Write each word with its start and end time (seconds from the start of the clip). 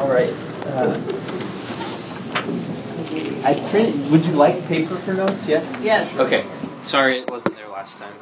All 0.00 0.08
right. 0.08 0.32
Uh, 0.64 0.98
I 3.44 3.52
printed. 3.70 4.10
Would 4.10 4.24
you 4.24 4.32
like 4.32 4.66
paper 4.66 4.96
for 4.96 5.12
notes? 5.12 5.46
Yes. 5.46 5.82
Yes. 5.82 6.16
Okay. 6.16 6.46
Sorry, 6.80 7.18
it 7.20 7.30
wasn't 7.30 7.54
there 7.54 7.68
last 7.68 7.98
time. 7.98 8.14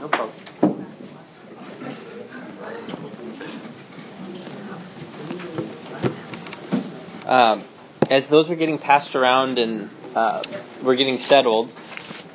No 0.00 0.08
problem. 0.08 0.32
Um, 7.26 7.64
as 8.10 8.28
those 8.28 8.50
are 8.50 8.56
getting 8.56 8.78
passed 8.78 9.14
around 9.14 9.58
and 9.58 9.90
uh, 10.14 10.42
we're 10.82 10.96
getting 10.96 11.18
settled, 11.18 11.70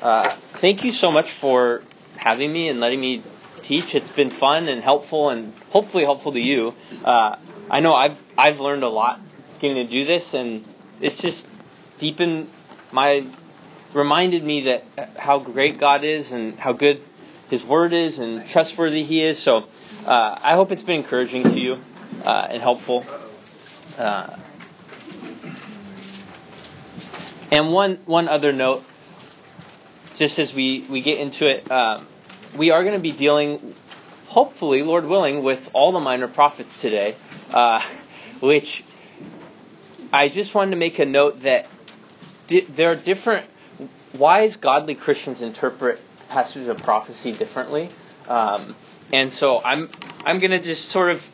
uh, 0.02 0.30
thank 0.56 0.84
you 0.84 0.92
so 0.92 1.12
much 1.12 1.32
for 1.32 1.84
having 2.18 2.52
me 2.52 2.68
and 2.70 2.80
letting 2.80 3.00
me 3.00 3.24
teach. 3.62 3.96
It's 3.96 4.10
been 4.10 4.30
fun 4.30 4.68
and 4.68 4.82
helpful, 4.82 5.30
and 5.30 5.54
hopefully 5.70 6.04
helpful 6.04 6.34
to 6.34 6.40
you. 6.40 6.74
Uh, 7.04 7.38
I 7.70 7.80
know 7.80 7.96
I've 7.96 8.18
I've 8.38 8.60
learned 8.60 8.84
a 8.84 8.90
lot 8.90 9.20
getting 9.60 9.78
to 9.78 9.90
do 9.90 10.06
this, 10.06 10.34
and 10.34 10.66
it's 11.00 11.20
just 11.20 11.48
deepened 12.00 12.50
my 12.92 13.26
reminded 13.94 14.44
me 14.44 14.62
that 14.62 14.84
how 15.18 15.40
great 15.40 15.78
God 15.78 16.04
is 16.04 16.32
and 16.32 16.58
how 16.60 16.74
good 16.74 17.02
His 17.50 17.64
Word 17.64 17.94
is 17.94 18.20
and 18.20 18.48
trustworthy 18.48 19.04
He 19.04 19.22
is. 19.22 19.40
So 19.40 19.68
uh, 20.06 20.40
I 20.42 20.56
hope 20.56 20.72
it's 20.72 20.84
been 20.84 20.98
encouraging 20.98 21.44
to 21.44 21.60
you 21.60 21.80
uh, 22.24 22.48
and 22.50 22.62
helpful. 22.62 23.06
Uh, 23.98 24.36
and 27.52 27.72
one 27.72 27.98
one 28.06 28.28
other 28.28 28.54
note, 28.54 28.84
just 30.16 30.40
as 30.40 30.54
we, 30.54 30.86
we 30.90 31.02
get 31.02 31.20
into 31.20 31.48
it, 31.48 31.70
um, 31.70 32.08
we 32.56 32.72
are 32.72 32.82
going 32.84 32.96
to 32.96 33.02
be 33.02 33.12
dealing, 33.12 33.76
hopefully, 34.28 34.84
Lord 34.84 35.06
willing, 35.06 35.44
with 35.44 35.70
all 35.74 35.92
the 35.92 36.00
minor 36.00 36.28
prophets 36.28 36.80
today, 36.82 37.16
uh, 37.54 37.84
which 38.40 38.84
I 40.14 40.30
just 40.30 40.56
wanted 40.56 40.72
to 40.72 40.78
make 40.78 41.00
a 41.00 41.06
note 41.06 41.42
that 41.42 41.68
di- 42.48 42.62
there 42.62 42.92
are 42.92 42.96
different 42.96 43.46
wise, 44.14 44.58
godly 44.58 44.96
Christians 44.96 45.42
interpret 45.42 46.00
passages 46.30 46.68
of 46.68 46.78
prophecy 46.78 47.32
differently, 47.32 47.90
um, 48.28 48.76
and 49.12 49.32
so 49.32 49.62
I'm 49.62 49.90
I'm 50.24 50.40
going 50.40 50.52
to 50.52 50.60
just 50.60 50.90
sort 50.90 51.12
of 51.12 51.30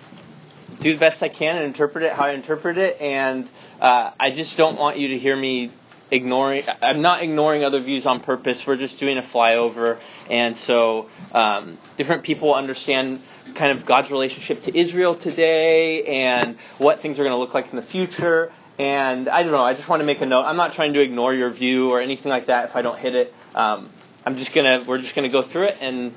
do 0.79 0.93
the 0.93 0.99
best 0.99 1.21
I 1.23 1.29
can 1.29 1.57
and 1.57 1.65
interpret 1.65 2.03
it 2.03 2.13
how 2.13 2.25
I 2.25 2.31
interpret 2.31 2.77
it, 2.77 2.99
and 2.99 3.47
uh, 3.81 4.11
I 4.19 4.31
just 4.31 4.57
don't 4.57 4.77
want 4.77 4.97
you 4.97 5.09
to 5.09 5.19
hear 5.19 5.35
me 5.35 5.71
ignoring 6.09 6.63
i'm 6.81 7.01
not 7.01 7.21
ignoring 7.21 7.63
other 7.63 7.81
views 7.81 8.05
on 8.05 8.19
purpose. 8.19 8.65
We're 8.65 8.77
just 8.77 8.99
doing 8.99 9.17
a 9.17 9.21
flyover. 9.21 9.99
And 10.29 10.57
so 10.57 11.09
um, 11.31 11.77
different 11.97 12.23
people 12.23 12.53
understand 12.53 13.21
kind 13.55 13.77
of 13.77 13.85
god's 13.85 14.11
relationship 14.11 14.63
to 14.63 14.77
israel 14.77 15.15
today 15.15 16.03
and 16.03 16.57
what 16.77 16.99
things 16.99 17.19
are 17.19 17.23
going 17.23 17.33
to 17.35 17.39
look 17.39 17.53
like 17.53 17.69
in 17.69 17.75
the 17.75 17.81
future. 17.81 18.51
And 18.79 19.27
i 19.27 19.43
don't 19.43 19.51
know 19.51 19.63
i 19.63 19.73
just 19.73 19.89
want 19.89 20.01
to 20.01 20.05
make 20.05 20.21
a 20.21 20.25
note. 20.25 20.43
I'm 20.43 20.57
not 20.57 20.73
trying 20.73 20.93
to 20.93 21.01
ignore 21.01 21.33
your 21.33 21.49
view 21.49 21.91
or 21.91 22.01
anything 22.01 22.29
like 22.29 22.47
that 22.47 22.65
if 22.65 22.75
i 22.75 22.81
don't 22.81 22.97
hit 22.97 23.15
it. 23.15 23.33
Um, 23.55 23.89
i'm 24.25 24.37
just 24.37 24.53
going 24.53 24.65
to 24.81 24.87
we're 24.87 24.99
just 24.99 25.15
going 25.15 25.29
to 25.29 25.33
go 25.33 25.41
through 25.41 25.63
it 25.63 25.77
and 25.81 26.13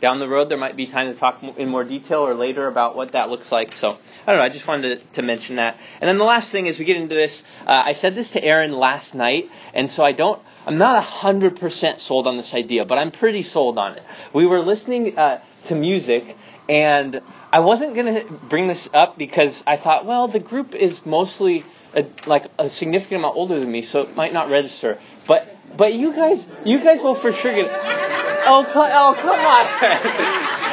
down 0.00 0.18
the 0.18 0.28
road 0.28 0.48
there 0.48 0.58
might 0.58 0.76
be 0.76 0.86
time 0.86 1.12
to 1.12 1.18
talk 1.18 1.42
in 1.42 1.68
more 1.68 1.84
detail 1.84 2.20
or 2.20 2.34
later 2.34 2.66
about 2.66 2.96
what 2.96 3.12
that 3.12 3.30
looks 3.30 3.52
like. 3.52 3.76
So 3.76 3.98
I 4.26 4.32
don't 4.32 4.38
know. 4.38 4.42
I 4.42 4.48
just 4.48 4.66
wanted 4.66 5.00
to, 5.00 5.06
to 5.14 5.22
mention 5.22 5.56
that. 5.56 5.76
And 6.00 6.08
then 6.08 6.18
the 6.18 6.24
last 6.24 6.50
thing 6.50 6.68
as 6.68 6.78
we 6.78 6.84
get 6.84 6.96
into 6.96 7.14
this. 7.14 7.44
Uh, 7.66 7.82
I 7.86 7.92
said 7.92 8.14
this 8.14 8.30
to 8.30 8.44
Aaron 8.44 8.72
last 8.72 9.14
night, 9.14 9.50
and 9.74 9.90
so 9.90 10.04
I 10.04 10.12
don't. 10.12 10.40
I'm 10.66 10.78
not 10.78 11.02
hundred 11.02 11.58
percent 11.58 12.00
sold 12.00 12.26
on 12.26 12.36
this 12.36 12.54
idea, 12.54 12.84
but 12.84 12.98
I'm 12.98 13.10
pretty 13.10 13.42
sold 13.42 13.78
on 13.78 13.96
it. 13.96 14.02
We 14.32 14.46
were 14.46 14.60
listening 14.60 15.18
uh, 15.18 15.40
to 15.66 15.74
music, 15.74 16.36
and 16.68 17.20
I 17.52 17.60
wasn't 17.60 17.94
going 17.94 18.14
to 18.14 18.32
bring 18.32 18.68
this 18.68 18.88
up 18.92 19.18
because 19.18 19.62
I 19.66 19.76
thought, 19.76 20.06
well, 20.06 20.28
the 20.28 20.38
group 20.38 20.74
is 20.74 21.04
mostly 21.04 21.64
a, 21.94 22.06
like 22.26 22.46
a 22.58 22.68
significant 22.68 23.20
amount 23.20 23.36
older 23.36 23.58
than 23.58 23.70
me, 23.70 23.82
so 23.82 24.02
it 24.02 24.14
might 24.14 24.32
not 24.32 24.50
register. 24.50 24.98
But 25.30 25.46
but 25.76 25.94
you 25.94 26.12
guys, 26.12 26.44
you 26.64 26.82
guys 26.82 27.00
will 27.00 27.14
for 27.14 27.30
sure 27.30 27.54
get. 27.54 27.70
Oh, 27.70 28.66
oh, 28.66 29.14
come 29.14 29.30
on. 29.30 29.64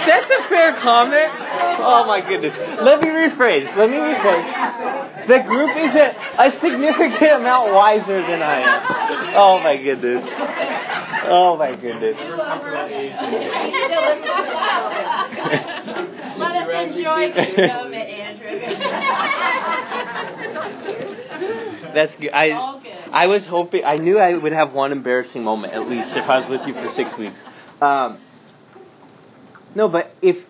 That's 0.07 0.31
a 0.31 0.41
fair 0.49 0.73
comment. 0.73 1.29
Oh 1.77 2.05
my 2.07 2.21
goodness. 2.21 2.57
Let 2.81 2.99
me 3.03 3.09
rephrase. 3.09 3.75
Let 3.75 3.91
me 3.91 3.97
rephrase. 3.97 5.27
The 5.27 5.43
group 5.47 5.77
is 5.77 5.93
a, 5.93 6.15
a 6.39 6.51
significant 6.53 7.33
amount 7.33 7.71
wiser 7.71 8.19
than 8.23 8.41
I 8.41 8.61
am. 8.61 8.81
Oh 9.35 9.59
my 9.59 9.77
goodness. 9.77 10.27
Oh 11.29 11.55
my 11.55 11.75
goodness. 11.75 12.17
Let 16.39 16.55
us 16.63 16.69
enjoy 16.95 17.31
the 17.31 17.67
moment, 17.67 18.09
Andrew. 18.09 18.47
That's 21.93 22.15
good. 22.15 22.31
I, 22.33 22.79
I 23.11 23.27
was 23.27 23.45
hoping, 23.45 23.85
I 23.85 23.97
knew 23.97 24.19
I 24.19 24.33
would 24.33 24.51
have 24.51 24.73
one 24.73 24.91
embarrassing 24.91 25.43
moment 25.43 25.73
at 25.73 25.89
least 25.89 26.15
if 26.15 26.29
I 26.29 26.39
was 26.39 26.47
with 26.47 26.67
you 26.67 26.73
for 26.73 26.89
six 26.89 27.15
weeks. 27.17 27.39
Um, 27.81 28.19
no, 29.75 29.87
but 29.87 30.13
if 30.21 30.45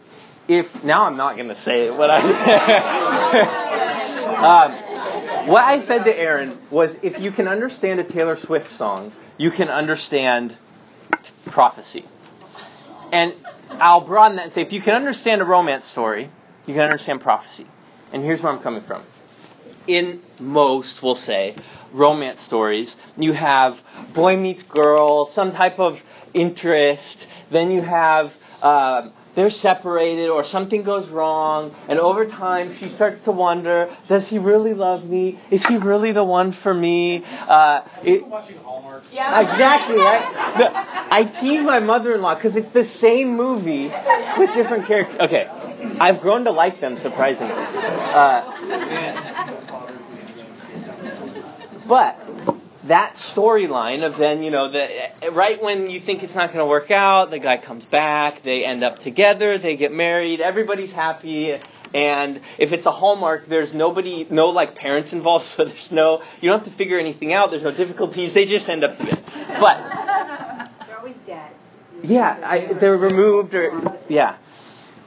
if 0.48 0.84
now 0.84 1.04
I'm 1.04 1.18
not 1.18 1.36
going 1.36 1.50
to 1.50 1.56
say 1.56 1.90
what 1.90 2.10
I 2.10 2.22
um, 4.38 5.48
what 5.48 5.64
I 5.64 5.82
said 5.82 6.06
to 6.06 6.18
Aaron 6.18 6.58
was 6.70 6.98
if 7.04 7.20
you 7.20 7.32
can 7.32 7.48
understand 7.48 8.00
a 8.00 8.04
Taylor 8.04 8.36
Swift 8.36 8.72
song, 8.72 9.12
you 9.38 9.52
can 9.52 9.70
understand 9.70 10.56
prophecy. 11.48 12.06
And 13.12 13.34
I'll 13.72 14.02
broaden 14.02 14.38
that 14.38 14.46
and 14.46 14.54
say 14.54 14.62
if 14.62 14.74
you 14.74 14.82
can 14.82 14.96
understand 14.96 15.42
a 15.42 15.46
romance 15.46 15.86
story, 15.86 16.30
you 16.66 16.74
can 16.74 16.84
understand 16.84 17.22
prophecy. 17.22 17.66
And 18.12 18.24
here's 18.24 18.42
where 18.42 18.52
I'm 18.52 18.60
coming 18.60 18.82
from. 18.82 19.04
In 19.88 20.22
most, 20.40 21.02
we'll 21.02 21.16
say, 21.16 21.56
romance 21.94 22.42
stories, 22.42 22.98
you 23.18 23.32
have 23.34 23.82
boy 24.14 24.36
meets 24.36 24.64
girl, 24.64 25.28
some 25.28 25.54
type 25.54 25.80
of 25.80 26.04
interest. 26.34 27.26
Then 27.50 27.72
you 27.72 27.82
have 27.82 28.36
um, 28.62 29.12
they're 29.36 29.52
separated 29.52 30.30
or 30.30 30.44
something 30.44 30.82
goes 30.82 31.08
wrong, 31.10 31.74
and 31.88 32.00
over 32.00 32.26
time 32.26 32.76
she 32.76 32.90
starts 32.90 33.22
to 33.22 33.32
wonder: 33.32 33.90
Does 34.08 34.28
he 34.28 34.40
really 34.40 34.74
love 34.74 35.08
me? 35.08 35.40
Is 35.52 35.66
he 35.66 35.78
really 35.78 36.12
the 36.12 36.24
one 36.24 36.52
for 36.52 36.74
me? 36.74 37.24
Uh, 37.48 37.84
it, 38.04 38.26
watching 38.26 38.58
Hallmark. 38.58 39.04
Yeah. 39.14 39.40
Exactly. 39.42 39.98
Right? 39.98 40.56
The, 40.58 41.14
I 41.14 41.24
tease 41.24 41.64
my 41.64 41.80
mother-in-law 41.80 42.36
because 42.36 42.56
it's 42.56 42.74
the 42.74 42.84
same 42.84 43.38
movie 43.38 43.92
with 44.38 44.54
different 44.54 44.88
characters. 44.88 45.20
Okay, 45.20 45.48
I've 46.00 46.20
grown 46.20 46.44
to 46.46 46.52
like 46.52 46.80
them 46.80 46.98
surprisingly. 46.98 47.54
Uh, 47.54 49.57
but 51.88 52.20
that 52.88 53.16
storyline 53.16 54.04
of 54.04 54.18
then, 54.18 54.44
you 54.44 54.52
know, 54.52 54.72
the, 54.72 55.32
right 55.32 55.62
when 55.62 55.90
you 55.90 56.00
think 56.00 56.24
it's 56.24 56.36
not 56.36 56.54
going 56.54 56.64
to 56.64 56.70
work 56.70 56.92
out, 56.92 57.32
the 57.32 57.40
guy 57.40 57.58
comes 57.58 57.86
back, 57.86 58.44
they 58.44 58.66
end 58.66 58.84
up 58.84 59.00
together, 59.00 59.58
they 59.58 59.76
get 59.76 59.92
married, 59.92 60.42
everybody's 60.42 60.92
happy. 60.92 61.60
And 61.94 62.42
if 62.58 62.74
it's 62.74 62.86
a 62.86 62.92
Hallmark, 62.92 63.48
there's 63.48 63.74
nobody, 63.74 64.28
no 64.30 64.50
like 64.50 64.76
parents 64.76 65.14
involved, 65.14 65.46
so 65.48 65.66
there's 65.66 65.92
no, 65.92 66.22
you 66.42 66.50
don't 66.50 66.60
have 66.60 66.68
to 66.68 66.74
figure 66.74 67.00
anything 67.00 67.34
out, 67.34 67.52
there's 67.52 67.64
no 67.64 67.72
difficulties, 67.72 68.34
they 68.34 68.46
just 68.46 68.70
end 68.70 68.84
up 68.84 68.98
together. 68.98 69.22
But, 69.60 69.78
They're 70.88 70.98
always 70.98 71.16
dead. 71.26 71.52
yeah, 72.04 72.40
I, 72.44 72.74
they're 72.74 72.98
removed 72.98 73.54
or, 73.56 73.98
yeah. 74.08 74.38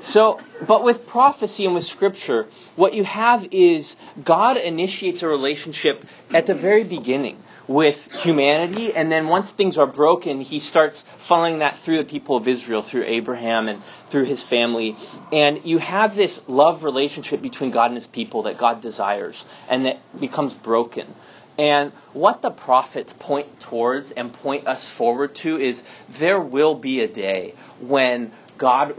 So, 0.01 0.41
but 0.67 0.83
with 0.83 1.07
prophecy 1.07 1.67
and 1.67 1.75
with 1.75 1.85
scripture, 1.85 2.47
what 2.75 2.95
you 2.95 3.05
have 3.05 3.49
is 3.53 3.97
God 4.25 4.57
initiates 4.57 5.23
a 5.23 5.29
relationship 5.29 6.05
at 6.33 6.47
the 6.47 6.55
very 6.55 6.85
beginning 6.85 7.43
with 7.71 8.13
humanity, 8.13 8.93
and 8.93 9.13
then 9.13 9.29
once 9.29 9.53
things 9.53 9.79
are 9.79 9.87
broken, 9.87 10.41
he 10.41 10.59
starts 10.59 11.03
following 11.19 11.61
that 11.61 11.79
through 11.79 11.99
the 11.99 12.05
people 12.05 12.35
of 12.35 12.49
Israel, 12.49 12.83
through 12.83 13.05
Abraham 13.05 13.69
and 13.69 13.81
through 14.09 14.25
his 14.25 14.43
family. 14.43 14.97
And 15.33 15.65
you 15.65 15.79
have 15.79 16.17
this 16.17 16.41
love 16.49 16.83
relationship 16.83 17.41
between 17.41 17.71
God 17.71 17.87
and 17.87 17.95
his 17.95 18.09
people 18.09 18.43
that 18.45 18.59
God 18.59 18.81
desires, 18.81 19.45
and 19.69 19.85
that 19.87 20.01
becomes 20.19 20.53
broken. 20.53 21.15
And 21.59 21.93
what 22.13 22.43
the 22.43 22.51
prophets 22.51 23.13
point 23.19 23.61
towards 23.61 24.13
and 24.13 24.33
point 24.33 24.67
us 24.67 24.89
forward 24.89 25.35
to 25.37 25.59
is 25.59 25.83
there 26.09 26.41
will 26.41 26.75
be 26.75 27.03
a 27.03 27.09
day 27.09 27.55
when 27.81 28.33
God 28.57 28.95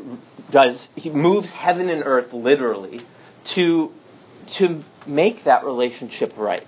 does, 0.51 0.89
he 0.95 1.09
moves 1.09 1.51
heaven 1.51 1.89
and 1.89 2.03
earth 2.06 2.33
literally 2.33 3.01
to, 3.45 3.92
to 4.48 4.83
make 5.07 5.45
that 5.45 5.65
relationship 5.65 6.33
right. 6.38 6.65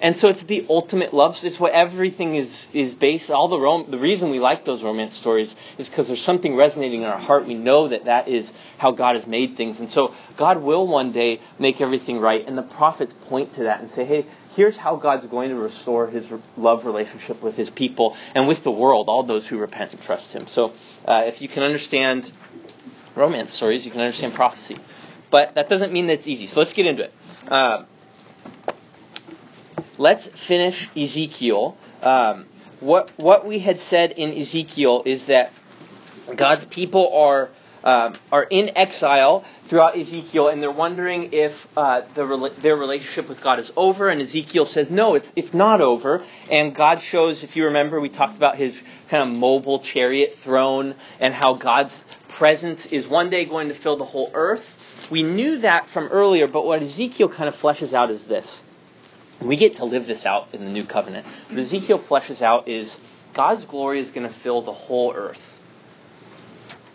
And 0.00 0.16
so 0.16 0.28
it's 0.28 0.42
the 0.42 0.66
ultimate 0.68 1.14
love. 1.14 1.42
It's 1.42 1.58
what 1.58 1.72
everything 1.72 2.34
is 2.34 2.68
is 2.72 2.94
based. 2.94 3.30
All 3.30 3.48
the 3.48 3.58
rom- 3.58 3.90
the 3.90 3.98
reason 3.98 4.30
we 4.30 4.38
like 4.38 4.64
those 4.64 4.82
romance 4.82 5.14
stories 5.14 5.54
is 5.78 5.88
because 5.88 6.06
there's 6.06 6.20
something 6.20 6.54
resonating 6.54 7.02
in 7.02 7.08
our 7.08 7.18
heart. 7.18 7.46
We 7.46 7.54
know 7.54 7.88
that 7.88 8.04
that 8.04 8.28
is 8.28 8.52
how 8.76 8.90
God 8.90 9.16
has 9.16 9.26
made 9.26 9.56
things, 9.56 9.80
and 9.80 9.90
so 9.90 10.14
God 10.36 10.58
will 10.62 10.86
one 10.86 11.12
day 11.12 11.40
make 11.58 11.80
everything 11.80 12.20
right. 12.20 12.46
And 12.46 12.58
the 12.58 12.62
prophets 12.62 13.14
point 13.28 13.54
to 13.54 13.64
that 13.64 13.80
and 13.80 13.88
say, 13.88 14.04
"Hey, 14.04 14.26
here's 14.56 14.76
how 14.76 14.96
God's 14.96 15.26
going 15.26 15.50
to 15.50 15.56
restore 15.56 16.08
His 16.08 16.26
love 16.56 16.84
relationship 16.84 17.42
with 17.42 17.56
His 17.56 17.70
people 17.70 18.16
and 18.34 18.48
with 18.48 18.64
the 18.64 18.72
world, 18.72 19.08
all 19.08 19.22
those 19.22 19.46
who 19.46 19.58
repent 19.58 19.92
and 19.92 20.02
trust 20.02 20.32
Him." 20.32 20.48
So, 20.48 20.72
uh, 21.06 21.24
if 21.26 21.40
you 21.40 21.48
can 21.48 21.62
understand 21.62 22.30
romance 23.14 23.52
stories, 23.52 23.84
you 23.84 23.92
can 23.92 24.00
understand 24.00 24.34
prophecy. 24.34 24.76
But 25.30 25.54
that 25.54 25.68
doesn't 25.68 25.92
mean 25.92 26.06
that 26.06 26.14
it's 26.14 26.26
easy. 26.26 26.46
So 26.46 26.60
let's 26.60 26.72
get 26.72 26.86
into 26.86 27.04
it. 27.04 27.12
Uh, 27.48 27.84
let's 29.98 30.26
finish 30.28 30.88
Ezekiel. 30.96 31.76
Um, 32.02 32.46
what 32.80 33.10
what 33.16 33.46
we 33.46 33.58
had 33.58 33.80
said 33.80 34.12
in 34.12 34.36
Ezekiel 34.36 35.02
is 35.04 35.26
that 35.26 35.52
God's 36.34 36.64
people 36.64 37.12
are 37.14 37.50
um, 37.86 38.16
are 38.32 38.42
in 38.42 38.72
exile 38.76 39.44
throughout 39.68 39.96
Ezekiel, 39.96 40.48
and 40.48 40.60
they're 40.60 40.70
wondering 40.72 41.32
if 41.32 41.68
uh, 41.78 42.02
the, 42.14 42.52
their 42.58 42.76
relationship 42.76 43.28
with 43.28 43.40
God 43.40 43.60
is 43.60 43.72
over. 43.76 44.08
And 44.08 44.20
Ezekiel 44.20 44.66
says, 44.66 44.90
"No, 44.90 45.14
it's 45.14 45.32
it's 45.36 45.54
not 45.54 45.80
over." 45.80 46.24
And 46.50 46.74
God 46.74 47.00
shows, 47.00 47.44
if 47.44 47.54
you 47.54 47.66
remember, 47.66 48.00
we 48.00 48.08
talked 48.08 48.36
about 48.36 48.56
his 48.56 48.82
kind 49.08 49.22
of 49.22 49.34
mobile 49.38 49.78
chariot 49.78 50.36
throne 50.38 50.96
and 51.20 51.32
how 51.32 51.54
God's 51.54 52.04
presence 52.26 52.86
is 52.86 53.06
one 53.06 53.30
day 53.30 53.44
going 53.44 53.68
to 53.68 53.74
fill 53.74 53.96
the 53.96 54.04
whole 54.04 54.32
earth. 54.34 54.74
We 55.08 55.22
knew 55.22 55.58
that 55.58 55.88
from 55.88 56.08
earlier, 56.08 56.48
but 56.48 56.66
what 56.66 56.82
Ezekiel 56.82 57.28
kind 57.28 57.48
of 57.48 57.54
fleshes 57.54 57.92
out 57.92 58.10
is 58.10 58.24
this. 58.24 58.60
We 59.40 59.54
get 59.54 59.76
to 59.76 59.84
live 59.84 60.08
this 60.08 60.26
out 60.26 60.48
in 60.52 60.64
the 60.64 60.70
new 60.70 60.84
covenant. 60.84 61.24
What 61.48 61.60
Ezekiel 61.60 62.00
fleshes 62.00 62.42
out 62.42 62.66
is 62.66 62.98
God's 63.32 63.64
glory 63.64 64.00
is 64.00 64.10
going 64.10 64.26
to 64.26 64.32
fill 64.32 64.62
the 64.62 64.72
whole 64.72 65.14
earth. 65.14 65.55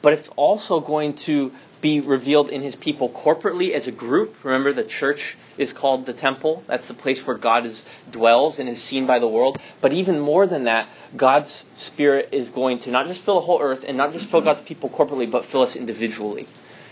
But 0.01 0.13
it's 0.13 0.29
also 0.29 0.79
going 0.79 1.15
to 1.15 1.51
be 1.81 1.99
revealed 1.99 2.49
in 2.49 2.61
his 2.61 2.75
people 2.75 3.09
corporately 3.09 3.71
as 3.71 3.87
a 3.87 3.91
group. 3.91 4.43
Remember, 4.43 4.71
the 4.71 4.83
church 4.83 5.35
is 5.57 5.73
called 5.73 6.05
the 6.05 6.13
temple. 6.13 6.63
That's 6.67 6.87
the 6.87 6.93
place 6.93 7.25
where 7.25 7.37
God 7.37 7.65
is, 7.65 7.83
dwells 8.11 8.59
and 8.59 8.69
is 8.69 8.81
seen 8.81 9.07
by 9.07 9.19
the 9.19 9.27
world. 9.27 9.59
But 9.81 9.93
even 9.93 10.19
more 10.19 10.45
than 10.45 10.65
that, 10.65 10.89
God's 11.15 11.65
Spirit 11.75 12.29
is 12.31 12.49
going 12.49 12.79
to 12.79 12.91
not 12.91 13.07
just 13.07 13.23
fill 13.23 13.35
the 13.35 13.41
whole 13.41 13.61
earth 13.61 13.83
and 13.87 13.97
not 13.97 14.13
just 14.13 14.27
fill 14.27 14.41
God's 14.41 14.61
people 14.61 14.89
corporately, 14.89 15.29
but 15.29 15.45
fill 15.45 15.63
us 15.63 15.75
individually. 15.75 16.47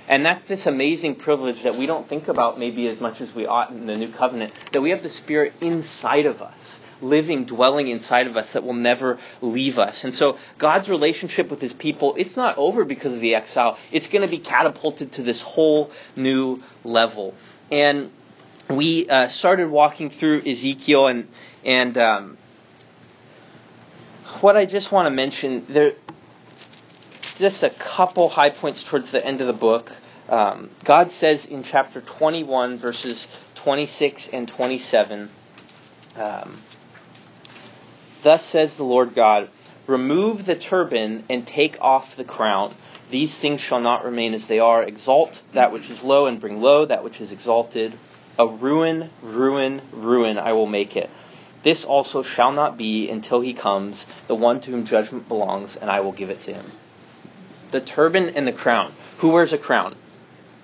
And 0.08 0.26
that's 0.26 0.44
this 0.48 0.66
amazing 0.66 1.16
privilege 1.16 1.62
that 1.64 1.78
we 1.78 1.86
don't 1.86 2.10
think 2.10 2.28
about 2.28 2.58
maybe 2.58 2.88
as 2.88 3.00
much 3.00 3.22
as 3.22 3.34
we 3.36 3.46
ought 3.46 3.70
in 3.70 3.86
the 3.86 3.96
new 3.96 4.12
covenant, 4.12 4.54
that 4.72 4.82
we 4.82 4.90
have 4.90 5.04
the 5.04 5.10
Spirit 5.10 5.54
inside 5.62 6.26
of 6.26 6.42
us, 6.42 6.80
living, 7.02 7.46
dwelling 7.46 7.88
inside 7.88 8.28
of 8.28 8.38
us 8.38 8.54
that 8.54 8.64
will 8.64 8.74
never 8.74 9.20
leave 9.42 9.80
us. 9.80 10.04
And 10.04 10.14
so 10.14 10.38
God's 10.58 10.90
relationship 10.90 11.50
with 11.50 11.62
his 11.62 11.74
people, 11.74 12.16
it's 12.18 12.36
not 12.36 12.58
over 12.58 12.86
because 12.86 13.14
of 13.14 13.22
the 13.22 13.36
exile. 13.36 13.78
It's 13.92 14.08
going 14.08 14.22
to 14.22 14.28
be 14.28 14.40
catapulted 14.40 15.14
to 15.14 15.24
this 15.24 15.42
whole 15.42 15.92
new 16.16 16.60
level. 16.84 17.34
And 17.72 18.12
we 18.70 19.10
uh, 19.10 19.28
started 19.28 19.70
walking 19.70 20.10
through 20.10 20.44
Ezekiel 20.46 21.08
and, 21.08 21.28
and, 21.64 21.98
um, 21.98 22.38
what 24.42 24.56
I 24.56 24.66
just 24.66 24.92
want 24.92 25.08
to 25.08 25.10
mention, 25.10 25.66
there, 25.68 25.94
just 27.38 27.64
a 27.64 27.70
couple 27.70 28.30
high 28.30 28.52
points 28.52 28.84
towards 28.84 29.12
the 29.12 29.26
end 29.26 29.42
of 29.42 29.48
the 29.48 29.54
book. 29.54 29.92
Um, 30.30 30.70
God 30.84 31.12
says 31.12 31.46
in 31.46 31.64
chapter 31.64 32.00
21, 32.02 32.78
verses 32.78 33.28
26 33.56 34.30
and 34.32 34.48
27, 34.48 35.30
um, 36.16 36.62
Thus 38.22 38.46
says 38.46 38.76
the 38.76 38.84
Lord 38.84 39.16
God, 39.16 39.50
Remove 39.88 40.46
the 40.46 40.56
turban 40.56 41.24
and 41.30 41.48
take 41.48 41.82
off 41.82 42.16
the 42.16 42.24
crown. 42.24 42.76
These 43.10 43.36
things 43.36 43.60
shall 43.60 43.80
not 43.80 44.06
remain 44.06 44.36
as 44.36 44.46
they 44.46 44.60
are. 44.60 44.84
Exalt 44.84 45.42
that 45.54 45.72
which 45.72 45.90
is 45.90 46.04
low 46.04 46.28
and 46.28 46.40
bring 46.40 46.62
low 46.62 46.86
that 46.86 47.04
which 47.04 47.20
is 47.22 47.32
exalted. 47.32 47.94
A 48.38 48.46
ruin, 48.46 49.10
ruin, 49.24 49.82
ruin 49.92 50.38
I 50.38 50.54
will 50.54 50.68
make 50.68 50.96
it. 50.96 51.10
This 51.64 51.86
also 51.86 52.22
shall 52.22 52.52
not 52.52 52.78
be 52.78 53.10
until 53.10 53.42
he 53.42 53.54
comes, 53.54 54.06
the 54.28 54.36
one 54.36 54.60
to 54.62 54.72
whom 54.72 54.86
judgment 54.86 55.28
belongs, 55.28 55.76
and 55.76 55.90
I 55.90 56.02
will 56.02 56.12
give 56.12 56.30
it 56.30 56.42
to 56.42 56.54
him 56.54 56.72
the 57.72 57.82
turban 57.82 58.30
and 58.30 58.48
the 58.48 58.54
crown. 58.54 58.94
Who 59.20 59.30
wears 59.30 59.54
a 59.54 59.58
crown? 59.58 59.96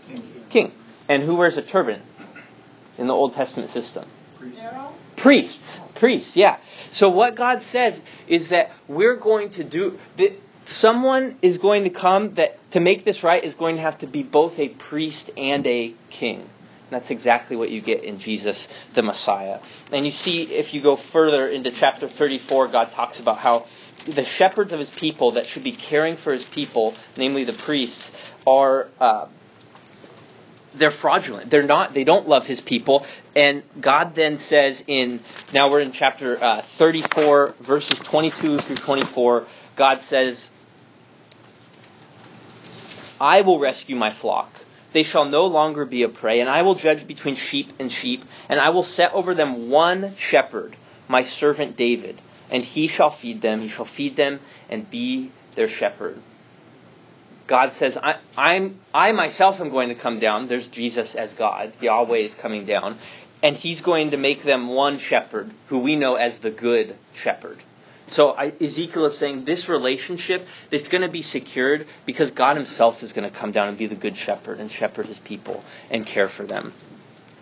King. 0.07 0.23
King. 0.49 0.71
And 1.07 1.23
who 1.23 1.35
wears 1.35 1.57
a 1.57 1.61
turban 1.61 2.01
in 2.97 3.07
the 3.07 3.13
Old 3.13 3.33
Testament 3.33 3.69
system? 3.69 4.05
Priest. 4.37 4.61
Priests. 5.15 5.79
Priests, 5.95 6.35
yeah. 6.35 6.57
So 6.91 7.09
what 7.09 7.35
God 7.35 7.61
says 7.61 8.01
is 8.27 8.49
that 8.49 8.71
we're 8.87 9.15
going 9.15 9.49
to 9.51 9.63
do 9.63 9.99
that 10.17 10.39
someone 10.65 11.37
is 11.41 11.57
going 11.57 11.83
to 11.83 11.89
come 11.89 12.33
that 12.35 12.59
to 12.71 12.79
make 12.79 13.03
this 13.03 13.23
right 13.23 13.43
is 13.43 13.55
going 13.55 13.75
to 13.75 13.81
have 13.81 13.99
to 13.99 14.07
be 14.07 14.23
both 14.23 14.59
a 14.59 14.69
priest 14.69 15.31
and 15.37 15.65
a 15.67 15.93
king. 16.09 16.39
And 16.39 16.91
that's 16.91 17.11
exactly 17.11 17.55
what 17.55 17.69
you 17.69 17.81
get 17.81 18.03
in 18.03 18.19
Jesus 18.19 18.67
the 18.93 19.03
Messiah. 19.03 19.59
And 19.91 20.05
you 20.05 20.11
see 20.11 20.43
if 20.43 20.73
you 20.73 20.81
go 20.81 20.95
further 20.95 21.47
into 21.47 21.71
chapter 21.71 22.07
34 22.07 22.67
God 22.67 22.91
talks 22.91 23.19
about 23.19 23.37
how 23.37 23.65
the 24.05 24.23
shepherds 24.23 24.71
of 24.71 24.79
his 24.79 24.91
people 24.91 25.31
that 25.31 25.47
should 25.47 25.63
be 25.63 25.71
caring 25.71 26.15
for 26.15 26.31
his 26.31 26.45
people, 26.45 26.93
namely 27.17 27.43
the 27.43 27.53
priests, 27.53 28.11
are 28.45 28.87
uh, 28.99 29.27
they're 30.77 30.91
fraudulent. 30.91 31.49
They're 31.49 31.63
not. 31.63 31.93
They 31.93 32.03
don't 32.03 32.27
love 32.27 32.47
his 32.47 32.61
people. 32.61 33.05
And 33.35 33.63
God 33.79 34.15
then 34.15 34.39
says 34.39 34.83
in 34.87 35.19
now 35.53 35.71
we're 35.71 35.81
in 35.81 35.91
chapter 35.91 36.41
uh, 36.43 36.61
34, 36.61 37.55
verses 37.59 37.99
22 37.99 38.59
through 38.59 38.75
24. 38.75 39.45
God 39.75 40.01
says, 40.01 40.49
"I 43.19 43.41
will 43.41 43.59
rescue 43.59 43.95
my 43.95 44.11
flock." 44.11 44.51
They 44.93 45.03
shall 45.03 45.25
no 45.25 45.47
longer 45.47 45.83
be 45.83 46.03
a 46.03 46.09
prey, 46.09 46.39
and 46.39 46.49
I 46.49 46.61
will 46.61 46.75
judge 46.75 47.05
between 47.05 47.35
sheep 47.35 47.73
and 47.79 47.91
sheep, 47.91 48.23
and 48.47 48.61
I 48.61 48.69
will 48.69 48.83
set 48.83 49.13
over 49.13 49.35
them 49.35 49.69
one 49.69 50.15
shepherd, 50.15 50.77
my 51.09 51.23
servant 51.23 51.75
David 51.75 52.21
and 52.49 52.63
he 52.63 52.87
shall 52.87 53.09
feed 53.09 53.41
them. 53.41 53.61
He 53.61 53.67
shall 53.67 53.85
feed 53.85 54.15
them 54.15 54.39
and 54.69 54.89
be 54.89 55.31
their 55.55 55.67
shepherd. 55.67 56.21
God 57.47 57.73
says, 57.73 57.97
I, 57.97 58.17
I'm, 58.37 58.79
I 58.93 59.11
myself 59.11 59.61
am 59.61 59.69
going 59.69 59.89
to 59.89 59.95
come 59.95 60.19
down. 60.19 60.47
There's 60.47 60.67
Jesus 60.67 61.15
as 61.15 61.33
God. 61.33 61.73
Yahweh 61.81 62.19
is 62.19 62.35
coming 62.35 62.65
down. 62.65 62.97
And 63.43 63.55
he's 63.55 63.81
going 63.81 64.11
to 64.11 64.17
make 64.17 64.43
them 64.43 64.69
one 64.69 64.97
shepherd, 64.97 65.51
who 65.67 65.79
we 65.79 65.95
know 65.95 66.15
as 66.15 66.39
the 66.39 66.49
good 66.49 66.95
shepherd. 67.13 67.59
So 68.07 68.31
I, 68.31 68.53
Ezekiel 68.61 69.05
is 69.05 69.17
saying 69.17 69.45
this 69.45 69.67
relationship 69.69 70.47
that's 70.69 70.87
going 70.87 71.01
to 71.01 71.09
be 71.09 71.21
secured 71.21 71.87
because 72.05 72.31
God 72.31 72.55
himself 72.55 73.03
is 73.03 73.13
going 73.13 73.29
to 73.29 73.35
come 73.35 73.51
down 73.51 73.67
and 73.67 73.77
be 73.77 73.87
the 73.87 73.95
good 73.95 74.15
shepherd 74.15 74.59
and 74.59 74.71
shepherd 74.71 75.07
his 75.07 75.19
people 75.19 75.63
and 75.89 76.05
care 76.05 76.27
for 76.27 76.43
them. 76.43 76.73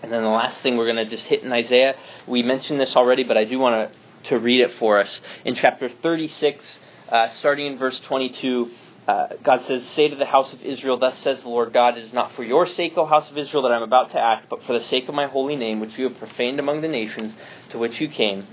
And 0.02 0.12
then 0.12 0.24
the 0.24 0.30
last 0.30 0.62
thing 0.62 0.76
we're 0.76 0.92
going 0.92 1.04
to 1.04 1.06
just 1.06 1.28
hit 1.28 1.44
in 1.44 1.52
Isaiah, 1.54 1.96
we 2.28 2.44
mentioned 2.44 2.80
this 2.80 2.96
already, 2.96 3.24
but 3.24 3.38
I 3.38 3.46
do 3.46 3.60
want 3.60 3.92
to 3.92 4.00
to 4.24 4.40
read 4.40 4.62
it 4.62 4.72
for 4.72 5.00
us. 5.00 5.22
In 5.46 5.56
chapter 5.56 5.90
36, 5.90 6.80
uh, 7.10 7.28
starting 7.28 7.68
in 7.68 7.78
verse 7.78 8.00
22, 8.00 8.72
uh, 9.08 9.28
God 9.44 9.62
says, 9.62 9.86
Say 9.86 10.08
to 10.08 10.16
the 10.16 10.26
house 10.26 10.54
of 10.54 10.64
Israel, 10.64 10.98
Thus 10.98 11.18
says 11.18 11.44
the 11.44 11.50
Lord 11.50 11.74
God, 11.74 11.98
It 11.98 12.04
is 12.04 12.14
not 12.14 12.32
for 12.32 12.44
your 12.44 12.66
sake, 12.66 12.98
O 12.98 13.06
house 13.06 13.32
of 13.32 13.38
Israel, 13.38 13.64
that 13.64 13.72
I 13.72 13.76
am 13.76 13.84
about 13.84 14.12
to 14.12 14.20
act, 14.20 14.50
but 14.50 14.64
for 14.64 14.74
the 14.74 14.82
sake 14.82 15.10
of 15.10 15.16
my 15.16 15.26
holy 15.26 15.56
name, 15.56 15.80
which 15.80 15.98
you 15.98 16.06
have 16.06 16.18
profaned 16.18 16.60
among 16.60 16.82
the 16.82 16.88
nations 16.88 17.36
to 17.70 17.78
which 17.78 18.00
you 18.00 18.08
came. 18.08 18.46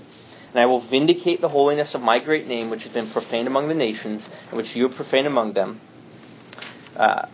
And 0.51 0.59
I 0.59 0.65
will 0.65 0.79
vindicate 0.79 1.39
the 1.39 1.49
holiness 1.49 1.95
of 1.95 2.01
my 2.01 2.19
great 2.19 2.47
name, 2.47 2.69
which 2.69 2.83
has 2.83 2.91
been 2.91 3.07
profaned 3.07 3.47
among 3.47 3.69
the 3.69 3.75
nations, 3.75 4.27
and 4.49 4.57
which 4.57 4.75
you 4.75 4.83
have 4.83 4.95
profaned 4.95 5.27
among 5.27 5.53
them. 5.53 5.79
Uh, 6.95 7.27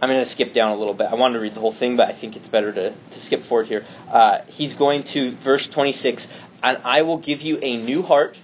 I'm 0.00 0.08
going 0.08 0.24
to 0.24 0.30
skip 0.30 0.52
down 0.52 0.72
a 0.72 0.76
little 0.76 0.94
bit. 0.94 1.08
I 1.08 1.14
wanted 1.14 1.34
to 1.34 1.40
read 1.40 1.54
the 1.54 1.60
whole 1.60 1.72
thing, 1.72 1.96
but 1.96 2.08
I 2.08 2.12
think 2.12 2.36
it's 2.36 2.48
better 2.48 2.72
to, 2.72 2.90
to 2.92 3.20
skip 3.20 3.42
forward 3.42 3.66
here. 3.66 3.84
Uh, 4.08 4.38
he's 4.48 4.74
going 4.74 5.04
to 5.04 5.32
verse 5.36 5.66
26 5.66 6.26
and 6.62 6.78
I 6.84 7.02
will 7.02 7.18
give 7.18 7.42
you 7.42 7.58
a 7.60 7.76
new 7.76 8.02
heart, 8.02 8.38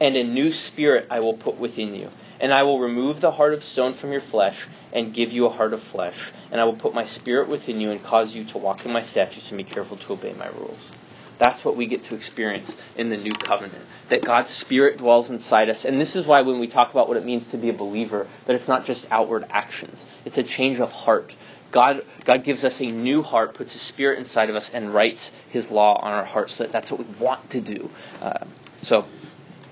and 0.00 0.16
a 0.16 0.24
new 0.24 0.50
spirit 0.50 1.06
I 1.10 1.20
will 1.20 1.34
put 1.34 1.58
within 1.58 1.94
you. 1.94 2.10
And 2.42 2.52
I 2.52 2.64
will 2.64 2.78
remove 2.78 3.22
the 3.22 3.30
heart 3.30 3.54
of 3.54 3.64
stone 3.64 3.94
from 3.94 4.12
your 4.12 4.20
flesh, 4.20 4.66
and 4.92 5.14
give 5.14 5.32
you 5.32 5.46
a 5.46 5.50
heart 5.50 5.72
of 5.72 5.80
flesh. 5.80 6.32
And 6.50 6.60
I 6.60 6.64
will 6.64 6.74
put 6.74 6.92
my 6.92 7.06
spirit 7.06 7.48
within 7.48 7.80
you, 7.80 7.90
and 7.90 8.02
cause 8.02 8.34
you 8.34 8.44
to 8.44 8.58
walk 8.58 8.84
in 8.84 8.92
my 8.92 9.02
statutes 9.02 9.50
and 9.50 9.56
be 9.56 9.64
careful 9.64 9.96
to 9.96 10.12
obey 10.12 10.34
my 10.34 10.48
rules. 10.48 10.90
That's 11.38 11.64
what 11.64 11.76
we 11.76 11.86
get 11.86 12.04
to 12.04 12.14
experience 12.14 12.76
in 12.96 13.08
the 13.08 13.16
new 13.16 13.32
covenant. 13.32 13.84
That 14.10 14.22
God's 14.22 14.50
Spirit 14.50 14.98
dwells 14.98 15.30
inside 15.30 15.70
us. 15.70 15.84
And 15.84 16.00
this 16.00 16.14
is 16.14 16.26
why 16.26 16.42
when 16.42 16.60
we 16.60 16.68
talk 16.68 16.92
about 16.92 17.08
what 17.08 17.16
it 17.16 17.24
means 17.24 17.48
to 17.48 17.56
be 17.56 17.68
a 17.68 17.72
believer, 17.72 18.28
that 18.46 18.54
it's 18.54 18.68
not 18.68 18.84
just 18.84 19.08
outward 19.10 19.46
actions. 19.50 20.04
It's 20.24 20.38
a 20.38 20.42
change 20.42 20.78
of 20.78 20.92
heart. 20.92 21.34
God, 21.72 22.04
God 22.24 22.44
gives 22.44 22.64
us 22.64 22.80
a 22.80 22.90
new 22.90 23.22
heart, 23.22 23.54
puts 23.54 23.72
His 23.72 23.80
Spirit 23.80 24.18
inside 24.18 24.50
of 24.50 24.56
us, 24.56 24.70
and 24.70 24.92
writes 24.94 25.32
His 25.48 25.70
law 25.70 25.98
on 26.00 26.12
our 26.12 26.24
hearts. 26.24 26.54
So 26.54 26.64
that 26.64 26.72
that's 26.72 26.92
what 26.92 27.00
we 27.00 27.06
want 27.18 27.50
to 27.50 27.60
do. 27.60 27.90
Uh, 28.20 28.44
so 28.82 29.06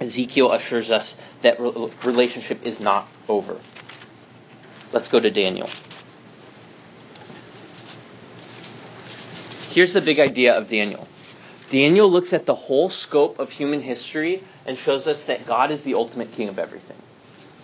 Ezekiel 0.00 0.52
assures 0.52 0.90
us 0.90 1.16
that 1.42 1.60
re- 1.60 1.92
relationship 2.04 2.64
is 2.64 2.80
not 2.80 3.06
over. 3.28 3.60
Let's 4.92 5.08
go 5.08 5.20
to 5.20 5.30
Daniel. 5.30 5.68
Here's 9.70 9.92
the 9.92 10.00
big 10.00 10.18
idea 10.18 10.56
of 10.56 10.68
Daniel 10.68 11.06
Daniel 11.68 12.10
looks 12.10 12.32
at 12.32 12.46
the 12.46 12.54
whole 12.54 12.88
scope 12.88 13.38
of 13.38 13.50
human 13.50 13.80
history 13.80 14.42
and 14.66 14.76
shows 14.76 15.06
us 15.06 15.24
that 15.24 15.46
God 15.46 15.70
is 15.70 15.82
the 15.82 15.94
ultimate 15.94 16.32
king 16.32 16.48
of 16.48 16.58
everything. 16.58 16.96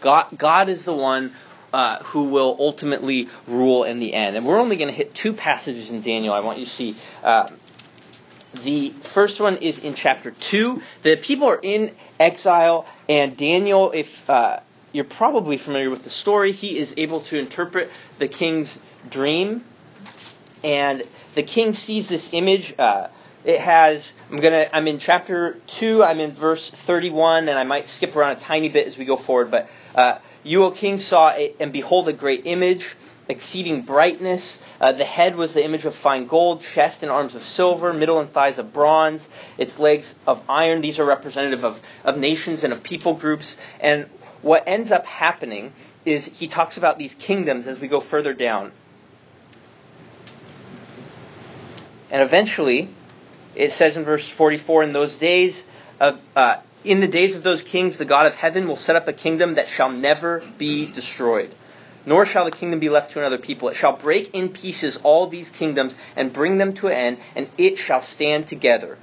God, 0.00 0.38
God 0.38 0.68
is 0.68 0.84
the 0.84 0.94
one 0.94 1.34
uh, 1.72 1.98
who 2.04 2.24
will 2.24 2.56
ultimately 2.60 3.28
rule 3.48 3.82
in 3.82 3.98
the 3.98 4.14
end. 4.14 4.36
And 4.36 4.46
we're 4.46 4.60
only 4.60 4.76
going 4.76 4.88
to 4.88 4.94
hit 4.94 5.14
two 5.14 5.32
passages 5.32 5.90
in 5.90 6.02
Daniel. 6.02 6.32
I 6.32 6.40
want 6.40 6.58
you 6.58 6.64
to 6.64 6.70
see. 6.70 6.96
Uh, 7.24 7.50
the 8.62 8.90
first 8.90 9.40
one 9.40 9.58
is 9.58 9.78
in 9.78 9.94
chapter 9.94 10.30
2. 10.30 10.82
The 11.02 11.16
people 11.16 11.48
are 11.48 11.60
in 11.62 11.94
exile, 12.18 12.86
and 13.08 13.36
Daniel, 13.36 13.92
if 13.92 14.28
uh, 14.28 14.60
you're 14.92 15.04
probably 15.04 15.56
familiar 15.58 15.90
with 15.90 16.04
the 16.04 16.10
story, 16.10 16.52
he 16.52 16.78
is 16.78 16.94
able 16.96 17.20
to 17.22 17.38
interpret 17.38 17.90
the 18.18 18.28
king's 18.28 18.78
dream. 19.08 19.64
And 20.64 21.04
the 21.34 21.42
king 21.42 21.74
sees 21.74 22.08
this 22.08 22.32
image. 22.32 22.74
Uh, 22.78 23.08
it 23.44 23.60
has 23.60 24.12
i'm 24.28 24.38
gonna 24.38 24.68
i'm 24.72 24.88
in 24.88 24.98
chapter 24.98 25.56
2 25.68 26.02
i'm 26.02 26.18
in 26.18 26.32
verse 26.32 26.68
31 26.68 27.48
and 27.48 27.56
i 27.56 27.62
might 27.62 27.88
skip 27.88 28.16
around 28.16 28.36
a 28.36 28.40
tiny 28.40 28.68
bit 28.68 28.88
as 28.88 28.98
we 28.98 29.04
go 29.04 29.16
forward 29.16 29.52
but 29.52 29.70
uh, 29.94 30.18
you 30.42 30.64
o 30.64 30.72
king 30.72 30.98
saw 30.98 31.30
it, 31.30 31.56
and 31.60 31.72
behold 31.72 32.08
a 32.08 32.12
great 32.12 32.42
image 32.44 32.96
exceeding 33.28 33.82
brightness. 33.82 34.58
Uh, 34.80 34.92
the 34.92 35.04
head 35.04 35.36
was 35.36 35.52
the 35.52 35.64
image 35.64 35.84
of 35.84 35.94
fine 35.94 36.26
gold 36.26 36.60
chest 36.60 37.02
and 37.02 37.10
arms 37.10 37.34
of 37.34 37.42
silver 37.42 37.92
middle 37.92 38.20
and 38.20 38.32
thighs 38.32 38.58
of 38.58 38.72
bronze 38.72 39.28
its 39.58 39.78
legs 39.78 40.14
of 40.26 40.42
iron. 40.48 40.80
These 40.80 40.98
are 40.98 41.04
representative 41.04 41.64
of, 41.64 41.80
of 42.04 42.16
nations 42.16 42.64
and 42.64 42.72
of 42.72 42.82
people 42.82 43.14
groups. 43.14 43.56
And 43.80 44.06
what 44.42 44.64
ends 44.66 44.92
up 44.92 45.06
happening 45.06 45.72
is 46.04 46.26
he 46.26 46.46
talks 46.46 46.76
about 46.76 46.98
these 46.98 47.14
kingdoms 47.14 47.66
as 47.66 47.80
we 47.80 47.88
go 47.88 48.00
further 48.00 48.32
down. 48.32 48.72
And 52.10 52.22
eventually 52.22 52.88
it 53.56 53.72
says 53.72 53.96
in 53.96 54.04
verse 54.04 54.28
44 54.28 54.84
in 54.84 54.92
those 54.92 55.16
days 55.16 55.64
of 55.98 56.20
uh, 56.36 56.58
in 56.84 57.00
the 57.00 57.08
days 57.08 57.34
of 57.34 57.42
those 57.42 57.62
kings 57.62 57.96
the 57.96 58.04
god 58.04 58.26
of 58.26 58.34
heaven 58.34 58.68
will 58.68 58.76
set 58.76 58.94
up 58.94 59.08
a 59.08 59.12
kingdom 59.12 59.54
that 59.54 59.66
shall 59.66 59.90
never 59.90 60.42
be 60.58 60.86
destroyed 60.86 61.52
nor 62.06 62.24
shall 62.24 62.44
the 62.44 62.50
kingdom 62.50 62.78
be 62.78 62.88
left 62.88 63.10
to 63.12 63.18
another 63.18 63.36
people. 63.36 63.68
It 63.68 63.76
shall 63.76 63.92
break 63.92 64.34
in 64.34 64.48
pieces 64.48 64.96
all 65.02 65.26
these 65.26 65.50
kingdoms 65.50 65.96
and 66.14 66.32
bring 66.32 66.56
them 66.56 66.72
to 66.74 66.86
an 66.86 66.92
end 66.94 67.18
and 67.34 67.48
it 67.58 67.78
shall 67.78 68.00
stand 68.00 68.46
together 68.46 68.96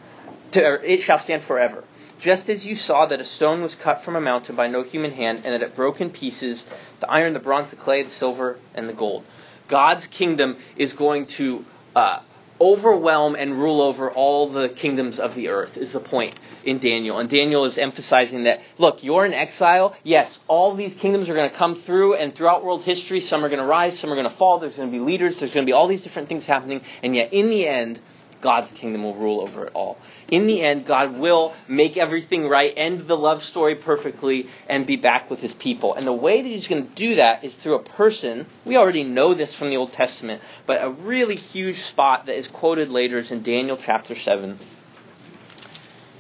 to, 0.52 0.64
or 0.66 0.76
it 0.78 1.02
shall 1.02 1.20
stand 1.20 1.44
forever. 1.44 1.84
Just 2.20 2.50
as 2.50 2.66
you 2.66 2.76
saw 2.76 3.06
that 3.08 3.20
a 3.20 3.26
stone 3.26 3.62
was 3.62 3.76
cut 3.76 4.04
from 4.04 4.16
a 4.16 4.22
mountain 4.22 4.56
by 4.56 4.68
no 4.68 4.82
human 4.84 5.12
hand 5.12 5.42
and 5.44 5.54
that 5.54 5.62
it 5.62 5.76
broke 5.76 6.00
in 6.00 6.10
pieces 6.10 6.64
the 7.02 7.12
iron 7.12 7.34
the 7.34 7.40
bronze 7.40 7.70
the 7.70 7.76
clay 7.76 8.02
the 8.04 8.10
silver 8.10 8.58
and 8.74 8.88
the 8.88 8.94
gold. 8.94 9.26
God's 9.68 10.08
kingdom 10.08 10.58
is 10.78 10.94
going 10.94 11.26
to 11.26 11.66
uh, 11.96 12.20
overwhelm 12.64 13.36
and 13.36 13.60
rule 13.60 13.82
over 13.82 14.10
all 14.10 14.48
the 14.48 14.70
kingdoms 14.70 15.20
of 15.20 15.36
the 15.36 15.50
earth 15.50 15.76
is 15.76 15.92
the 15.92 16.00
point 16.00 16.36
in 16.64 16.80
Daniel. 16.80 17.20
And 17.20 17.30
Daniel 17.30 17.66
is 17.66 17.78
emphasizing 17.78 18.44
that, 18.44 18.62
look, 18.78 19.04
you're 19.04 19.26
in 19.26 19.34
exile. 19.34 19.96
Yes, 20.04 20.40
all 20.48 20.74
these 20.74 20.96
kingdoms 20.96 21.30
are 21.30 21.34
going 21.34 21.50
to 21.50 21.56
come 21.56 21.76
through 21.76 22.16
and 22.16 22.34
throughout 22.34 22.64
world 22.64 22.84
history, 22.84 23.20
some 23.20 23.44
are 23.44 23.50
going 23.50 23.60
to 23.60 23.66
rise, 23.66 24.00
some 24.00 24.12
are 24.12 24.16
going 24.16 24.30
to 24.30 24.36
fall. 24.36 24.60
There's 24.60 24.78
going 24.78 24.90
to 24.90 24.98
be 24.98 25.04
leaders. 25.04 25.40
There's 25.40 25.54
going 25.54 25.66
to 25.66 25.70
be 25.70 25.74
all 25.74 25.88
these 25.88 26.04
different 26.04 26.30
things 26.30 26.46
happening. 26.46 26.82
And 27.04 27.16
yet 27.16 27.34
in 27.34 27.50
the 27.50 27.68
end, 27.68 28.00
God's 28.44 28.74
kingdom 28.74 29.04
will 29.04 29.16
rule 29.16 29.40
over 29.40 29.66
it 29.66 29.72
all. 29.74 29.98
In 30.28 30.48
the 30.48 30.62
end, 30.62 30.86
God 30.86 31.18
will 31.18 31.54
make 31.70 31.96
everything 31.96 32.50
right, 32.50 32.74
end 32.76 33.08
the 33.08 33.18
love 33.18 33.42
story 33.42 33.74
perfectly, 33.74 34.50
and 34.68 34.86
be 34.86 34.98
back 34.98 35.30
with 35.30 35.40
his 35.40 35.54
people. 35.54 35.96
And 35.96 36.06
the 36.06 36.12
way 36.12 36.42
that 36.42 36.48
he's 36.48 36.68
going 36.68 36.86
to 36.86 36.94
do 36.94 37.16
that 37.16 37.46
is 37.46 37.56
through 37.56 37.76
a 37.76 37.84
person. 37.84 38.46
We 38.66 38.76
already 38.76 39.06
know 39.06 39.34
this 39.34 39.56
from 39.56 39.70
the 39.70 39.78
Old 39.78 39.94
Testament, 39.94 40.42
but 40.66 40.84
a 40.84 40.90
really 40.90 41.38
huge 41.38 41.84
spot 41.84 42.26
that 42.26 42.38
is 42.38 42.50
quoted 42.50 42.90
later 42.90 43.18
is 43.18 43.32
in 43.32 43.44
Daniel 43.44 43.78
chapter 43.78 44.14
7. 44.14 44.60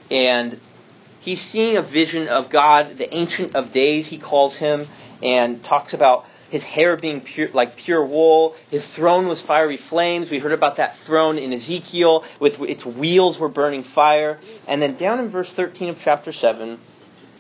And 0.09 0.61
he's 1.19 1.41
seeing 1.41 1.75
a 1.75 1.81
vision 1.81 2.29
of 2.29 2.49
God, 2.49 2.97
the 2.97 3.13
Ancient 3.13 3.53
of 3.53 3.73
Days, 3.73 4.07
he 4.07 4.17
calls 4.17 4.55
him, 4.55 4.87
and 5.21 5.61
talks 5.61 5.93
about 5.93 6.25
his 6.53 6.63
hair 6.63 6.95
being 6.95 7.19
pure, 7.19 7.49
like 7.51 7.75
pure 7.75 8.05
wool. 8.05 8.55
His 8.69 8.85
throne 8.85 9.27
was 9.27 9.41
fiery 9.41 9.77
flames. 9.77 10.29
We 10.29 10.37
heard 10.37 10.53
about 10.53 10.75
that 10.75 10.99
throne 10.99 11.39
in 11.39 11.51
Ezekiel 11.51 12.23
with 12.39 12.61
its 12.61 12.85
wheels 12.85 13.39
were 13.39 13.49
burning 13.49 13.81
fire. 13.81 14.37
And 14.67 14.79
then 14.79 14.95
down 14.95 15.19
in 15.19 15.29
verse 15.29 15.51
13 15.51 15.89
of 15.89 15.99
chapter 15.99 16.31
7, 16.31 16.79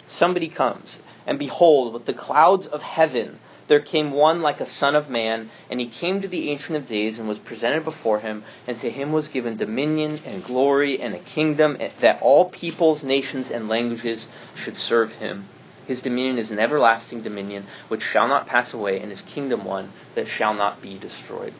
somebody 0.07 0.47
comes. 0.47 0.99
And 1.27 1.37
behold, 1.37 1.93
with 1.93 2.05
the 2.05 2.15
clouds 2.15 2.65
of 2.65 2.81
heaven, 2.81 3.37
there 3.67 3.81
came 3.81 4.13
one 4.13 4.41
like 4.41 4.61
a 4.61 4.65
son 4.65 4.95
of 4.95 5.11
man, 5.11 5.51
and 5.69 5.79
he 5.79 5.85
came 5.85 6.21
to 6.21 6.27
the 6.27 6.49
Ancient 6.49 6.75
of 6.75 6.87
Days 6.87 7.19
and 7.19 7.27
was 7.27 7.37
presented 7.37 7.83
before 7.83 8.19
him, 8.19 8.43
and 8.65 8.79
to 8.79 8.89
him 8.89 9.11
was 9.11 9.27
given 9.27 9.57
dominion 9.57 10.21
and 10.25 10.43
glory 10.43 10.99
and 10.99 11.13
a 11.13 11.19
kingdom 11.19 11.77
that 11.99 12.19
all 12.23 12.45
peoples, 12.45 13.03
nations, 13.03 13.51
and 13.51 13.69
languages 13.69 14.27
should 14.55 14.75
serve 14.75 15.11
him. 15.11 15.47
His 15.87 16.01
dominion 16.01 16.37
is 16.37 16.51
an 16.51 16.59
everlasting 16.59 17.21
dominion 17.21 17.65
which 17.87 18.03
shall 18.03 18.27
not 18.27 18.47
pass 18.47 18.73
away, 18.73 18.99
and 18.99 19.11
his 19.11 19.21
kingdom 19.21 19.65
one 19.65 19.91
that 20.15 20.27
shall 20.27 20.53
not 20.53 20.81
be 20.81 20.97
destroyed. 20.97 21.53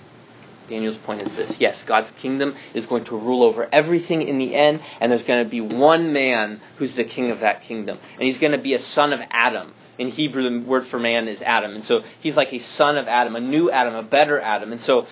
Daniel's 0.68 0.98
point 0.98 1.22
is 1.22 1.32
this 1.36 1.60
yes, 1.60 1.84
God's 1.84 2.12
kingdom 2.12 2.56
is 2.74 2.86
going 2.86 3.04
to 3.06 3.18
rule 3.18 3.44
over 3.44 3.68
everything 3.72 4.22
in 4.22 4.38
the 4.38 4.56
end, 4.56 4.82
and 5.00 5.12
there's 5.12 5.24
going 5.24 5.44
to 5.44 5.50
be 5.50 5.62
one 5.62 6.14
man 6.14 6.62
who's 6.78 6.94
the 6.94 7.04
king 7.04 7.32
of 7.32 7.42
that 7.42 7.62
kingdom. 7.64 8.00
And 8.18 8.28
he's 8.28 8.38
going 8.38 8.54
to 8.54 8.58
be 8.58 8.74
a 8.74 8.80
son 8.80 9.14
of 9.14 9.22
Adam. 9.30 9.74
In 9.98 10.08
Hebrew, 10.08 10.42
the 10.42 10.60
word 10.60 10.86
for 10.86 10.98
man 10.98 11.28
is 11.28 11.44
Adam. 11.44 11.76
And 11.76 11.86
so 11.86 12.04
he's 12.20 12.36
like 12.36 12.52
a 12.52 12.60
son 12.60 12.98
of 12.98 13.08
Adam, 13.08 13.36
a 13.36 13.40
new 13.40 13.70
Adam, 13.70 13.94
a 13.94 14.02
better 14.02 14.40
Adam. 14.42 14.72
And 14.72 14.82
so 14.82 15.06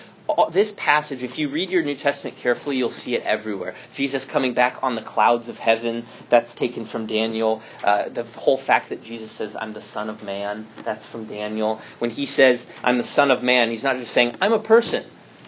this 0.50 0.72
passage, 0.72 1.22
if 1.22 1.38
you 1.38 1.48
read 1.48 1.70
your 1.70 1.82
New 1.82 1.96
Testament 1.96 2.36
carefully, 2.38 2.76
you'll 2.76 2.90
see 2.90 3.14
it 3.14 3.22
everywhere. 3.22 3.74
Jesus 3.92 4.24
coming 4.24 4.54
back 4.54 4.82
on 4.82 4.94
the 4.94 5.02
clouds 5.02 5.48
of 5.48 5.58
heaven, 5.58 6.06
that's 6.28 6.54
taken 6.54 6.84
from 6.84 7.06
Daniel. 7.06 7.62
Uh, 7.82 8.08
the 8.08 8.24
whole 8.24 8.56
fact 8.56 8.90
that 8.90 9.02
Jesus 9.02 9.32
says, 9.32 9.56
I'm 9.56 9.72
the 9.72 9.82
Son 9.82 10.08
of 10.08 10.22
Man, 10.22 10.66
that's 10.84 11.04
from 11.04 11.26
Daniel. 11.26 11.80
When 11.98 12.10
he 12.10 12.26
says, 12.26 12.66
I'm 12.82 12.98
the 12.98 13.04
Son 13.04 13.30
of 13.30 13.42
Man, 13.42 13.70
he's 13.70 13.82
not 13.82 13.98
just 13.98 14.12
saying, 14.12 14.36
I'm 14.40 14.52
a 14.52 14.58
person. 14.58 15.04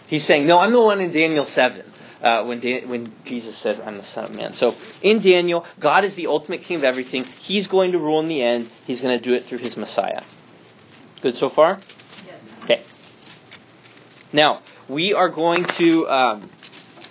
He's 0.07 0.23
saying, 0.23 0.45
no, 0.45 0.59
I'm 0.59 0.71
the 0.71 0.81
one 0.81 1.01
in 1.01 1.11
Daniel 1.11 1.45
7. 1.45 1.91
Uh, 2.21 2.43
when, 2.45 2.59
Dan- 2.59 2.89
when 2.89 3.11
Jesus 3.23 3.57
says, 3.57 3.79
I'm 3.79 3.97
the 3.97 4.03
Son 4.03 4.25
of 4.25 4.35
Man. 4.35 4.53
So 4.53 4.75
in 5.01 5.19
Daniel, 5.19 5.65
God 5.79 6.05
is 6.05 6.15
the 6.15 6.27
ultimate 6.27 6.63
king 6.63 6.77
of 6.77 6.83
everything. 6.83 7.25
He's 7.41 7.67
going 7.67 7.91
to 7.93 7.99
rule 7.99 8.19
in 8.19 8.27
the 8.27 8.41
end. 8.41 8.69
He's 8.85 9.01
going 9.01 9.17
to 9.17 9.23
do 9.23 9.33
it 9.33 9.45
through 9.45 9.59
his 9.59 9.77
Messiah. 9.77 10.23
Good 11.21 11.35
so 11.35 11.49
far? 11.49 11.79
Yes. 12.25 12.39
Okay. 12.63 12.81
Now, 14.35 14.63
we 14.89 15.13
are 15.13 15.29
going 15.29 15.63
to 15.79 16.09
um, 16.09 16.49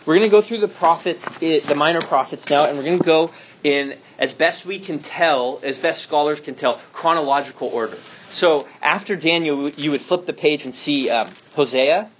we're 0.04 0.16
going 0.16 0.28
to 0.28 0.30
go 0.30 0.42
through 0.42 0.58
the 0.58 0.68
prophets, 0.68 1.26
the 1.38 1.74
minor 1.74 2.02
prophets 2.02 2.50
now, 2.50 2.66
and 2.66 2.76
we're 2.76 2.84
going 2.84 2.98
to 2.98 3.04
go 3.04 3.30
in 3.62 3.96
as 4.18 4.34
best 4.34 4.66
we 4.66 4.78
can 4.78 4.98
tell, 4.98 5.58
as 5.62 5.78
best 5.78 6.02
scholars 6.02 6.40
can 6.40 6.54
tell, 6.54 6.80
chronological 6.92 7.68
order. 7.68 7.96
So 8.28 8.68
after 8.82 9.16
Daniel, 9.16 9.70
you 9.70 9.90
would 9.92 10.02
flip 10.02 10.26
the 10.26 10.34
page 10.34 10.66
and 10.66 10.74
see 10.74 11.08
um, 11.08 11.30
Hosea. 11.56 12.10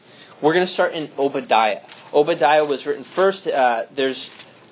We're 0.40 0.54
going 0.54 0.66
to 0.66 0.72
start 0.72 0.94
in 0.94 1.10
Obadiah. 1.18 1.82
Obadiah 2.14 2.64
was 2.64 2.86
written 2.86 3.04
first. 3.04 3.46
Uh, 3.46 3.84
there's 3.94 4.30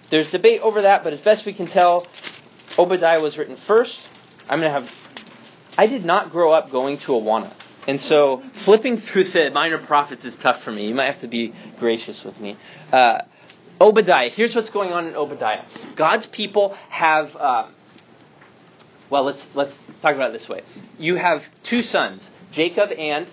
there's 0.09 0.31
debate 0.31 0.63
over 0.63 0.81
that, 0.81 1.05
but 1.05 1.13
as 1.13 1.21
best 1.21 1.45
we 1.45 1.53
can 1.53 1.67
tell, 1.67 2.07
Obadiah 2.79 3.21
was 3.21 3.37
written 3.37 3.57
first. 3.57 4.01
I'm 4.49 4.61
going 4.61 4.73
to 4.73 4.81
have. 4.81 4.91
I 5.77 5.87
did 5.87 6.07
not 6.07 6.33
grow 6.33 6.53
up 6.53 6.71
going 6.71 6.97
to 6.99 7.13
Awana. 7.13 7.53
And 7.87 8.01
so 8.01 8.43
flipping 8.53 8.97
through 8.97 9.25
the 9.25 9.51
minor 9.51 9.79
prophets 9.79 10.25
is 10.25 10.37
tough 10.37 10.63
for 10.63 10.71
me. 10.71 10.89
You 10.89 10.95
might 10.95 11.07
have 11.07 11.21
to 11.21 11.29
be 11.29 11.53
gracious 11.79 12.25
with 12.25 12.39
me. 12.41 12.57
Uh, 12.93 13.23
Obadiah. 13.81 14.29
Here's 14.29 14.55
what's 14.55 14.71
going 14.71 14.93
on 14.93 15.07
in 15.07 15.17
Obadiah. 15.17 15.65
God's 15.97 16.27
people 16.27 16.77
have. 16.89 17.37
Um, 17.37 17.75
well, 19.11 19.25
let's 19.25 19.47
let's 19.55 19.83
talk 20.01 20.15
about 20.15 20.31
it 20.31 20.33
this 20.33 20.49
way. 20.49 20.63
You 20.99 21.17
have 21.17 21.49
two 21.63 21.83
sons, 21.83 22.31
Jacob 22.53 22.93
and 22.93 23.27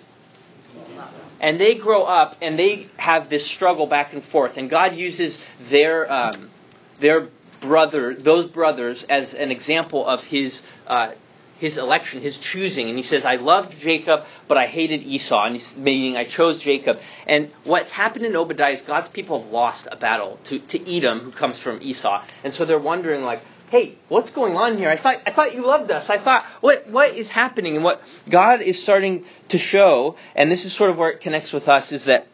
and 1.39 1.59
they 1.59 1.75
grow 1.75 2.03
up 2.03 2.35
and 2.41 2.57
they 2.59 2.87
have 2.97 3.29
this 3.29 3.45
struggle 3.45 3.87
back 3.87 4.13
and 4.13 4.23
forth. 4.23 4.57
And 4.57 4.69
God 4.69 4.95
uses 4.95 5.39
their 5.69 6.11
um, 6.11 6.49
their 6.99 7.29
brother, 7.61 8.13
those 8.15 8.45
brothers, 8.45 9.03
as 9.03 9.33
an 9.33 9.51
example 9.51 10.05
of 10.05 10.23
His 10.23 10.61
uh, 10.87 11.11
his 11.59 11.77
election, 11.77 12.21
his 12.21 12.37
choosing. 12.37 12.87
And 12.89 12.97
he 12.97 13.03
says, 13.03 13.25
I 13.25 13.35
loved 13.35 13.79
Jacob, 13.79 14.25
but 14.47 14.57
I 14.57 14.65
hated 14.65 15.03
Esau. 15.03 15.45
And 15.45 15.53
he's 15.55 15.75
meaning 15.75 16.17
I 16.17 16.23
chose 16.23 16.59
Jacob. 16.59 16.99
And 17.27 17.51
what's 17.63 17.91
happened 17.91 18.25
in 18.25 18.35
Obadiah 18.35 18.73
is 18.73 18.81
God's 18.81 19.09
people 19.09 19.41
have 19.41 19.51
lost 19.51 19.87
a 19.91 19.95
battle 19.95 20.39
to, 20.45 20.59
to 20.59 20.97
Edom, 20.97 21.19
who 21.19 21.31
comes 21.31 21.59
from 21.59 21.81
Esau. 21.81 22.23
And 22.43 22.53
so 22.53 22.65
they're 22.65 22.79
wondering, 22.79 23.23
like, 23.23 23.41
hey, 23.69 23.95
what's 24.07 24.31
going 24.31 24.55
on 24.55 24.77
here? 24.77 24.89
I 24.89 24.95
thought 24.95 25.17
I 25.27 25.31
thought 25.31 25.53
you 25.53 25.65
loved 25.65 25.91
us. 25.91 26.09
I 26.09 26.17
thought 26.17 26.45
what 26.61 26.87
what 26.87 27.13
is 27.13 27.29
happening? 27.29 27.75
And 27.75 27.83
what 27.83 28.01
God 28.29 28.61
is 28.61 28.81
starting 28.81 29.25
to 29.49 29.57
show, 29.57 30.15
and 30.35 30.51
this 30.51 30.65
is 30.65 30.73
sort 30.73 30.89
of 30.89 30.97
where 30.97 31.09
it 31.11 31.21
connects 31.21 31.53
with 31.53 31.67
us, 31.67 31.91
is 31.91 32.05
that 32.05 32.27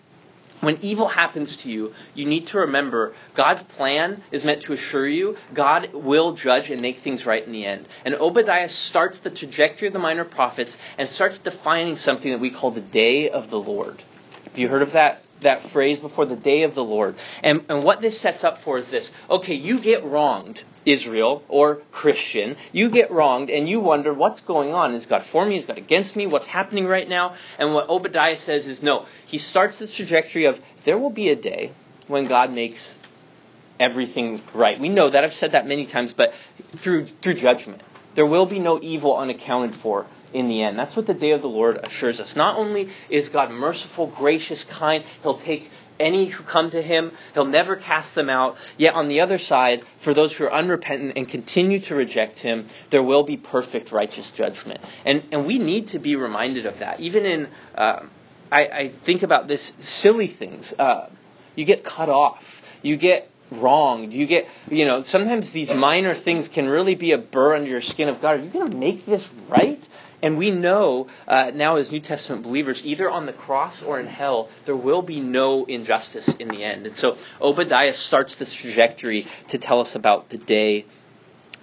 when 0.66 0.78
evil 0.82 1.08
happens 1.08 1.58
to 1.58 1.72
you, 1.72 1.94
you 2.14 2.26
need 2.26 2.48
to 2.48 2.60
remember 2.60 3.14
God's 3.34 3.64
plan 3.64 4.24
is 4.32 4.44
meant 4.44 4.64
to 4.64 4.74
assure 4.74 5.08
you 5.08 5.38
God 5.54 5.94
will 5.94 6.34
judge 6.34 6.70
and 6.70 6.82
make 6.82 7.00
things 7.00 7.26
right 7.26 7.46
in 7.46 7.52
the 7.52 7.66
end. 7.66 7.88
And 8.06 8.16
Obadiah 8.16 8.70
starts 8.70 9.20
the 9.20 9.30
trajectory 9.30 9.88
of 9.88 9.94
the 9.94 10.00
minor 10.00 10.26
prophets 10.26 10.78
and 10.98 11.10
starts 11.10 11.38
defining 11.38 11.98
something 11.98 12.32
that 12.32 12.40
we 12.40 12.50
call 12.50 12.72
the 12.72 12.82
day 12.82 13.30
of 13.30 13.50
the 13.50 13.60
Lord. 13.60 14.02
Have 14.46 14.58
you 14.58 14.68
heard 14.68 14.82
of 14.82 14.94
that? 14.94 15.25
That 15.42 15.62
phrase 15.62 16.00
before 16.00 16.26
the 16.26 16.36
day 16.36 16.64
of 16.64 16.76
the 16.76 16.84
Lord. 16.84 17.16
And, 17.44 17.66
and 17.70 17.84
what 17.84 18.02
this 18.02 18.20
sets 18.20 18.44
up 18.44 18.60
for 18.60 18.78
is 18.78 18.90
this. 18.90 19.12
Okay, 19.30 19.56
you 19.56 19.80
get 19.80 20.04
wronged, 20.04 20.64
Israel 20.86 21.44
or 21.48 21.82
Christian. 21.92 22.56
You 22.72 22.90
get 22.90 23.12
wronged 23.12 23.50
and 23.50 23.68
you 23.68 23.80
wonder 23.80 24.14
what's 24.14 24.42
going 24.42 24.74
on. 24.74 24.94
Is 24.94 25.06
God 25.06 25.24
for 25.24 25.46
me? 25.46 25.58
Is 25.58 25.66
God 25.66 25.78
against 25.78 26.16
me? 26.16 26.28
What's 26.28 26.48
happening 26.48 26.86
right 26.86 27.08
now? 27.08 27.36
And 27.60 27.74
what 27.74 27.90
Obadiah 27.90 28.38
says 28.38 28.68
is 28.68 28.82
no. 28.82 29.06
He 29.26 29.38
starts 29.38 29.80
this 29.80 29.94
trajectory 29.94 30.46
of 30.46 30.62
there 30.84 30.98
will 30.98 31.10
be 31.10 31.30
a 31.30 31.36
day 31.36 31.72
when 32.08 32.28
God 32.28 32.52
makes 32.52 32.96
everything 33.80 34.42
right. 34.54 34.80
We 34.80 34.90
know 34.90 35.10
that. 35.10 35.24
I've 35.24 35.34
said 35.34 35.52
that 35.54 35.68
many 35.68 35.86
times, 35.86 36.14
but 36.14 36.34
through 36.76 37.08
through 37.22 37.36
judgment. 37.36 37.82
There 38.14 38.26
will 38.26 38.46
be 38.46 38.60
no 38.60 38.80
evil 38.82 39.18
unaccounted 39.18 39.76
for 39.76 40.06
in 40.36 40.50
the 40.50 40.62
end. 40.62 40.78
That's 40.78 40.96
what 40.96 41.08
the 41.08 41.14
day 41.14 41.32
of 41.32 41.42
the 41.42 41.50
Lord 41.50 41.78
assures 41.78 42.20
us. 42.20 42.36
Not 42.36 42.58
only 42.58 42.90
is 43.10 43.30
God 43.30 43.52
merciful, 43.52 44.08
gracious, 44.08 44.66
kind, 44.66 45.06
He'll 45.24 45.38
take 45.38 45.72
any 45.98 46.26
who 46.26 46.44
come 46.44 46.72
to 46.72 46.82
Him, 46.82 47.14
He'll 47.34 47.46
never 47.46 47.78
cast 47.78 48.16
them 48.16 48.30
out. 48.30 48.58
Yet 48.78 48.96
on 48.96 49.08
the 49.08 49.22
other 49.22 49.38
side, 49.38 49.86
for 50.00 50.14
those 50.14 50.34
who 50.34 50.44
are 50.44 50.54
unrepentant 50.54 51.14
and 51.16 51.28
continue 51.28 51.80
to 51.80 51.96
reject 51.96 52.40
Him, 52.40 52.68
there 52.90 53.02
will 53.02 53.24
be 53.24 53.38
perfect 53.38 53.94
righteous 53.94 54.30
judgment. 54.32 54.82
And, 55.06 55.24
and 55.32 55.46
we 55.46 55.58
need 55.58 55.88
to 55.90 56.00
be 56.00 56.18
reminded 56.18 56.66
of 56.66 56.80
that. 56.80 57.00
Even 57.00 57.26
in, 57.26 57.48
uh, 57.74 58.02
I, 58.52 58.62
I, 58.62 58.90
think 59.06 59.24
about 59.24 59.48
this 59.48 59.72
silly 59.80 60.28
things. 60.28 60.74
Uh, 60.78 61.10
you 61.56 61.64
get 61.64 61.86
cut 61.86 62.10
off. 62.10 62.62
You 62.82 62.98
get 62.98 63.32
wronged. 63.52 64.14
You 64.14 64.26
get, 64.26 64.48
you 64.70 64.86
know, 64.86 65.04
sometimes 65.04 65.52
these 65.52 65.74
minor 65.74 66.14
things 66.14 66.48
can 66.50 66.68
really 66.68 66.96
be 66.96 67.12
a 67.12 67.18
burr 67.18 67.56
under 67.56 67.70
your 67.70 67.82
skin 67.82 68.10
of 68.10 68.22
God. 68.22 68.40
Are 68.40 68.44
you 68.44 68.50
going 68.50 68.70
to 68.70 68.78
make 68.78 69.06
this 69.06 69.28
right? 69.48 69.82
And 70.22 70.38
we 70.38 70.52
know 70.52 71.08
uh, 71.28 71.52
now 71.54 71.76
as 71.76 71.92
New 71.92 72.00
Testament 72.00 72.44
believers, 72.44 72.86
either 72.86 73.10
on 73.10 73.26
the 73.26 73.34
cross 73.34 73.82
or 73.84 74.00
in 74.00 74.08
hell, 74.08 74.50
there 74.66 74.76
will 74.76 75.02
be 75.02 75.20
no 75.20 75.66
injustice 75.66 76.30
in 76.36 76.48
the 76.48 76.64
end. 76.64 76.88
And 76.88 76.98
so 76.98 77.18
Obadiah 77.42 77.94
starts 77.94 78.38
this 78.38 78.54
trajectory 78.54 79.28
to 79.50 79.58
tell 79.58 79.82
us 79.82 79.96
about 79.96 80.30
the 80.30 80.38
day 80.38 80.86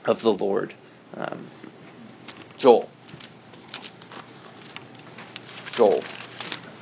of 0.04 0.22
the 0.22 0.32
Lord. 0.32 0.74
Um, 1.16 1.46
Joel. 2.58 2.88
Joel. 5.72 6.02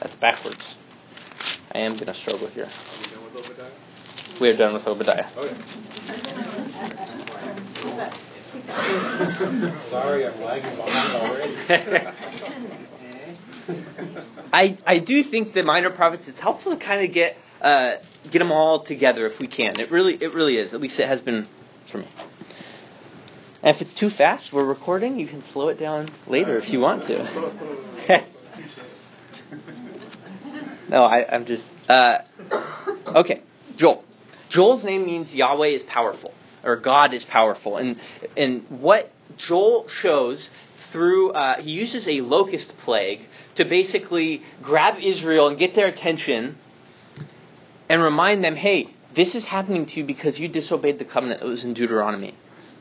That's 0.01 0.17
backwards. 0.17 0.77
I 1.73 1.79
am 1.81 1.93
going 1.95 2.07
to 2.07 2.15
struggle 2.15 2.49
here. 2.49 2.69
We 4.41 4.49
are 4.49 4.57
done 4.57 4.75
with 4.75 4.87
Obadiah. 4.87 5.27
Okay. 5.37 5.55
Sorry, 9.81 10.27
I'm 10.27 10.41
lagging 10.43 10.75
behind 10.75 11.15
already. 11.15 11.57
I 14.53 14.77
I 14.85 14.99
do 14.99 15.23
think 15.23 15.53
the 15.53 15.63
minor 15.63 15.91
prophets. 15.91 16.27
It's 16.27 16.41
helpful 16.41 16.73
to 16.73 16.79
kind 16.79 17.05
of 17.05 17.13
get 17.13 17.37
uh, 17.61 17.97
get 18.31 18.41
them 18.41 18.51
all 18.51 18.81
together 18.81 19.27
if 19.27 19.39
we 19.39 19.47
can. 19.47 19.79
It 19.79 19.93
really 19.93 20.15
it 20.15 20.35
really 20.35 20.57
is. 20.57 20.75
At 20.75 20.81
least 20.81 20.99
it 20.99 21.07
has 21.07 21.21
been 21.21 21.47
for 21.87 21.99
me. 21.99 22.09
And 23.63 23.77
if 23.77 23.83
it's 23.83 23.95
too 23.95 24.11
fast, 24.11 24.53
we're 24.53 24.65
recording. 24.65 25.21
You 25.21 25.29
can 25.29 25.43
slow 25.43 25.69
it 25.69 25.79
down 25.79 26.09
later 26.27 26.57
if 26.57 26.73
you 26.73 26.81
want 26.81 27.05
to. 27.05 27.19
no, 30.89 31.05
I, 31.05 31.27
I'm 31.33 31.45
just 31.45 31.63
uh, 31.89 32.19
okay. 33.07 33.43
Joel. 33.77 34.03
Joel's 34.49 34.83
name 34.83 35.07
means 35.07 35.33
Yahweh 35.33 35.69
is 35.69 35.85
powerful 35.85 36.35
or 36.65 36.77
God 36.77 37.15
is 37.15 37.25
powerful. 37.25 37.77
And 37.77 37.99
and 38.37 38.65
what 38.69 39.11
Joel 39.37 39.89
shows 39.89 40.51
through 40.91 41.33
uh, 41.33 41.61
he 41.61 41.71
uses 41.71 42.09
a 42.09 42.21
locust 42.21 42.77
plague 42.79 43.27
to 43.55 43.65
basically 43.65 44.43
grab 44.63 44.99
Israel 45.01 45.49
and 45.49 45.59
get 45.59 45.75
their 45.75 45.87
attention 45.87 46.57
and 47.89 48.03
remind 48.03 48.45
them, 48.45 48.57
hey, 48.57 48.89
this 49.15 49.35
is 49.35 49.45
happening 49.45 49.87
to 49.87 50.01
you 50.01 50.05
because 50.05 50.39
you 50.39 50.49
disobeyed 50.49 50.99
the 50.99 51.05
covenant 51.05 51.41
that 51.41 51.49
was 51.49 51.65
in 51.65 51.75
Deuteronomy. 51.75 52.35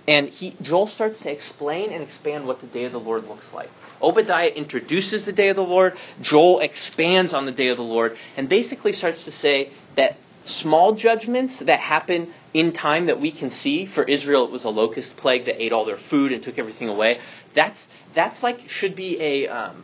And 0.08 0.30
he, 0.30 0.56
Joel 0.62 0.88
starts 0.88 1.22
to 1.22 1.32
explain 1.32 1.92
and 1.92 2.04
expand 2.04 2.46
what 2.46 2.62
the 2.62 2.68
day 2.68 2.86
of 2.86 2.92
the 2.92 3.00
Lord 3.00 3.28
looks 3.28 3.54
like. 3.54 3.70
Obadiah 4.02 4.50
introduces 4.50 5.26
the 5.26 5.32
day 5.32 5.50
of 5.50 5.56
the 5.56 5.64
Lord. 5.64 5.98
Joel 6.22 6.62
expands 6.62 7.34
on 7.34 7.46
the 7.46 7.52
day 7.52 7.68
of 7.68 7.78
the 7.78 7.84
Lord 7.84 8.18
and 8.38 8.48
basically 8.50 8.94
starts 8.94 9.26
to 9.26 9.32
say 9.32 9.72
that 9.96 10.18
small 10.42 10.94
judgments 10.94 11.60
that 11.60 11.80
happen 11.80 12.34
in 12.54 12.72
time 12.72 13.08
that 13.08 13.20
we 13.20 13.32
can 13.32 13.52
see. 13.52 13.86
For 13.86 14.04
Israel, 14.04 14.46
it 14.46 14.52
was 14.52 14.64
a 14.64 14.70
locust 14.70 15.18
plague 15.18 15.46
that 15.46 15.62
ate 15.62 15.72
all 15.72 15.86
their 15.86 15.98
food 15.98 16.32
and 16.32 16.42
took 16.42 16.58
everything 16.58 16.90
away. 16.90 17.20
That's 17.54 17.88
that's 18.14 18.42
like 18.42 18.70
should 18.70 18.96
be 18.96 19.20
a 19.22 19.48
um, 19.48 19.84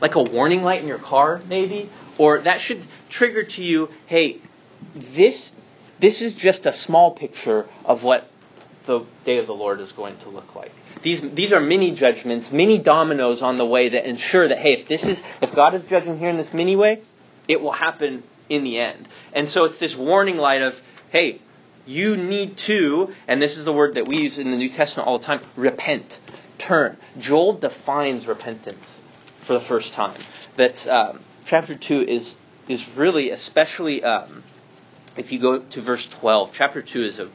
like 0.00 0.16
a 0.16 0.22
warning 0.22 0.62
light 0.62 0.82
in 0.82 0.88
your 0.88 0.98
car, 0.98 1.40
maybe, 1.48 1.88
or 2.18 2.40
that 2.40 2.60
should 2.60 2.82
trigger 3.08 3.44
to 3.44 3.62
you, 3.62 3.88
hey, 4.06 4.38
this 4.94 5.52
this 6.00 6.20
is 6.20 6.34
just 6.34 6.66
a 6.66 6.72
small 6.72 7.12
picture 7.12 7.66
of 7.84 8.02
what 8.02 8.28
the 8.84 9.04
day 9.24 9.38
of 9.38 9.46
the 9.46 9.54
Lord 9.54 9.80
is 9.80 9.92
going 9.92 10.18
to 10.18 10.28
look 10.28 10.54
like. 10.54 10.72
These 11.02 11.20
these 11.20 11.52
are 11.52 11.60
mini 11.60 11.92
judgments, 11.92 12.52
mini 12.52 12.78
dominoes 12.78 13.42
on 13.42 13.56
the 13.56 13.66
way 13.66 13.90
that 13.90 14.08
ensure 14.08 14.48
that 14.48 14.58
hey, 14.58 14.74
if 14.74 14.88
this 14.88 15.06
is 15.06 15.22
if 15.40 15.54
God 15.54 15.74
is 15.74 15.84
judging 15.84 16.18
here 16.18 16.28
in 16.28 16.36
this 16.36 16.52
mini 16.52 16.76
way, 16.76 17.02
it 17.48 17.60
will 17.60 17.72
happen 17.72 18.22
in 18.48 18.64
the 18.64 18.78
end. 18.78 19.08
And 19.32 19.48
so 19.48 19.64
it's 19.64 19.78
this 19.78 19.96
warning 19.96 20.36
light 20.36 20.62
of 20.62 20.80
hey, 21.10 21.40
you 21.86 22.16
need 22.16 22.56
to, 22.56 23.12
and 23.28 23.40
this 23.40 23.58
is 23.58 23.64
the 23.64 23.72
word 23.72 23.94
that 23.94 24.08
we 24.08 24.18
use 24.18 24.38
in 24.38 24.50
the 24.50 24.56
New 24.56 24.70
Testament 24.70 25.06
all 25.06 25.18
the 25.18 25.24
time, 25.24 25.40
repent, 25.56 26.18
turn. 26.58 26.96
Joel 27.18 27.54
defines 27.54 28.26
repentance 28.26 28.98
for 29.42 29.52
the 29.52 29.60
first 29.60 29.92
time. 29.92 30.18
That 30.56 30.86
um, 30.86 31.20
chapter 31.44 31.74
2 31.74 32.02
is, 32.02 32.34
is 32.68 32.88
really, 32.96 33.30
especially 33.30 34.02
um, 34.04 34.42
if 35.16 35.32
you 35.32 35.38
go 35.38 35.58
to 35.58 35.80
verse 35.80 36.08
12, 36.08 36.52
chapter 36.52 36.80
2 36.80 37.02
is 37.02 37.18
a 37.18 37.28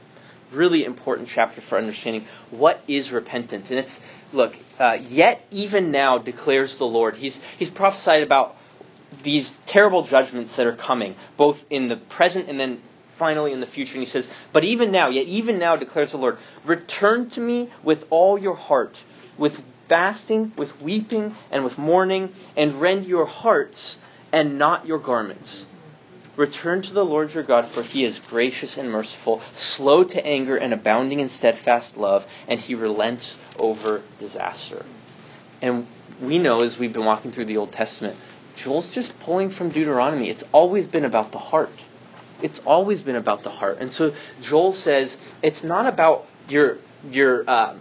really 0.50 0.84
important 0.84 1.28
chapter 1.28 1.60
for 1.60 1.78
understanding 1.78 2.24
what 2.50 2.80
is 2.88 3.12
repentance. 3.12 3.70
And 3.70 3.80
it's, 3.80 4.00
look, 4.32 4.56
uh, 4.78 4.98
yet 5.08 5.44
even 5.50 5.90
now 5.90 6.18
declares 6.18 6.78
the 6.78 6.86
Lord. 6.86 7.16
He's, 7.16 7.38
he's 7.58 7.70
prophesied 7.70 8.22
about 8.22 8.56
these 9.22 9.58
terrible 9.66 10.02
judgments 10.02 10.56
that 10.56 10.66
are 10.66 10.76
coming, 10.76 11.16
both 11.36 11.64
in 11.70 11.88
the 11.88 11.96
present 11.96 12.48
and 12.48 12.58
then 12.58 12.80
finally 13.16 13.52
in 13.52 13.60
the 13.60 13.66
future. 13.66 13.94
And 13.94 14.02
he 14.02 14.08
says, 14.08 14.28
But 14.52 14.64
even 14.64 14.92
now, 14.92 15.08
yet 15.08 15.26
even 15.26 15.58
now, 15.58 15.76
declares 15.76 16.12
the 16.12 16.18
Lord, 16.18 16.38
return 16.64 17.28
to 17.30 17.40
me 17.40 17.70
with 17.82 18.04
all 18.10 18.38
your 18.38 18.54
heart, 18.54 18.96
with 19.36 19.60
fasting, 19.88 20.52
with 20.56 20.80
weeping, 20.80 21.34
and 21.50 21.64
with 21.64 21.78
mourning, 21.78 22.32
and 22.56 22.80
rend 22.80 23.06
your 23.06 23.26
hearts 23.26 23.98
and 24.32 24.58
not 24.58 24.86
your 24.86 24.98
garments. 24.98 25.66
Return 26.36 26.82
to 26.82 26.94
the 26.94 27.04
Lord 27.04 27.34
your 27.34 27.42
God, 27.42 27.66
for 27.66 27.82
he 27.82 28.04
is 28.04 28.20
gracious 28.20 28.78
and 28.78 28.92
merciful, 28.92 29.42
slow 29.54 30.04
to 30.04 30.24
anger 30.24 30.56
and 30.56 30.72
abounding 30.72 31.18
in 31.18 31.28
steadfast 31.28 31.96
love, 31.96 32.26
and 32.46 32.60
he 32.60 32.76
relents 32.76 33.36
over 33.58 34.02
disaster. 34.20 34.84
And 35.60 35.88
we 36.20 36.38
know 36.38 36.60
as 36.60 36.78
we've 36.78 36.92
been 36.92 37.04
walking 37.04 37.32
through 37.32 37.46
the 37.46 37.56
Old 37.56 37.72
Testament, 37.72 38.16
Joel's 38.58 38.94
just 38.94 39.18
pulling 39.20 39.50
from 39.50 39.70
Deuteronomy. 39.70 40.28
It's 40.28 40.44
always 40.52 40.86
been 40.86 41.04
about 41.04 41.32
the 41.32 41.38
heart. 41.38 41.72
It's 42.42 42.58
always 42.60 43.00
been 43.00 43.16
about 43.16 43.42
the 43.42 43.50
heart. 43.50 43.78
And 43.80 43.92
so 43.92 44.14
Joel 44.40 44.72
says 44.72 45.16
it's 45.42 45.64
not 45.64 45.86
about 45.86 46.26
your 46.48 46.78
your 47.10 47.48
uh, 47.48 47.76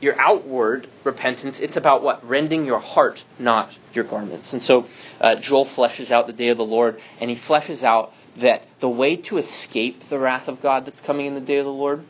your 0.00 0.20
outward 0.20 0.88
repentance. 1.04 1.58
It's 1.60 1.76
about 1.76 2.02
what 2.02 2.28
rending 2.28 2.66
your 2.66 2.78
heart, 2.78 3.24
not 3.38 3.76
your 3.92 4.04
garments. 4.04 4.52
And 4.52 4.62
so 4.62 4.86
uh, 5.20 5.36
Joel 5.36 5.66
fleshes 5.66 6.10
out 6.10 6.26
the 6.26 6.32
day 6.32 6.48
of 6.48 6.58
the 6.58 6.64
Lord, 6.64 7.00
and 7.20 7.30
he 7.30 7.36
fleshes 7.36 7.82
out 7.82 8.12
that 8.36 8.62
the 8.80 8.88
way 8.88 9.16
to 9.16 9.38
escape 9.38 10.08
the 10.08 10.18
wrath 10.18 10.48
of 10.48 10.60
God 10.60 10.84
that's 10.84 11.00
coming 11.00 11.26
in 11.26 11.34
the 11.34 11.40
day 11.40 11.58
of 11.58 11.64
the 11.64 11.72
Lord 11.72 12.04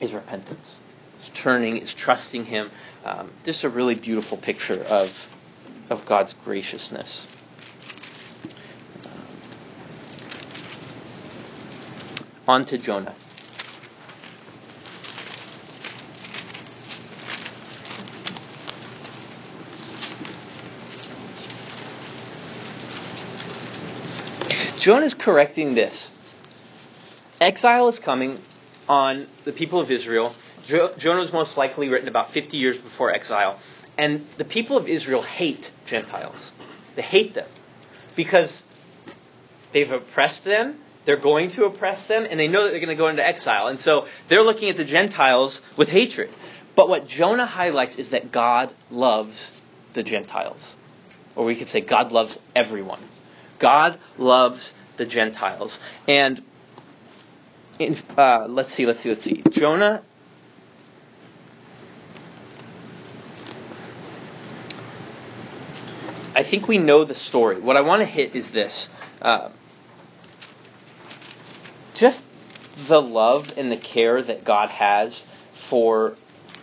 is 0.00 0.12
repentance. 0.12 0.76
It's 1.16 1.30
turning, 1.30 1.78
it's 1.78 1.94
trusting 1.94 2.44
Him. 2.44 2.70
Um, 3.04 3.30
just 3.44 3.64
a 3.64 3.68
really 3.68 3.94
beautiful 3.94 4.36
picture 4.36 4.82
of 4.82 5.30
of 5.90 6.06
God's 6.06 6.32
graciousness. 6.32 7.26
On 12.46 12.64
to 12.66 12.78
Jonah. 12.78 13.14
Jonah 24.78 25.06
is 25.06 25.14
correcting 25.14 25.74
this. 25.74 26.10
Exile 27.40 27.88
is 27.88 27.98
coming 27.98 28.38
on 28.86 29.26
the 29.44 29.52
people 29.52 29.80
of 29.80 29.90
Israel. 29.90 30.34
Jo- 30.66 30.92
Jonah 30.98 31.20
was 31.20 31.32
most 31.32 31.56
likely 31.56 31.88
written 31.88 32.06
about 32.06 32.30
50 32.30 32.58
years 32.58 32.76
before 32.76 33.10
exile. 33.10 33.58
And 33.96 34.26
the 34.36 34.44
people 34.44 34.76
of 34.76 34.86
Israel 34.86 35.22
hate 35.22 35.70
Gentiles. 35.86 36.52
They 36.96 37.02
hate 37.02 37.32
them 37.32 37.48
because 38.14 38.62
they've 39.72 39.90
oppressed 39.90 40.44
them 40.44 40.78
they're 41.04 41.16
going 41.16 41.50
to 41.50 41.64
oppress 41.64 42.06
them, 42.06 42.26
and 42.28 42.38
they 42.38 42.48
know 42.48 42.64
that 42.64 42.70
they're 42.70 42.80
going 42.80 42.88
to 42.88 42.94
go 42.94 43.08
into 43.08 43.26
exile. 43.26 43.68
And 43.68 43.80
so 43.80 44.06
they're 44.28 44.42
looking 44.42 44.70
at 44.70 44.76
the 44.76 44.84
Gentiles 44.84 45.60
with 45.76 45.88
hatred. 45.88 46.30
But 46.74 46.88
what 46.88 47.06
Jonah 47.06 47.46
highlights 47.46 47.96
is 47.96 48.10
that 48.10 48.32
God 48.32 48.70
loves 48.90 49.52
the 49.92 50.02
Gentiles. 50.02 50.76
Or 51.36 51.44
we 51.44 51.56
could 51.56 51.68
say 51.68 51.80
God 51.80 52.12
loves 52.12 52.38
everyone. 52.54 53.00
God 53.58 53.98
loves 54.18 54.74
the 54.96 55.06
Gentiles. 55.06 55.78
And 56.08 56.42
in, 57.78 57.96
uh, 58.16 58.46
let's 58.48 58.72
see, 58.72 58.86
let's 58.86 59.00
see, 59.00 59.08
let's 59.10 59.24
see. 59.24 59.42
Jonah. 59.50 60.02
I 66.36 66.42
think 66.42 66.66
we 66.66 66.78
know 66.78 67.04
the 67.04 67.14
story. 67.14 67.60
What 67.60 67.76
I 67.76 67.82
want 67.82 68.00
to 68.00 68.06
hit 68.06 68.34
is 68.34 68.50
this. 68.50 68.88
Uh, 69.22 69.50
just 71.94 72.22
the 72.86 73.00
love 73.00 73.56
and 73.56 73.70
the 73.70 73.76
care 73.76 74.20
that 74.20 74.44
God 74.44 74.68
has 74.70 75.24
for 75.52 76.16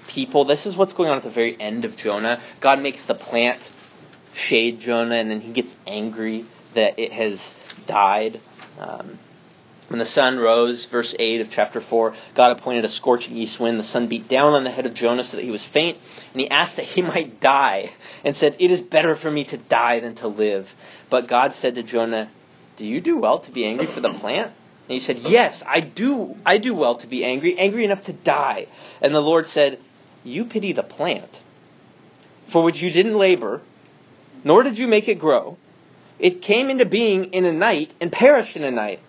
people. 0.08 0.46
This 0.46 0.66
is 0.66 0.76
what's 0.76 0.94
going 0.94 1.10
on 1.10 1.18
at 1.18 1.24
the 1.24 1.30
very 1.30 1.60
end 1.60 1.86
of 1.86 1.98
Jonah. 1.98 2.42
God 2.60 2.82
makes 2.82 3.04
the 3.04 3.16
plant 3.16 3.70
shade 4.34 4.80
Jonah, 4.80 5.16
and 5.16 5.32
then 5.32 5.42
he 5.42 5.52
gets 5.52 5.74
angry 5.88 6.46
that 6.74 7.00
it 7.00 7.12
has 7.14 7.54
died. 7.88 8.40
Um, 8.80 9.18
when 9.88 10.00
the 10.00 10.06
sun 10.06 10.40
rose, 10.40 10.86
verse 10.86 11.14
8 11.18 11.42
of 11.42 11.50
chapter 11.50 11.82
4, 11.82 12.14
God 12.34 12.58
appointed 12.58 12.86
a 12.86 12.90
scorching 12.90 13.36
east 13.36 13.60
wind. 13.60 13.78
The 13.78 13.84
sun 13.84 14.08
beat 14.08 14.30
down 14.30 14.54
on 14.54 14.64
the 14.64 14.70
head 14.70 14.86
of 14.86 14.94
Jonah 14.94 15.24
so 15.24 15.36
that 15.38 15.44
he 15.44 15.52
was 15.52 15.66
faint, 15.66 15.98
and 16.32 16.42
he 16.42 16.50
asked 16.50 16.78
that 16.78 16.86
he 16.86 17.02
might 17.02 17.40
die, 17.42 17.92
and 18.24 18.36
said, 18.36 18.56
It 18.60 18.72
is 18.72 18.82
better 18.82 19.16
for 19.16 19.30
me 19.30 19.44
to 19.46 19.58
die 19.58 20.00
than 20.00 20.16
to 20.16 20.28
live. 20.28 20.74
But 21.10 21.28
God 21.28 21.56
said 21.56 21.76
to 21.76 21.84
Jonah, 21.84 22.30
Do 22.78 22.86
you 22.86 23.02
do 23.02 23.18
well 23.18 23.40
to 23.40 23.52
be 23.52 23.66
angry 23.66 23.88
for 23.88 24.00
the 24.00 24.14
plant? 24.14 24.54
And 24.92 25.00
he 25.00 25.06
said, 25.06 25.20
Yes, 25.20 25.64
I 25.66 25.80
do. 25.80 26.36
I 26.46 26.58
do 26.58 26.74
well 26.74 26.96
to 26.96 27.08
be 27.08 27.24
angry, 27.24 27.58
angry 27.58 27.86
enough 27.86 28.04
to 28.08 28.12
die. 28.12 28.68
And 29.02 29.16
the 29.16 29.22
Lord 29.22 29.48
said, 29.48 29.80
You 30.26 30.44
pity 30.44 30.74
the 30.74 30.84
plant, 30.84 31.30
for 32.50 32.62
which 32.62 32.82
you 32.82 32.92
didn't 32.92 33.18
labor, 33.18 33.62
nor 34.44 34.64
did 34.64 34.78
you 34.78 34.90
make 34.90 35.08
it 35.08 35.18
grow. 35.18 35.56
It 36.20 36.42
came 36.42 36.70
into 36.70 36.84
being 36.84 37.32
in 37.32 37.46
a 37.46 37.54
night 37.54 37.94
and 38.02 38.12
perished 38.12 38.58
in 38.58 38.66
a 38.66 38.70
night. 38.70 39.00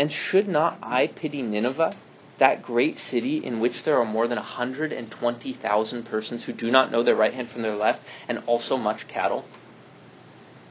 And 0.00 0.10
should 0.10 0.48
not 0.48 0.78
I 0.82 1.06
pity 1.06 1.42
Nineveh, 1.42 1.94
that 2.38 2.64
great 2.64 2.98
city 2.98 3.36
in 3.36 3.60
which 3.60 3.84
there 3.84 3.98
are 3.98 4.04
more 4.04 4.26
than 4.26 4.38
120,000 4.38 6.02
persons 6.02 6.42
who 6.42 6.52
do 6.52 6.72
not 6.72 6.90
know 6.90 7.04
their 7.04 7.14
right 7.14 7.32
hand 7.32 7.48
from 7.48 7.62
their 7.62 7.76
left, 7.76 8.02
and 8.28 8.42
also 8.46 8.76
much 8.76 9.06
cattle? 9.06 9.44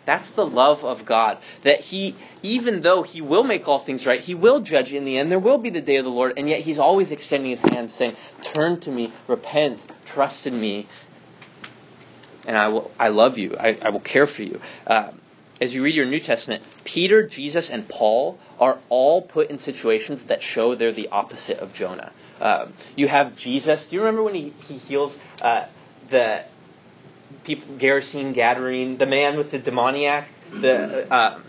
That's 0.05 0.29
the 0.31 0.45
love 0.45 0.83
of 0.83 1.05
God. 1.05 1.37
That 1.63 1.79
He, 1.79 2.15
even 2.41 2.81
though 2.81 3.03
He 3.03 3.21
will 3.21 3.43
make 3.43 3.67
all 3.67 3.79
things 3.79 4.05
right, 4.05 4.19
He 4.19 4.35
will 4.35 4.59
judge 4.59 4.91
in 4.91 5.05
the 5.05 5.17
end. 5.17 5.31
There 5.31 5.39
will 5.39 5.57
be 5.57 5.69
the 5.69 5.81
day 5.81 5.97
of 5.97 6.05
the 6.05 6.11
Lord, 6.11 6.33
and 6.37 6.49
yet 6.49 6.61
He's 6.61 6.79
always 6.79 7.11
extending 7.11 7.51
His 7.51 7.61
hand, 7.61 7.91
saying, 7.91 8.15
Turn 8.41 8.79
to 8.81 8.91
me, 8.91 9.13
repent, 9.27 9.79
trust 10.05 10.47
in 10.47 10.59
me, 10.59 10.87
and 12.45 12.57
I 12.57 12.67
will. 12.69 12.91
I 12.99 13.09
love 13.09 13.37
you. 13.37 13.55
I, 13.59 13.77
I 13.81 13.89
will 13.89 13.99
care 13.99 14.25
for 14.25 14.43
you. 14.43 14.59
Um, 14.87 15.21
as 15.61 15.73
you 15.73 15.83
read 15.83 15.95
your 15.95 16.05
New 16.05 16.19
Testament, 16.19 16.63
Peter, 16.83 17.25
Jesus, 17.25 17.69
and 17.69 17.87
Paul 17.87 18.37
are 18.59 18.77
all 18.89 19.21
put 19.21 19.49
in 19.49 19.59
situations 19.59 20.23
that 20.25 20.41
show 20.41 20.75
they're 20.75 20.91
the 20.91 21.09
opposite 21.09 21.59
of 21.59 21.73
Jonah. 21.73 22.11
Um, 22.41 22.73
you 22.95 23.07
have 23.07 23.35
Jesus. 23.37 23.85
Do 23.85 23.95
you 23.95 24.01
remember 24.01 24.23
when 24.23 24.35
he, 24.35 24.53
he 24.67 24.77
heals 24.77 25.17
uh, 25.41 25.67
the 26.09 26.43
people, 27.43 27.75
Gerasene, 27.75 28.97
the 28.97 29.05
man 29.05 29.37
with 29.37 29.51
the 29.51 29.59
demoniac? 29.59 30.27
The, 30.53 31.13
um, 31.13 31.43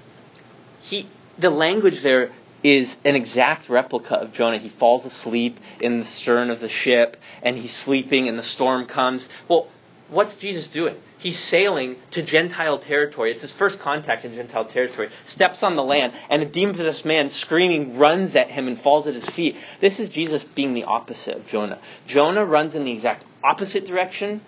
he, 0.81 1.09
the 1.39 1.51
language 1.51 2.03
there 2.03 2.31
is 2.63 2.97
an 3.05 3.15
exact 3.15 3.69
replica 3.69 4.17
of 4.17 4.33
Jonah. 4.33 4.59
He 4.59 4.71
falls 4.71 5.05
asleep 5.05 5.61
in 5.81 5.99
the 5.99 6.05
stern 6.05 6.51
of 6.51 6.61
the 6.61 6.69
ship, 6.69 7.19
and 7.43 7.57
he's 7.57 7.73
sleeping, 7.73 8.29
and 8.29 8.39
the 8.39 8.43
storm 8.43 8.87
comes. 8.87 9.29
Well, 9.49 9.69
what's 10.09 10.37
Jesus 10.37 10.69
doing? 10.69 10.97
He's 11.19 11.39
sailing 11.39 11.97
to 12.13 12.23
Gentile 12.23 12.79
territory. 12.79 13.33
It's 13.33 13.43
his 13.43 13.53
first 13.53 13.81
contact 13.81 14.25
in 14.25 14.35
Gentile 14.35 14.65
territory. 14.65 15.11
Steps 15.27 15.63
on 15.63 15.77
the 15.77 15.83
land, 15.83 16.15
and 16.31 16.43
a 16.43 16.47
demon 16.47 16.75
possessed 16.75 17.05
man 17.05 17.31
screaming 17.31 17.99
runs 17.99 18.35
at 18.35 18.51
him 18.51 18.67
and 18.67 18.79
falls 18.79 19.07
at 19.07 19.15
his 19.15 19.29
feet. 19.29 19.57
This 19.81 20.01
is 20.01 20.09
Jesus 20.09 20.45
being 20.45 20.73
the 20.73 20.85
opposite 20.85 21.37
of 21.37 21.47
Jonah. 21.47 21.79
Jonah 22.07 22.45
runs 22.45 22.75
in 22.75 22.85
the 22.85 22.93
exact 22.93 23.25
opposite 23.43 23.87
direction 23.87 24.41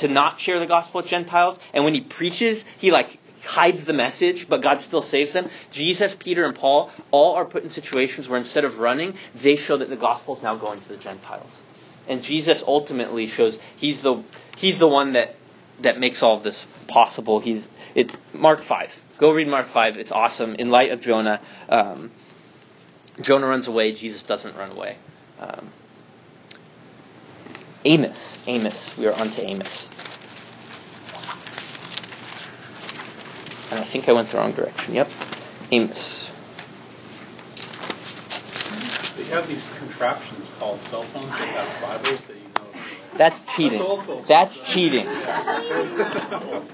to 0.00 0.08
not 0.08 0.40
share 0.40 0.58
the 0.58 0.66
gospel 0.66 1.00
with 1.00 1.10
Gentiles, 1.10 1.58
and 1.72 1.84
when 1.84 1.94
he 1.94 2.00
preaches, 2.00 2.64
he 2.78 2.90
like 2.90 3.18
hides 3.44 3.84
the 3.84 3.92
message, 3.92 4.48
but 4.48 4.60
God 4.60 4.82
still 4.82 5.02
saves 5.02 5.32
them. 5.32 5.48
Jesus, 5.70 6.14
Peter, 6.14 6.44
and 6.44 6.54
Paul 6.54 6.90
all 7.10 7.36
are 7.36 7.44
put 7.44 7.64
in 7.64 7.70
situations 7.70 8.28
where 8.28 8.38
instead 8.38 8.64
of 8.64 8.78
running, 8.78 9.14
they 9.34 9.56
show 9.56 9.76
that 9.78 9.88
the 9.88 9.96
gospel 9.96 10.36
is 10.36 10.42
now 10.42 10.56
going 10.56 10.80
to 10.80 10.88
the 10.88 10.96
Gentiles. 10.96 11.50
And 12.08 12.22
Jesus 12.22 12.62
ultimately 12.66 13.26
shows 13.28 13.58
he's 13.76 14.00
the 14.00 14.22
he's 14.56 14.78
the 14.78 14.88
one 14.88 15.12
that 15.12 15.36
that 15.80 15.98
makes 15.98 16.22
all 16.22 16.36
of 16.36 16.42
this 16.42 16.66
possible. 16.86 17.40
He's 17.40 17.68
it's 17.94 18.16
Mark 18.32 18.62
five. 18.62 18.94
Go 19.18 19.32
read 19.32 19.48
Mark 19.48 19.66
five. 19.66 19.96
It's 19.96 20.12
awesome. 20.12 20.54
In 20.54 20.70
light 20.70 20.90
of 20.92 21.00
Jonah, 21.00 21.40
um, 21.68 22.10
Jonah 23.20 23.46
runs 23.46 23.66
away. 23.66 23.92
Jesus 23.92 24.22
doesn't 24.22 24.56
run 24.56 24.72
away. 24.72 24.96
Um, 25.38 25.70
Amos. 27.84 28.38
Amos. 28.46 28.96
We 28.96 29.06
are 29.06 29.14
on 29.14 29.30
to 29.30 29.42
Amos. 29.42 29.86
And 33.70 33.80
I 33.80 33.84
think 33.84 34.08
I 34.08 34.12
went 34.12 34.30
the 34.30 34.36
wrong 34.36 34.52
direction. 34.52 34.94
Yep. 34.94 35.10
Amos. 35.70 36.32
They 39.16 39.24
have 39.24 39.48
these 39.48 39.66
contraptions 39.78 40.48
called 40.58 40.80
cell 40.82 41.02
phones 41.02 41.26
that 41.26 41.38
have 41.38 41.82
Bibles 41.82 42.20
that 42.22 42.36
you 42.36 42.42
know. 42.56 42.80
That's 43.16 43.44
cheating. 43.54 43.82
That's. 44.26 44.58
That's 44.58 44.72
cheating. 44.72 45.06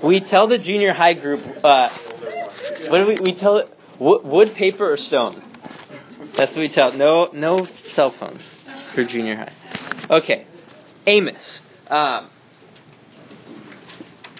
We 0.02 0.20
tell 0.20 0.46
the 0.46 0.58
junior 0.58 0.92
high 0.92 1.14
group, 1.14 1.42
uh, 1.62 1.90
what 2.88 2.98
do 2.98 3.06
we, 3.06 3.16
we 3.16 3.32
tell 3.32 3.58
it? 3.58 3.72
Wood, 3.98 4.24
wood, 4.24 4.54
paper, 4.54 4.90
or 4.90 4.96
stone? 4.96 5.42
That's 6.34 6.54
what 6.54 6.62
we 6.62 6.68
tell. 6.68 6.92
No, 6.92 7.30
no 7.32 7.64
cell 7.64 8.10
phones 8.10 8.42
for 8.92 9.04
junior 9.04 9.36
high. 9.36 9.52
Okay, 10.08 10.45
Amos. 11.06 11.60
Um, 11.88 12.28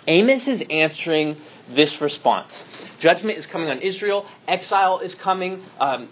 Amos 0.06 0.48
is 0.48 0.64
answering 0.70 1.36
this 1.68 2.00
response. 2.00 2.64
Judgment 2.98 3.38
is 3.38 3.46
coming 3.46 3.68
on 3.68 3.80
Israel. 3.80 4.26
Exile 4.46 5.00
is 5.00 5.14
coming. 5.14 5.62
Um, 5.80 6.08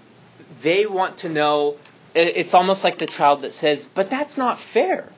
they 0.63 0.87
want 0.87 1.19
to 1.19 1.29
know. 1.29 1.77
It's 2.15 2.55
almost 2.55 2.85
like 2.85 2.99
the 2.99 3.07
child 3.07 3.43
that 3.43 3.53
says, 3.53 3.85
"But 3.95 4.11
that's 4.11 4.37
not 4.37 4.61
fair." 4.61 5.09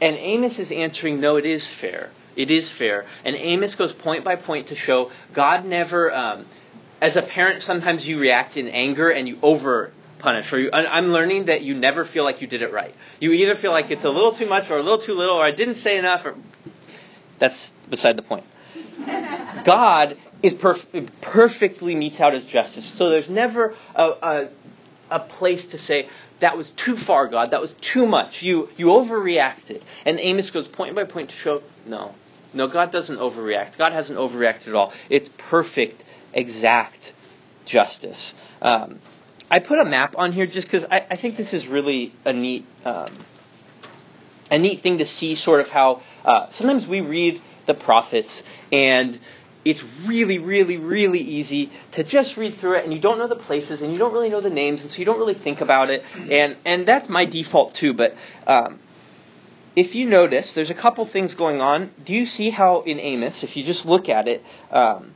And 0.00 0.16
Amos 0.16 0.58
is 0.58 0.72
answering, 0.72 1.20
"No, 1.20 1.36
it 1.36 1.46
is 1.46 1.66
fair. 1.66 2.10
It 2.36 2.50
is 2.50 2.68
fair." 2.68 3.06
And 3.24 3.36
Amos 3.36 3.74
goes 3.74 3.92
point 3.92 4.24
by 4.24 4.36
point 4.36 4.68
to 4.68 4.76
show 4.76 5.10
God 5.32 5.64
never. 5.64 6.12
Um, 6.12 6.46
as 7.00 7.16
a 7.16 7.22
parent, 7.22 7.62
sometimes 7.62 8.06
you 8.08 8.18
react 8.18 8.56
in 8.56 8.68
anger 8.68 9.10
and 9.10 9.28
you 9.28 9.38
over 9.42 9.92
Or 10.26 10.58
you, 10.58 10.70
I'm 10.72 11.08
learning 11.08 11.46
that 11.46 11.62
you 11.62 11.74
never 11.74 12.04
feel 12.04 12.24
like 12.24 12.40
you 12.40 12.46
did 12.46 12.62
it 12.62 12.72
right. 12.72 12.94
You 13.20 13.32
either 13.32 13.54
feel 13.54 13.72
like 13.72 13.90
it's 13.90 14.04
a 14.04 14.10
little 14.10 14.32
too 14.32 14.46
much 14.46 14.70
or 14.70 14.78
a 14.78 14.82
little 14.82 14.98
too 14.98 15.14
little, 15.14 15.36
or 15.36 15.44
I 15.44 15.50
didn't 15.50 15.76
say 15.76 15.98
enough. 15.98 16.24
Or 16.24 16.36
that's 17.38 17.72
beside 17.88 18.16
the 18.16 18.22
point. 18.22 18.44
God 19.64 20.16
is 20.42 20.54
perf- 20.54 21.08
perfectly 21.20 21.94
metes 21.94 22.20
out 22.20 22.32
his 22.32 22.46
justice. 22.46 22.84
So 22.84 23.10
there's 23.10 23.30
never 23.30 23.74
a, 23.94 24.04
a, 24.04 24.48
a 25.10 25.20
place 25.20 25.68
to 25.68 25.78
say 25.78 26.08
that 26.40 26.56
was 26.56 26.70
too 26.70 26.96
far, 26.96 27.28
God. 27.28 27.52
That 27.52 27.60
was 27.60 27.72
too 27.74 28.06
much. 28.06 28.42
You 28.42 28.68
you 28.76 28.86
overreacted. 28.86 29.82
And 30.04 30.20
Amos 30.20 30.50
goes 30.50 30.68
point 30.68 30.94
by 30.94 31.04
point 31.04 31.30
to 31.30 31.36
show 31.36 31.62
no, 31.86 32.14
no. 32.52 32.68
God 32.68 32.90
doesn't 32.90 33.16
overreact. 33.16 33.78
God 33.78 33.92
hasn't 33.92 34.18
overreacted 34.18 34.68
at 34.68 34.74
all. 34.74 34.92
It's 35.08 35.30
perfect, 35.38 36.04
exact 36.32 37.12
justice. 37.64 38.34
Um, 38.60 39.00
I 39.50 39.58
put 39.58 39.78
a 39.78 39.84
map 39.84 40.16
on 40.18 40.32
here 40.32 40.46
just 40.46 40.66
because 40.66 40.84
I, 40.90 41.04
I, 41.10 41.16
think 41.16 41.36
this 41.36 41.54
is 41.54 41.68
really 41.68 42.12
a 42.24 42.32
neat 42.32 42.66
um, 42.84 43.12
a 44.50 44.58
neat 44.58 44.80
thing 44.80 44.98
to 44.98 45.06
see. 45.06 45.34
Sort 45.34 45.60
of 45.60 45.68
how 45.68 46.02
uh, 46.24 46.50
sometimes 46.50 46.86
we 46.86 47.00
read 47.00 47.40
the 47.66 47.74
prophets 47.74 48.42
and 48.72 49.18
it's 49.64 49.82
really, 50.04 50.38
really, 50.38 50.76
really 50.76 51.20
easy 51.20 51.70
to 51.92 52.04
just 52.04 52.36
read 52.36 52.58
through 52.58 52.74
it 52.74 52.84
and 52.84 52.92
you 52.92 52.98
don't 52.98 53.18
know 53.18 53.26
the 53.26 53.36
places 53.36 53.80
and 53.80 53.92
you 53.92 53.98
don't 53.98 54.12
really 54.12 54.28
know 54.28 54.40
the 54.40 54.50
names 54.50 54.82
and 54.82 54.92
so 54.92 54.98
you 54.98 55.04
don't 55.04 55.18
really 55.18 55.34
think 55.34 55.60
about 55.60 55.90
it. 55.90 56.04
And, 56.30 56.56
and 56.64 56.86
that's 56.86 57.08
my 57.08 57.24
default 57.24 57.74
too. 57.74 57.94
But 57.94 58.14
um, 58.46 58.78
if 59.74 59.94
you 59.94 60.06
notice, 60.06 60.52
there's 60.52 60.70
a 60.70 60.74
couple 60.74 61.04
things 61.06 61.34
going 61.34 61.60
on. 61.60 61.90
Do 62.04 62.12
you 62.12 62.26
see 62.26 62.50
how 62.50 62.82
in 62.82 63.00
Amos, 63.00 63.42
if 63.42 63.56
you 63.56 63.64
just 63.64 63.86
look 63.86 64.08
at 64.08 64.28
it, 64.28 64.44
um, 64.70 65.12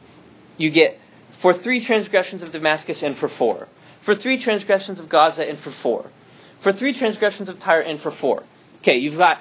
you 0.57 0.71
get 0.71 0.99
for 1.33 1.53
three 1.53 1.81
transgressions 1.81 2.43
of 2.43 2.51
Damascus 2.51 3.03
and 3.03 3.17
for 3.17 3.29
four. 3.29 3.69
For 4.09 4.15
three 4.15 4.39
transgressions 4.39 5.01
of 5.01 5.11
Gaza 5.11 5.47
and 5.47 5.59
for 5.59 5.69
four. 5.69 6.07
For 6.61 6.73
three 6.73 6.95
transgressions 6.95 7.51
of 7.51 7.59
Tyre 7.59 7.83
and 7.83 8.01
for 8.01 8.11
four. 8.11 8.43
Okay, 8.79 8.97
you've 8.97 9.19
got 9.19 9.39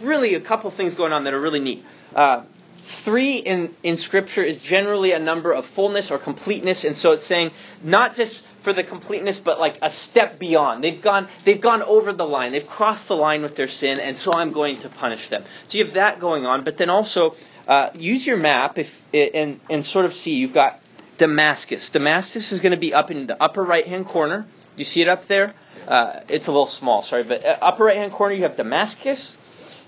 really 0.00 0.36
a 0.36 0.40
couple 0.40 0.70
things 0.70 0.94
going 0.94 1.12
on 1.12 1.24
that 1.24 1.34
are 1.34 1.40
really 1.40 1.58
neat. 1.58 1.84
Uh, 2.14 2.42
three 2.84 3.38
in, 3.38 3.74
in 3.82 3.96
Scripture 3.96 4.44
is 4.44 4.58
generally 4.58 5.10
a 5.10 5.18
number 5.18 5.50
of 5.50 5.66
fullness 5.66 6.12
or 6.12 6.18
completeness, 6.18 6.84
and 6.84 6.96
so 6.96 7.10
it's 7.14 7.26
saying 7.26 7.50
not 7.82 8.14
just 8.14 8.44
for 8.60 8.72
the 8.72 8.84
completeness, 8.84 9.40
but 9.40 9.58
like 9.58 9.76
a 9.82 9.90
step 9.90 10.38
beyond. 10.38 10.84
They've 10.84 11.02
gone, 11.02 11.26
they've 11.44 11.60
gone 11.60 11.82
over 11.82 12.12
the 12.12 12.24
line. 12.24 12.52
They've 12.52 12.64
crossed 12.64 13.08
the 13.08 13.16
line 13.16 13.42
with 13.42 13.56
their 13.56 13.66
sin, 13.66 13.98
and 13.98 14.16
so 14.16 14.32
I'm 14.34 14.52
going 14.52 14.78
to 14.82 14.88
punish 14.88 15.30
them. 15.30 15.42
So 15.66 15.78
you 15.78 15.86
have 15.86 15.94
that 15.94 16.20
going 16.20 16.46
on, 16.46 16.62
but 16.62 16.76
then 16.76 16.90
also 16.90 17.34
uh, 17.66 17.90
use 17.94 18.24
your 18.24 18.36
map 18.36 18.78
if 18.78 19.02
and 19.12 19.58
and 19.68 19.84
sort 19.84 20.04
of 20.04 20.14
see. 20.14 20.36
You've 20.36 20.54
got 20.54 20.78
Damascus. 21.16 21.90
Damascus 21.90 22.52
is 22.52 22.60
going 22.60 22.72
to 22.72 22.78
be 22.78 22.92
up 22.94 23.10
in 23.10 23.26
the 23.26 23.40
upper 23.40 23.62
right 23.62 23.86
hand 23.86 24.06
corner. 24.06 24.42
Do 24.42 24.78
you 24.80 24.84
see 24.84 25.02
it 25.02 25.08
up 25.08 25.26
there? 25.26 25.54
Uh, 25.86 26.20
it's 26.28 26.46
a 26.46 26.50
little 26.50 26.66
small, 26.66 27.02
sorry, 27.02 27.24
but 27.24 27.44
uh, 27.44 27.56
upper 27.60 27.84
right 27.84 27.96
hand 27.96 28.12
corner 28.12 28.34
you 28.34 28.42
have 28.42 28.56
Damascus. 28.56 29.36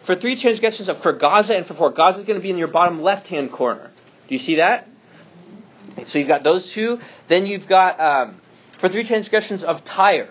For 0.03 0.15
three 0.15 0.37
transgressions 0.37 0.89
of 0.89 0.99
for 0.99 1.13
Gaza 1.13 1.57
and 1.57 1.67
for 1.67 1.75
four, 1.75 1.91
Gaza 1.91 2.21
is 2.21 2.25
going 2.27 2.39
to 2.39 2.43
be 2.43 2.51
in 2.51 2.59
your 2.59 2.69
bottom 2.69 3.03
left 3.03 3.27
hand 3.29 3.51
corner. 3.51 3.91
Do 4.29 4.35
you 4.35 4.39
see 4.39 4.57
that? 4.57 4.89
So 6.05 6.19
you've 6.19 6.29
got 6.29 6.43
those 6.43 6.71
two. 6.71 7.01
Then 7.27 7.47
you've 7.47 7.67
got 7.67 7.99
um, 7.99 8.41
for 8.73 8.89
three 8.89 9.05
transgressions 9.05 9.65
of 9.65 9.85
Tyre. 9.85 10.29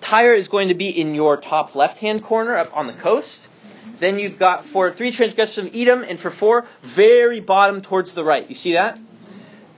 Tyre 0.00 0.32
is 0.32 0.48
going 0.48 0.68
to 0.68 0.74
be 0.74 0.88
in 0.88 1.14
your 1.14 1.36
top 1.36 1.74
left 1.74 1.98
hand 1.98 2.22
corner 2.22 2.56
up 2.56 2.76
on 2.76 2.86
the 2.86 2.92
coast. 2.92 3.48
Then 3.98 4.18
you've 4.18 4.38
got 4.38 4.66
for 4.66 4.92
three 4.92 5.10
transgressions 5.10 5.68
of 5.68 5.74
Edom, 5.74 6.04
and 6.06 6.20
for 6.20 6.30
four, 6.30 6.66
very 6.82 7.40
bottom 7.40 7.80
towards 7.80 8.12
the 8.12 8.22
right. 8.22 8.48
You 8.48 8.54
see 8.54 8.74
that? 8.74 9.00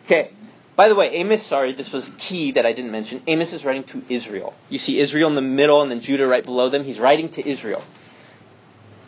Okay. 0.06 0.32
By 0.78 0.88
the 0.88 0.94
way, 0.94 1.10
Amos, 1.10 1.42
sorry, 1.42 1.72
this 1.72 1.92
was 1.92 2.12
key 2.18 2.52
that 2.52 2.64
I 2.64 2.72
didn't 2.72 2.92
mention. 2.92 3.20
Amos 3.26 3.52
is 3.52 3.64
writing 3.64 3.82
to 3.82 4.00
Israel. 4.08 4.54
You 4.68 4.78
see 4.78 5.00
Israel 5.00 5.28
in 5.28 5.34
the 5.34 5.42
middle 5.42 5.82
and 5.82 5.90
then 5.90 6.00
Judah 6.00 6.24
right 6.24 6.44
below 6.44 6.68
them. 6.68 6.84
He's 6.84 7.00
writing 7.00 7.30
to 7.30 7.44
Israel. 7.44 7.82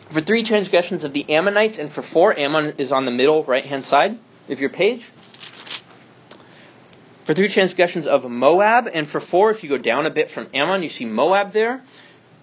For 0.09 0.19
three 0.19 0.43
transgressions 0.43 1.05
of 1.05 1.13
the 1.13 1.29
Ammonites, 1.29 1.77
and 1.77 1.89
for 1.89 2.01
four, 2.01 2.37
Ammon 2.37 2.73
is 2.77 2.91
on 2.91 3.05
the 3.05 3.11
middle 3.11 3.45
right 3.45 3.63
hand 3.63 3.85
side 3.85 4.19
of 4.49 4.59
your 4.59 4.69
page. 4.69 5.05
For 7.23 7.33
three 7.33 7.47
transgressions 7.47 8.05
of 8.05 8.29
Moab, 8.29 8.89
and 8.93 9.09
for 9.09 9.21
four, 9.21 9.49
if 9.51 9.63
you 9.63 9.69
go 9.69 9.77
down 9.77 10.05
a 10.05 10.09
bit 10.09 10.29
from 10.29 10.49
Ammon, 10.53 10.83
you 10.83 10.89
see 10.89 11.05
Moab 11.05 11.53
there. 11.53 11.81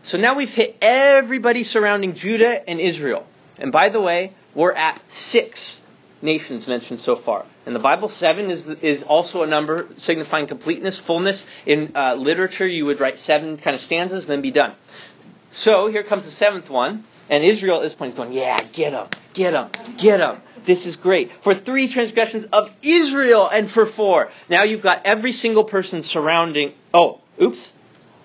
So 0.04 0.16
now 0.16 0.36
we've 0.36 0.54
hit 0.54 0.78
everybody 0.80 1.64
surrounding 1.64 2.14
Judah 2.14 2.66
and 2.66 2.80
Israel. 2.80 3.26
And 3.58 3.72
by 3.72 3.90
the 3.90 4.00
way, 4.00 4.32
we're 4.54 4.72
at 4.72 5.02
six 5.12 5.82
nations 6.22 6.66
mentioned 6.66 6.98
so 7.00 7.16
far. 7.16 7.44
In 7.66 7.72
the 7.72 7.78
Bible, 7.78 8.08
seven 8.08 8.50
is, 8.50 8.66
is 8.66 9.02
also 9.02 9.42
a 9.42 9.46
number 9.46 9.88
signifying 9.96 10.46
completeness, 10.46 10.98
fullness. 10.98 11.46
In 11.66 11.92
uh, 11.94 12.14
literature, 12.14 12.66
you 12.66 12.86
would 12.86 13.00
write 13.00 13.18
seven 13.18 13.56
kind 13.56 13.74
of 13.74 13.80
stanzas 13.80 14.24
and 14.24 14.32
then 14.32 14.42
be 14.42 14.50
done. 14.50 14.74
So 15.52 15.88
here 15.88 16.02
comes 16.02 16.24
the 16.24 16.30
seventh 16.30 16.70
one, 16.70 17.04
and 17.30 17.42
Israel 17.44 17.76
at 17.76 17.82
this 17.82 17.94
point 17.94 18.12
is 18.12 18.16
going, 18.16 18.32
yeah, 18.32 18.58
get 18.72 18.92
them, 18.92 19.08
get 19.32 19.52
them, 19.52 19.70
get 19.96 20.18
them. 20.18 20.42
This 20.64 20.86
is 20.86 20.96
great. 20.96 21.32
For 21.42 21.54
three 21.54 21.88
transgressions 21.88 22.44
of 22.52 22.70
Israel, 22.82 23.48
and 23.48 23.70
for 23.70 23.86
four. 23.86 24.30
Now 24.50 24.64
you've 24.64 24.82
got 24.82 25.06
every 25.06 25.32
single 25.32 25.64
person 25.64 26.02
surrounding. 26.02 26.74
Oh, 26.92 27.20
oops. 27.40 27.72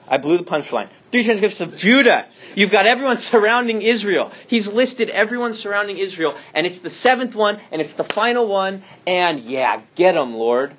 I 0.08 0.18
blew 0.18 0.38
the 0.38 0.44
punchline. 0.44 0.90
Three 1.14 1.24
transgressions 1.24 1.62
of 1.62 1.78
Judah. 1.78 2.26
You've 2.56 2.72
got 2.72 2.88
everyone 2.88 3.20
surrounding 3.20 3.84
Israel. 3.84 4.32
He's 4.48 4.68
listed 4.68 5.12
everyone 5.12 5.54
surrounding 5.54 6.00
Israel, 6.00 6.36
and 6.56 6.66
it's 6.66 6.80
the 6.80 6.90
seventh 6.90 7.36
one, 7.36 7.60
and 7.72 7.84
it's 7.84 7.94
the 7.94 8.04
final 8.04 8.48
one, 8.48 8.82
and 9.06 9.42
yeah, 9.42 9.82
get 9.94 10.14
them, 10.14 10.34
Lord. 10.34 10.74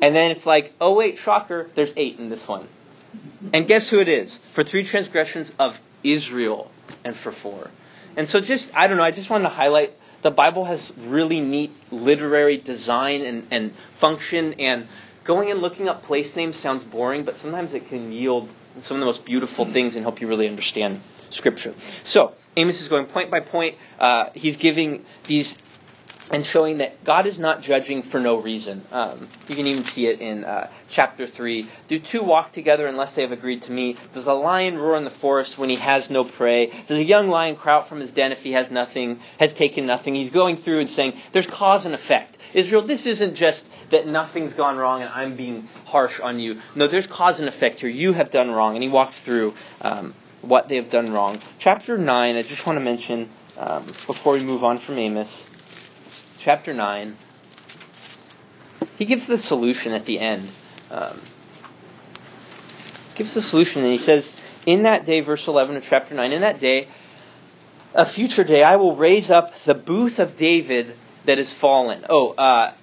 And 0.00 0.14
then 0.14 0.30
it's 0.30 0.46
like, 0.46 0.72
oh 0.80 0.94
wait, 0.94 1.18
shocker, 1.18 1.68
there's 1.74 1.92
eight 1.96 2.20
in 2.20 2.28
this 2.28 2.46
one. 2.46 2.68
And 3.52 3.66
guess 3.66 3.90
who 3.90 3.98
it 3.98 4.06
is? 4.06 4.38
For 4.52 4.62
three 4.62 4.84
transgressions 4.84 5.52
of 5.58 5.80
Israel, 6.04 6.70
and 7.02 7.16
for 7.16 7.32
four. 7.32 7.72
And 8.16 8.28
so 8.28 8.40
just, 8.40 8.70
I 8.76 8.86
don't 8.86 8.98
know, 8.98 9.02
I 9.02 9.10
just 9.10 9.30
wanted 9.30 9.48
to 9.48 9.48
highlight 9.48 9.96
the 10.22 10.30
Bible 10.30 10.64
has 10.66 10.92
really 10.96 11.40
neat 11.40 11.72
literary 11.90 12.56
design 12.56 13.22
and, 13.22 13.48
and 13.50 13.74
function, 13.96 14.54
and 14.60 14.86
going 15.24 15.50
and 15.50 15.60
looking 15.60 15.88
up 15.88 16.04
place 16.04 16.36
names 16.36 16.56
sounds 16.56 16.84
boring, 16.84 17.24
but 17.24 17.36
sometimes 17.36 17.74
it 17.74 17.88
can 17.88 18.12
yield 18.12 18.48
some 18.80 18.96
of 18.96 19.00
the 19.00 19.06
most 19.06 19.24
beautiful 19.24 19.64
things 19.64 19.96
and 19.96 20.04
help 20.04 20.20
you 20.20 20.28
really 20.28 20.48
understand 20.48 21.02
Scripture. 21.30 21.74
So, 22.04 22.34
Amos 22.56 22.80
is 22.80 22.88
going 22.88 23.06
point 23.06 23.30
by 23.30 23.40
point. 23.40 23.76
Uh, 23.98 24.30
he's 24.34 24.56
giving 24.56 25.04
these 25.26 25.56
and 26.30 26.46
showing 26.46 26.78
that 26.78 27.02
God 27.04 27.26
is 27.26 27.38
not 27.38 27.60
judging 27.60 28.02
for 28.02 28.20
no 28.20 28.36
reason. 28.36 28.82
Um, 28.92 29.28
you 29.48 29.56
can 29.56 29.66
even 29.66 29.84
see 29.84 30.06
it 30.06 30.20
in 30.20 30.44
uh, 30.44 30.70
chapter 30.88 31.26
3. 31.26 31.68
Do 31.88 31.98
two 31.98 32.22
walk 32.22 32.52
together 32.52 32.86
unless 32.86 33.14
they 33.14 33.22
have 33.22 33.32
agreed 33.32 33.62
to 33.62 33.72
meet? 33.72 33.98
Does 34.12 34.26
a 34.26 34.32
lion 34.32 34.78
roar 34.78 34.96
in 34.96 35.04
the 35.04 35.10
forest 35.10 35.58
when 35.58 35.70
he 35.70 35.76
has 35.76 36.08
no 36.08 36.24
prey? 36.24 36.72
Does 36.86 36.98
a 36.98 37.04
young 37.04 37.28
lion 37.28 37.56
cry 37.56 37.74
out 37.74 37.88
from 37.88 38.00
his 38.00 38.12
den 38.12 38.30
if 38.32 38.42
he 38.42 38.52
has 38.52 38.70
nothing, 38.70 39.20
has 39.38 39.52
taken 39.52 39.86
nothing? 39.86 40.14
He's 40.14 40.30
going 40.30 40.56
through 40.56 40.80
and 40.80 40.90
saying, 40.90 41.14
there's 41.32 41.48
cause 41.48 41.84
and 41.84 41.94
effect. 41.94 42.29
Israel, 42.52 42.82
this 42.82 43.06
isn't 43.06 43.34
just 43.34 43.66
that 43.90 44.06
nothing's 44.06 44.52
gone 44.52 44.76
wrong 44.76 45.02
and 45.02 45.10
I'm 45.10 45.36
being 45.36 45.68
harsh 45.86 46.20
on 46.20 46.38
you. 46.38 46.60
No, 46.74 46.88
there's 46.88 47.06
cause 47.06 47.40
and 47.40 47.48
effect 47.48 47.80
here. 47.80 47.90
You 47.90 48.12
have 48.12 48.30
done 48.30 48.50
wrong. 48.50 48.74
And 48.74 48.82
he 48.82 48.88
walks 48.88 49.20
through 49.20 49.54
um, 49.80 50.14
what 50.42 50.68
they 50.68 50.76
have 50.76 50.90
done 50.90 51.12
wrong. 51.12 51.38
Chapter 51.58 51.96
9, 51.96 52.36
I 52.36 52.42
just 52.42 52.66
want 52.66 52.76
to 52.76 52.84
mention 52.84 53.28
um, 53.58 53.86
before 54.06 54.34
we 54.34 54.42
move 54.42 54.64
on 54.64 54.78
from 54.78 54.98
Amos 54.98 55.42
chapter 56.40 56.72
9, 56.72 57.16
he 58.96 59.04
gives 59.04 59.26
the 59.26 59.38
solution 59.38 59.92
at 59.92 60.06
the 60.06 60.18
end. 60.18 60.48
Um, 60.90 61.20
gives 63.14 63.34
the 63.34 63.42
solution, 63.42 63.82
and 63.82 63.92
he 63.92 63.98
says, 63.98 64.34
In 64.66 64.84
that 64.84 65.04
day, 65.04 65.20
verse 65.20 65.46
11 65.46 65.76
of 65.76 65.84
chapter 65.84 66.14
9, 66.14 66.32
in 66.32 66.40
that 66.40 66.58
day, 66.58 66.88
a 67.94 68.06
future 68.06 68.44
day, 68.44 68.62
I 68.62 68.76
will 68.76 68.96
raise 68.96 69.30
up 69.30 69.52
the 69.64 69.74
booth 69.74 70.18
of 70.18 70.36
David 70.36 70.96
that 71.24 71.38
is 71.38 71.52
fallen. 71.52 72.04
Oh, 72.08 72.30
uh, 72.30 72.74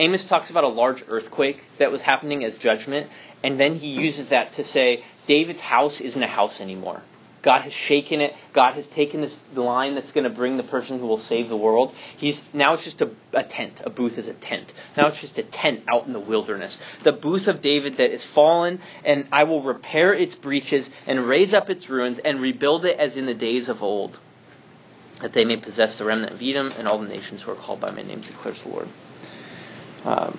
Amos 0.00 0.24
talks 0.24 0.50
about 0.50 0.64
a 0.64 0.68
large 0.68 1.04
earthquake 1.08 1.62
that 1.78 1.92
was 1.92 2.02
happening 2.02 2.44
as 2.44 2.58
judgment, 2.58 3.08
and 3.42 3.58
then 3.58 3.76
he 3.76 3.88
uses 3.88 4.28
that 4.28 4.54
to 4.54 4.64
say 4.64 5.04
David's 5.26 5.60
house 5.60 6.00
isn't 6.00 6.22
a 6.22 6.26
house 6.26 6.60
anymore. 6.60 7.02
God 7.42 7.62
has 7.62 7.72
shaken 7.72 8.20
it. 8.20 8.34
God 8.52 8.74
has 8.74 8.86
taken 8.86 9.20
this 9.20 9.38
line 9.54 9.94
that's 9.94 10.12
going 10.12 10.24
to 10.24 10.30
bring 10.30 10.56
the 10.56 10.62
person 10.62 11.00
who 11.00 11.06
will 11.06 11.18
save 11.18 11.48
the 11.48 11.56
world. 11.56 11.92
He's 12.16 12.42
now 12.54 12.74
it's 12.74 12.84
just 12.84 13.02
a, 13.02 13.10
a, 13.32 13.42
tent. 13.42 13.82
A 13.84 13.90
booth 13.90 14.16
is 14.16 14.28
a 14.28 14.34
tent. 14.34 14.72
Now 14.96 15.08
it's 15.08 15.20
just 15.20 15.38
a 15.38 15.42
tent 15.42 15.82
out 15.88 16.06
in 16.06 16.12
the 16.12 16.20
wilderness. 16.20 16.78
The 17.02 17.12
booth 17.12 17.48
of 17.48 17.60
David 17.60 17.96
that 17.96 18.12
is 18.12 18.24
fallen, 18.24 18.80
and 19.04 19.26
I 19.32 19.44
will 19.44 19.60
repair 19.60 20.14
its 20.14 20.36
breaches 20.36 20.88
and 21.06 21.26
raise 21.26 21.52
up 21.52 21.68
its 21.68 21.88
ruins 21.88 22.20
and 22.20 22.40
rebuild 22.40 22.84
it 22.84 22.98
as 22.98 23.16
in 23.16 23.26
the 23.26 23.34
days 23.34 23.68
of 23.68 23.82
old, 23.82 24.16
that 25.22 25.32
they 25.32 25.44
may 25.44 25.56
possess 25.56 25.98
the 25.98 26.04
remnant 26.04 26.32
of 26.32 26.42
Edom 26.42 26.70
and 26.78 26.86
all 26.86 26.98
the 26.98 27.08
nations 27.08 27.42
who 27.42 27.52
are 27.52 27.56
called 27.56 27.80
by 27.80 27.90
my 27.90 28.02
name, 28.02 28.20
declares 28.20 28.62
the 28.62 28.68
Lord. 28.68 28.88
Um, 30.04 30.38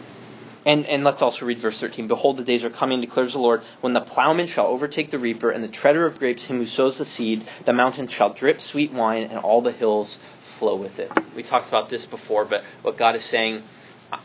and, 0.65 0.85
and 0.85 1.03
let's 1.03 1.21
also 1.21 1.45
read 1.45 1.59
verse 1.59 1.79
13. 1.79 2.07
Behold, 2.07 2.37
the 2.37 2.43
days 2.43 2.63
are 2.63 2.69
coming, 2.69 3.01
declares 3.01 3.33
the 3.33 3.39
Lord, 3.39 3.63
when 3.81 3.93
the 3.93 4.01
plowman 4.01 4.47
shall 4.47 4.67
overtake 4.67 5.09
the 5.09 5.19
reaper, 5.19 5.49
and 5.49 5.63
the 5.63 5.69
treader 5.69 6.05
of 6.05 6.19
grapes 6.19 6.45
him 6.45 6.57
who 6.57 6.65
sows 6.65 6.97
the 6.97 7.05
seed. 7.05 7.45
The 7.65 7.73
mountains 7.73 8.11
shall 8.11 8.33
drip 8.33 8.61
sweet 8.61 8.91
wine, 8.91 9.23
and 9.23 9.39
all 9.39 9.61
the 9.61 9.71
hills 9.71 10.19
flow 10.43 10.75
with 10.75 10.99
it. 10.99 11.11
We 11.35 11.43
talked 11.43 11.67
about 11.67 11.89
this 11.89 12.05
before, 12.05 12.45
but 12.45 12.63
what 12.81 12.97
God 12.97 13.15
is 13.15 13.23
saying, 13.23 13.63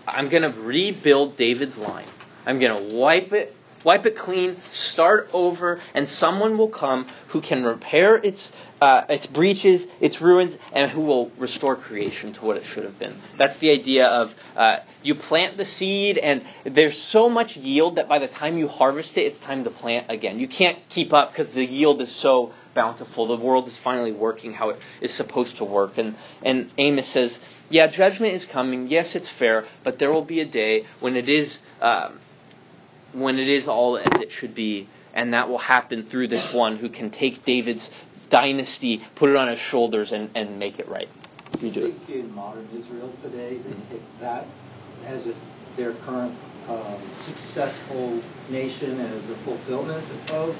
I'm 0.06 0.28
going 0.28 0.42
to 0.42 0.60
rebuild 0.60 1.36
David's 1.36 1.78
line. 1.78 2.06
I'm 2.46 2.58
going 2.58 2.88
to 2.88 2.94
wipe 2.94 3.32
it 3.32 3.54
wipe 3.84 4.06
it 4.06 4.16
clean, 4.16 4.56
start 4.70 5.30
over, 5.32 5.80
and 5.94 6.08
someone 6.08 6.58
will 6.58 6.68
come 6.68 7.06
who 7.28 7.40
can 7.40 7.64
repair 7.64 8.16
its 8.16 8.52
uh, 8.80 9.04
its 9.08 9.26
breaches, 9.26 9.86
its 10.00 10.20
ruins, 10.20 10.56
and 10.72 10.90
who 10.90 11.00
will 11.00 11.32
restore 11.36 11.74
creation 11.74 12.32
to 12.32 12.44
what 12.44 12.56
it 12.56 12.64
should 12.64 12.84
have 12.84 12.98
been. 12.98 13.20
That's 13.36 13.58
the 13.58 13.70
idea 13.70 14.06
of 14.06 14.34
uh, 14.56 14.76
you 15.02 15.16
plant 15.16 15.56
the 15.56 15.64
seed, 15.64 16.16
and 16.16 16.44
there's 16.64 16.96
so 16.96 17.28
much 17.28 17.56
yield 17.56 17.96
that 17.96 18.08
by 18.08 18.20
the 18.20 18.28
time 18.28 18.56
you 18.56 18.68
harvest 18.68 19.18
it, 19.18 19.22
it's 19.22 19.40
time 19.40 19.64
to 19.64 19.70
plant 19.70 20.06
again. 20.08 20.38
You 20.38 20.46
can't 20.46 20.78
keep 20.90 21.12
up 21.12 21.32
because 21.32 21.50
the 21.50 21.64
yield 21.64 22.00
is 22.02 22.12
so 22.12 22.52
bountiful. 22.74 23.26
The 23.26 23.36
world 23.36 23.66
is 23.66 23.76
finally 23.76 24.12
working 24.12 24.52
how 24.52 24.70
it 24.70 24.80
is 25.00 25.12
supposed 25.12 25.56
to 25.56 25.64
work. 25.64 25.98
And, 25.98 26.14
and 26.42 26.70
Amos 26.78 27.08
says, 27.08 27.40
yeah, 27.70 27.88
judgment 27.88 28.34
is 28.34 28.44
coming. 28.44 28.86
Yes, 28.86 29.16
it's 29.16 29.28
fair, 29.28 29.64
but 29.82 29.98
there 29.98 30.12
will 30.12 30.24
be 30.24 30.40
a 30.40 30.44
day 30.44 30.86
when 31.00 31.16
it 31.16 31.28
is. 31.28 31.60
Um, 31.80 32.20
when 33.12 33.38
it 33.38 33.48
is 33.48 33.68
all 33.68 33.96
as 33.96 34.20
it 34.20 34.32
should 34.32 34.54
be, 34.54 34.88
and 35.14 35.34
that 35.34 35.48
will 35.48 35.58
happen 35.58 36.04
through 36.04 36.28
this 36.28 36.52
one 36.52 36.76
who 36.76 36.88
can 36.88 37.10
take 37.10 37.44
David's 37.44 37.90
dynasty, 38.30 39.02
put 39.14 39.30
it 39.30 39.36
on 39.36 39.48
his 39.48 39.58
shoulders, 39.58 40.12
and, 40.12 40.30
and 40.34 40.58
make 40.58 40.78
it 40.78 40.88
right. 40.88 41.08
You 41.60 41.70
do 41.70 41.92
think 41.92 42.10
in 42.10 42.34
modern 42.34 42.68
Israel 42.76 43.10
today 43.22 43.56
they 43.56 43.94
take 43.96 44.20
that 44.20 44.46
as 45.06 45.26
if 45.26 45.36
their 45.76 45.92
current 45.92 46.36
um, 46.68 47.00
successful 47.14 48.20
nation 48.50 49.00
as 49.00 49.30
a 49.30 49.34
fulfillment 49.36 50.04
of 50.30 50.56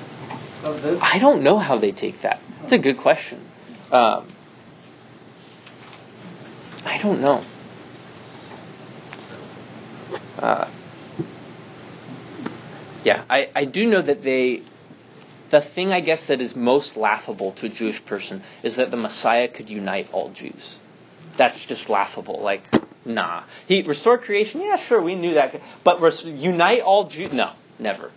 of 0.64 0.82
this? 0.82 1.00
I 1.02 1.18
don't 1.18 1.42
know 1.42 1.58
how 1.58 1.78
they 1.78 1.92
take 1.92 2.22
that. 2.22 2.40
That's 2.60 2.72
a 2.72 2.78
good 2.78 2.98
question. 2.98 3.44
Um, 3.92 4.26
I 6.84 6.98
don't 6.98 7.20
know. 7.20 7.44
Uh, 10.38 10.68
yeah, 13.04 13.24
I, 13.28 13.50
I 13.54 13.64
do 13.64 13.86
know 13.86 14.02
that 14.02 14.22
they. 14.22 14.62
The 15.50 15.60
thing 15.62 15.92
I 15.92 16.00
guess 16.00 16.26
that 16.26 16.42
is 16.42 16.54
most 16.54 16.96
laughable 16.96 17.52
to 17.52 17.66
a 17.66 17.68
Jewish 17.70 18.04
person 18.04 18.42
is 18.62 18.76
that 18.76 18.90
the 18.90 18.98
Messiah 18.98 19.48
could 19.48 19.70
unite 19.70 20.10
all 20.12 20.28
Jews. 20.28 20.78
That's 21.38 21.64
just 21.64 21.88
laughable. 21.88 22.40
Like, 22.40 22.62
nah. 23.06 23.44
He 23.66 23.80
restored 23.80 24.22
creation. 24.22 24.60
Yeah, 24.60 24.76
sure, 24.76 25.00
we 25.00 25.14
knew 25.14 25.34
that. 25.34 25.58
But 25.84 26.02
res- 26.02 26.24
unite 26.24 26.82
all 26.82 27.04
Jews? 27.04 27.32
No, 27.32 27.52
never. 27.78 28.10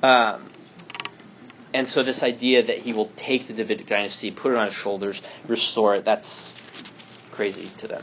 Um, 0.00 0.48
and 1.74 1.88
so 1.88 2.04
this 2.04 2.22
idea 2.22 2.62
that 2.66 2.78
he 2.78 2.92
will 2.92 3.10
take 3.16 3.48
the 3.48 3.52
Davidic 3.52 3.86
dynasty, 3.86 4.30
put 4.30 4.52
it 4.52 4.58
on 4.58 4.66
his 4.66 4.74
shoulders, 4.74 5.20
restore 5.48 5.96
it, 5.96 6.04
that's 6.04 6.54
crazy 7.32 7.68
to 7.78 7.88
them. 7.88 8.02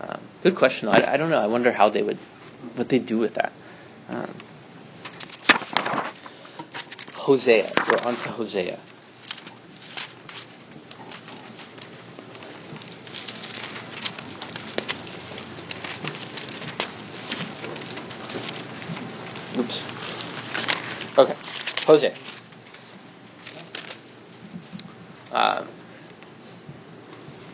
Um, 0.00 0.20
good 0.42 0.56
question. 0.56 0.88
I, 0.88 1.12
I, 1.12 1.16
don't 1.16 1.30
know. 1.30 1.38
I 1.38 1.46
wonder 1.46 1.72
how 1.72 1.90
they 1.90 2.02
would 2.02 2.18
what 2.74 2.88
they 2.88 2.98
do 2.98 3.18
with 3.18 3.34
that. 3.34 3.52
Um, 4.08 4.34
Hosea. 7.28 7.70
We're 7.90 7.98
on 8.08 8.16
to 8.16 8.28
Hosea. 8.30 8.78
Oops. 19.58 19.84
Okay. 21.18 21.36
Hosea. 21.84 22.14
Uh, 25.30 25.66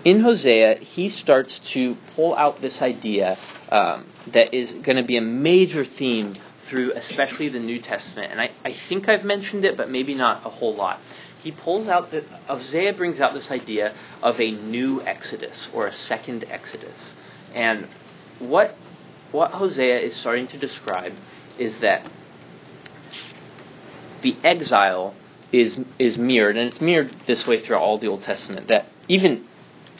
in 0.04 0.20
Hosea, 0.20 0.76
he 0.76 1.08
starts 1.08 1.58
to 1.72 1.96
pull 2.14 2.36
out 2.36 2.60
this 2.60 2.80
idea 2.80 3.36
um, 3.72 4.06
that 4.28 4.54
is 4.54 4.72
going 4.72 4.98
to 4.98 5.02
be 5.02 5.16
a 5.16 5.20
major 5.20 5.84
theme 5.84 6.34
through 6.64 6.92
especially 6.92 7.48
the 7.48 7.60
New 7.60 7.78
Testament. 7.78 8.32
And 8.32 8.40
I, 8.40 8.50
I 8.64 8.72
think 8.72 9.08
I've 9.08 9.24
mentioned 9.24 9.64
it, 9.64 9.76
but 9.76 9.90
maybe 9.90 10.14
not 10.14 10.44
a 10.44 10.48
whole 10.48 10.74
lot. 10.74 11.00
He 11.42 11.52
pulls 11.52 11.88
out 11.88 12.10
that 12.12 12.24
Hosea 12.46 12.94
brings 12.94 13.20
out 13.20 13.34
this 13.34 13.50
idea 13.50 13.92
of 14.22 14.40
a 14.40 14.50
new 14.50 15.02
Exodus 15.02 15.68
or 15.74 15.86
a 15.86 15.92
second 15.92 16.44
Exodus. 16.50 17.14
And 17.54 17.86
what 18.38 18.74
what 19.30 19.50
Hosea 19.50 19.98
is 19.98 20.14
starting 20.14 20.46
to 20.48 20.58
describe 20.58 21.12
is 21.58 21.80
that 21.80 22.08
the 24.22 24.34
exile 24.42 25.14
is 25.52 25.78
is 25.98 26.16
mirrored, 26.16 26.56
and 26.56 26.68
it's 26.68 26.80
mirrored 26.80 27.10
this 27.26 27.46
way 27.46 27.60
throughout 27.60 27.82
all 27.82 27.98
the 27.98 28.08
Old 28.08 28.22
Testament. 28.22 28.68
That 28.68 28.86
even 29.08 29.46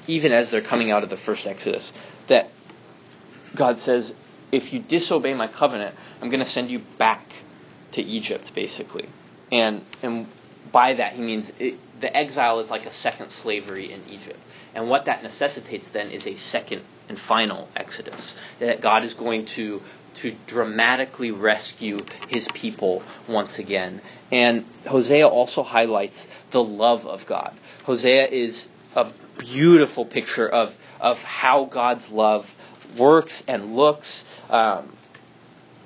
even 0.07 0.33
as 0.33 0.51
they're 0.51 0.63
coming 0.63 0.91
out 0.91 1.03
of 1.03 1.11
the 1.11 1.17
first 1.17 1.47
Exodus, 1.47 1.93
that 2.29 2.51
God 3.55 3.79
says, 3.79 4.15
if 4.53 4.73
you 4.73 4.81
disobey 4.81 5.35
my 5.35 5.49
covenant, 5.49 5.95
I'm 6.21 6.29
going 6.29 6.41
to 6.41 6.47
send 6.47 6.71
you 6.71 6.81
back 6.99 7.33
to 7.93 8.03
Egypt, 8.03 8.55
basically. 8.55 9.09
And 9.51 9.85
and 10.03 10.27
by 10.73 10.95
that 10.95 11.13
he 11.13 11.23
means 11.23 11.53
it, 11.59 11.79
the 12.01 12.15
exile 12.15 12.61
is 12.61 12.71
like 12.71 12.87
a 12.87 12.93
second 12.93 13.31
slavery 13.31 13.93
in 13.93 14.03
Egypt. 14.09 14.39
And 14.75 14.89
what 14.89 15.05
that 15.05 15.23
necessitates 15.23 15.89
then 15.89 16.11
is 16.11 16.27
a 16.27 16.37
second 16.37 16.83
and 17.09 17.19
final 17.19 17.69
exodus. 17.77 18.37
That 18.59 18.81
God 18.81 19.05
is 19.05 19.15
going 19.15 19.45
to 19.47 19.83
to 20.15 20.37
dramatically 20.47 21.31
rescue 21.31 21.99
his 22.29 22.49
people 22.55 23.03
once 23.29 23.59
again. 23.59 24.01
And 24.31 24.65
Hosea 24.87 25.27
also 25.27 25.63
highlights 25.63 26.29
the 26.51 26.63
love 26.63 27.07
of 27.07 27.27
God. 27.27 27.53
Hosea 27.85 28.29
is 28.29 28.69
a 28.95 29.13
beautiful 29.39 30.05
picture 30.05 30.49
of, 30.49 30.77
of 31.01 31.23
how 31.23 31.65
God's 31.65 32.09
love 32.11 32.55
works 32.97 33.43
and 33.49 33.75
looks. 33.77 34.25
Um, 34.51 34.97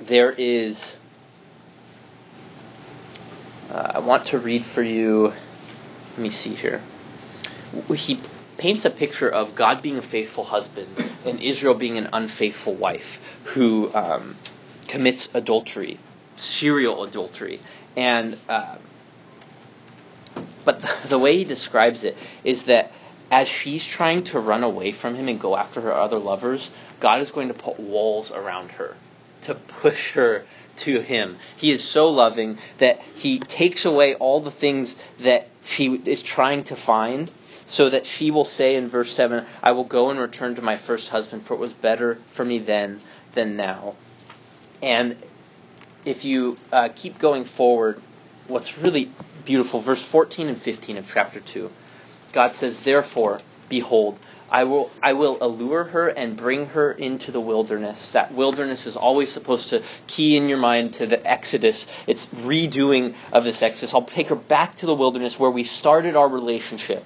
there 0.01 0.33
is, 0.33 0.97
uh, 3.71 3.93
I 3.95 3.99
want 4.01 4.27
to 4.27 4.39
read 4.39 4.65
for 4.65 4.83
you, 4.83 5.33
let 6.13 6.19
me 6.19 6.31
see 6.31 6.55
here. 6.55 6.83
He 7.95 8.21
paints 8.57 8.85
a 8.85 8.91
picture 8.91 9.29
of 9.29 9.55
God 9.55 9.83
being 9.83 9.99
a 9.99 10.03
faithful 10.03 10.45
husband 10.45 10.89
and 11.25 11.41
Israel 11.41 11.75
being 11.75 11.97
an 11.99 12.09
unfaithful 12.13 12.75
wife 12.75 13.21
who 13.45 13.93
um, 13.95 14.37
commits 14.89 15.29
adultery, 15.35 15.99
serial 16.37 17.05
adultery. 17.05 17.61
And, 17.97 18.37
uh, 18.49 18.77
but 20.65 20.81
the, 20.81 20.91
the 21.09 21.19
way 21.19 21.37
he 21.37 21.45
describes 21.45 22.05
it 22.05 22.17
is 22.45 22.65
that 22.65 22.93
as 23.31 23.49
she's 23.49 23.85
trying 23.87 24.25
to 24.25 24.41
run 24.41 24.65
away 24.65 24.93
from 24.93 25.15
him 25.15 25.29
and 25.29 25.41
go 25.41 25.57
after 25.57 25.81
her 25.81 25.95
other 25.95 26.19
lovers, 26.19 26.71
God 27.01 27.21
is 27.21 27.31
going 27.31 27.49
to 27.49 27.55
put 27.55 27.79
walls 27.79 28.33
around 28.33 28.73
her 28.73 28.97
to 29.43 29.55
push 29.55 30.13
her 30.13 30.45
to 30.77 31.01
him. 31.01 31.37
He 31.57 31.71
is 31.71 31.85
so 31.85 32.11
loving 32.11 32.59
that 32.79 33.01
he 33.15 33.39
takes 33.39 33.85
away 33.85 34.15
all 34.15 34.41
the 34.41 34.51
things 34.51 34.97
that 35.21 35.49
she 35.65 35.95
is 35.95 36.23
trying 36.23 36.65
to 36.65 36.77
find 36.77 37.31
so 37.67 37.91
that 37.91 38.07
she 38.07 38.31
will 38.31 38.45
say 38.45 38.77
in 38.77 38.89
verse 38.89 39.13
7, 39.13 39.45
I 39.63 39.73
will 39.73 39.85
go 39.85 40.11
and 40.11 40.19
return 40.19 40.55
to 40.55 40.63
my 40.63 40.77
first 40.77 41.11
husband, 41.11 41.43
for 41.43 41.55
it 41.55 41.61
was 41.61 41.75
better 41.75 42.17
for 42.33 42.45
me 42.45 42.59
then 42.59 43.01
than 43.35 43.57
now. 43.57 43.95
And 44.83 45.17
if 46.05 46.25
you 46.25 46.57
uh, 46.73 46.89
keep 46.95 47.19
going 47.19 47.45
forward, 47.45 48.01
what's 48.47 48.79
really 48.79 49.11
beautiful, 49.45 49.81
verse 49.81 50.03
14 50.03 50.49
and 50.49 50.57
15 50.57 50.97
of 50.97 51.13
chapter 51.13 51.41
2, 51.41 51.71
God 52.33 52.55
says, 52.55 52.81
Therefore, 52.81 53.41
behold, 53.69 54.19
I 54.51 54.65
will, 54.65 54.91
I 55.03 55.13
will 55.13 55.37
allure 55.41 55.85
her 55.85 56.09
and 56.09 56.37
bring 56.37 56.67
her 56.67 56.91
into 56.91 57.33
the 57.33 57.41
wilderness. 57.41 58.13
That 58.13 58.33
wilderness 58.33 58.87
is 58.87 58.97
always 58.97 59.31
supposed 59.31 59.71
to 59.71 59.83
key 60.07 60.37
in 60.37 60.49
your 60.49 60.59
mind 60.59 60.95
to 60.95 61.07
the 61.07 61.25
Exodus. 61.27 61.87
It's 62.07 62.27
redoing 62.27 63.15
of 63.33 63.45
this 63.45 63.63
Exodus. 63.63 63.93
I'll 63.93 64.03
take 64.03 64.29
her 64.29 64.35
back 64.35 64.77
to 64.77 64.87
the 64.87 64.95
wilderness 64.95 65.39
where 65.39 65.51
we 65.51 65.65
started 65.65 66.17
our 66.17 66.29
relationship 66.29 67.05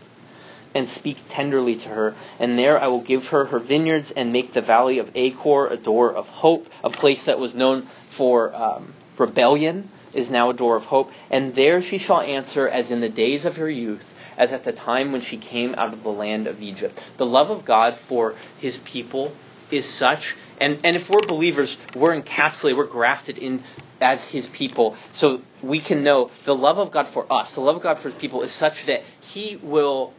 and 0.75 0.89
speak 0.89 1.19
tenderly 1.29 1.77
to 1.77 1.89
her. 1.89 2.15
And 2.39 2.59
there 2.59 2.81
I 2.81 2.87
will 2.87 3.01
give 3.01 3.29
her 3.29 3.47
her 3.47 3.59
vineyards 3.59 4.11
and 4.13 4.33
make 4.33 4.53
the 4.53 4.63
valley 4.63 4.99
of 4.99 5.11
Achor 5.15 5.67
a 5.67 5.77
door 5.77 6.13
of 6.13 6.29
hope, 6.29 6.69
a 6.85 6.91
place 6.91 7.25
that 7.25 7.39
was 7.39 7.55
known 7.55 7.89
for 8.09 8.55
um, 8.55 8.95
rebellion 9.19 9.89
is 10.15 10.31
now 10.31 10.51
a 10.51 10.55
door 10.55 10.77
of 10.77 10.85
hope. 10.85 11.11
And 11.31 11.55
there 11.55 11.83
she 11.83 11.99
shall 11.99 12.21
answer 12.21 12.69
as 12.69 12.91
in 12.91 13.01
the 13.01 13.09
days 13.09 13.45
of 13.45 13.57
her 13.57 13.69
youth, 13.69 14.05
as 14.37 14.53
at 14.53 14.65
the 14.65 14.73
time 14.73 15.13
when 15.13 15.21
she 15.21 15.37
came 15.37 15.75
out 15.75 15.93
of 15.93 16.03
the 16.03 16.11
land 16.11 16.47
of 16.47 16.63
Egypt. 16.63 17.03
The 17.17 17.27
love 17.27 17.51
of 17.51 17.65
God 17.65 17.97
for 17.97 18.35
his 18.59 18.77
people 18.79 19.35
is 19.71 19.89
such, 19.89 20.37
and, 20.59 20.81
and 20.85 20.97
if 20.97 21.09
we're 21.09 21.21
believers, 21.21 21.77
we're 21.95 22.21
encapsulated, 22.21 22.77
we're 22.77 22.87
grafted 22.87 23.39
in 23.39 23.63
as 24.01 24.27
his 24.27 24.47
people. 24.47 24.97
So 25.13 25.43
we 25.63 25.81
can 25.81 26.03
know 26.03 26.31
the 26.45 26.55
love 26.55 26.79
of 26.79 26.91
God 26.91 27.07
for 27.07 27.31
us, 27.33 27.55
the 27.55 27.61
love 27.61 27.77
of 27.77 27.83
God 27.83 27.99
for 27.99 28.09
his 28.09 28.19
people 28.19 28.43
is 28.43 28.53
such 28.53 28.87
that 28.87 29.03
he 29.21 29.57
will 29.57 30.13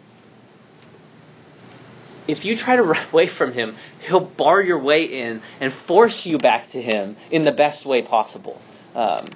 if 2.28 2.45
you 2.45 2.56
try 2.56 2.76
to 2.76 2.84
run 2.84 3.06
away 3.12 3.28
from 3.28 3.54
him, 3.54 3.76
he'll 3.99 4.19
bar 4.19 4.62
your 4.62 4.80
way 4.80 5.06
in 5.06 5.41
and 5.60 5.73
force 5.73 6.26
you 6.26 6.38
back 6.38 6.71
to 6.71 6.82
him 6.82 7.15
in 7.32 7.43
the 7.45 7.52
best 7.52 7.86
way 7.86 8.02
possible. 8.02 8.62
Um, 8.95 9.28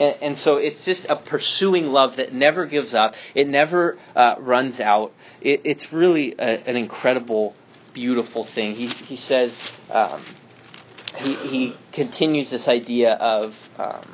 and, 0.00 0.16
and, 0.20 0.38
so 0.38 0.56
it's 0.56 0.84
just 0.84 1.06
a 1.08 1.16
pursuing 1.16 1.92
love 1.92 2.16
that 2.16 2.32
never 2.32 2.66
gives 2.66 2.94
up. 2.94 3.14
It 3.34 3.48
never 3.48 3.98
uh, 4.14 4.36
runs 4.38 4.80
out. 4.80 5.12
It, 5.40 5.62
it's 5.64 5.92
really 5.92 6.34
a, 6.38 6.68
an 6.68 6.76
incredible, 6.76 7.54
beautiful 7.92 8.44
thing. 8.44 8.74
He, 8.74 8.86
he 8.86 9.16
says, 9.16 9.58
um, 9.90 10.22
he, 11.16 11.34
he 11.34 11.76
continues 11.92 12.50
this 12.50 12.68
idea 12.68 13.14
of 13.14 13.70
um, 13.78 14.04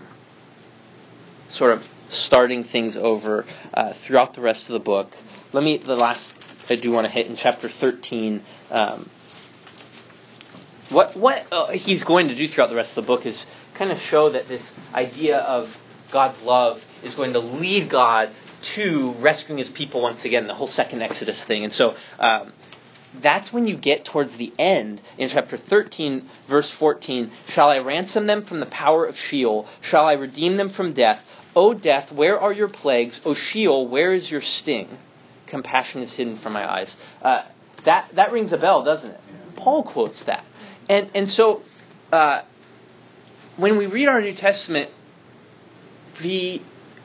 sort 1.48 1.72
of 1.72 1.88
starting 2.08 2.62
things 2.64 2.96
over 2.96 3.46
uh, 3.74 3.92
throughout 3.92 4.34
the 4.34 4.40
rest 4.40 4.68
of 4.68 4.74
the 4.74 4.80
book. 4.80 5.16
Let 5.52 5.64
me, 5.64 5.78
the 5.78 5.96
last 5.96 6.32
I 6.70 6.76
do 6.76 6.90
want 6.90 7.06
to 7.06 7.12
hit 7.12 7.26
in 7.26 7.36
chapter 7.36 7.68
13. 7.68 8.42
Um, 8.70 9.10
what 10.90 11.16
what 11.16 11.46
uh, 11.50 11.72
he's 11.72 12.04
going 12.04 12.28
to 12.28 12.34
do 12.34 12.48
throughout 12.48 12.70
the 12.70 12.76
rest 12.76 12.96
of 12.96 13.04
the 13.04 13.06
book 13.06 13.26
is 13.26 13.44
kind 13.74 13.92
of 13.92 14.00
show 14.00 14.30
that 14.30 14.48
this 14.48 14.74
idea 14.94 15.38
of 15.38 15.78
God's 16.10 16.40
love 16.42 16.84
is 17.02 17.14
going 17.14 17.32
to 17.32 17.40
lead 17.40 17.88
God 17.88 18.30
to 18.62 19.12
rescuing 19.12 19.58
his 19.58 19.70
people 19.70 20.02
once 20.02 20.24
again, 20.24 20.46
the 20.46 20.54
whole 20.54 20.66
second 20.66 21.02
Exodus 21.02 21.42
thing. 21.42 21.64
And 21.64 21.72
so 21.72 21.96
um, 22.18 22.52
that's 23.20 23.52
when 23.52 23.66
you 23.66 23.74
get 23.74 24.04
towards 24.04 24.36
the 24.36 24.52
end 24.58 25.00
in 25.18 25.28
chapter 25.28 25.56
13, 25.56 26.28
verse 26.46 26.70
14. 26.70 27.30
Shall 27.48 27.70
I 27.70 27.78
ransom 27.78 28.26
them 28.26 28.42
from 28.42 28.60
the 28.60 28.66
power 28.66 29.04
of 29.04 29.18
Sheol? 29.18 29.66
Shall 29.80 30.06
I 30.06 30.12
redeem 30.12 30.56
them 30.56 30.68
from 30.68 30.92
death? 30.92 31.24
O 31.56 31.74
death, 31.74 32.12
where 32.12 32.40
are 32.40 32.52
your 32.52 32.68
plagues? 32.68 33.20
O 33.24 33.34
Sheol, 33.34 33.88
where 33.88 34.12
is 34.14 34.30
your 34.30 34.40
sting? 34.40 34.88
compassion 35.52 36.00
is 36.02 36.14
hidden 36.14 36.34
from 36.34 36.54
my 36.54 36.68
eyes. 36.68 36.96
Uh, 37.20 37.42
that 37.84 38.08
that 38.14 38.32
rings 38.32 38.52
a 38.52 38.56
bell, 38.56 38.82
doesn't 38.82 39.10
it? 39.10 39.20
Paul 39.54 39.82
quotes 39.82 40.24
that, 40.24 40.44
and 40.88 41.10
and 41.14 41.28
so 41.28 41.62
uh, 42.10 42.40
when 43.56 43.76
we 43.76 43.86
read 43.86 44.08
our 44.08 44.20
New 44.20 44.34
Testament, 44.34 44.90
the 46.20 46.60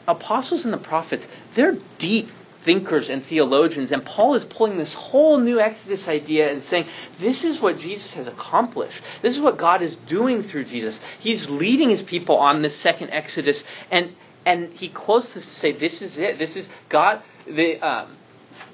apostles 0.08 0.64
and 0.64 0.74
the 0.74 0.78
prophets 0.78 1.28
they're 1.54 1.78
deep 1.98 2.30
thinkers 2.62 3.10
and 3.10 3.24
theologians, 3.24 3.94
and 3.94 4.04
Paul 4.04 4.36
is 4.36 4.44
pulling 4.44 4.78
this 4.78 4.94
whole 4.94 5.38
new 5.38 5.58
Exodus 5.58 6.10
idea 6.10 6.52
and 6.52 6.62
saying, 6.62 6.86
this 7.18 7.46
is 7.46 7.62
what 7.62 7.78
Jesus 7.78 8.14
has 8.16 8.28
accomplished. 8.28 9.02
This 9.22 9.36
is 9.36 9.42
what 9.42 9.58
God 9.58 9.82
is 9.82 9.96
doing 9.96 10.44
through 10.44 10.66
Jesus. 10.66 11.00
He's 11.20 11.50
leading 11.50 11.90
his 11.90 12.02
people 12.02 12.36
on 12.36 12.62
this 12.62 12.76
second 12.76 13.12
Exodus, 13.12 13.64
and 13.90 14.14
and 14.46 14.74
he 14.74 14.90
quotes 14.90 15.30
this 15.30 15.46
to 15.46 15.54
say, 15.54 15.72
this 15.72 16.02
is 16.02 16.18
it. 16.18 16.40
This 16.40 16.56
is 16.58 16.68
God. 16.90 17.22
The 17.46 17.80
um, 17.80 18.18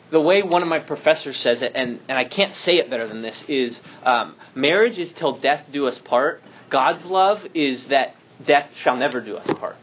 the 0.10 0.22
way 0.22 0.44
one 0.44 0.62
of 0.62 0.68
my 0.68 0.80
professors 0.80 1.38
says 1.38 1.64
it, 1.64 1.72
and, 1.74 2.00
and 2.08 2.18
I 2.18 2.24
can't 2.24 2.56
say 2.56 2.78
it 2.78 2.90
better 2.90 3.08
than 3.08 3.24
this, 3.24 3.46
is 3.48 3.82
um, 4.04 4.36
marriage 4.54 5.00
is 5.00 5.12
till 5.12 5.34
death 5.34 5.66
do 5.72 5.88
us 5.88 5.98
part. 5.98 6.42
God's 6.74 7.06
love 7.06 7.48
is 7.54 7.86
that 7.86 8.16
death 8.44 8.76
shall 8.76 8.98
never 8.98 9.22
do 9.22 9.38
us 9.38 9.46
part. 9.46 9.76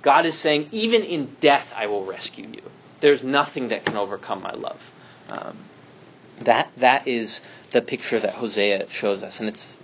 God 0.00 0.24
is 0.24 0.34
saying, 0.34 0.70
even 0.72 1.02
in 1.02 1.36
death, 1.40 1.70
I 1.76 1.88
will 1.88 2.06
rescue 2.06 2.46
you. 2.46 2.62
There's 3.00 3.22
nothing 3.22 3.68
that 3.68 3.84
can 3.84 3.98
overcome 3.98 4.40
my 4.40 4.52
love. 4.52 4.92
Um, 5.28 5.58
that 6.40 6.70
that 6.78 7.06
is 7.06 7.42
the 7.72 7.82
picture 7.82 8.18
that 8.18 8.32
Hosea 8.32 8.88
shows 8.88 9.22
us, 9.22 9.40
and 9.40 9.48
it's 9.50 9.76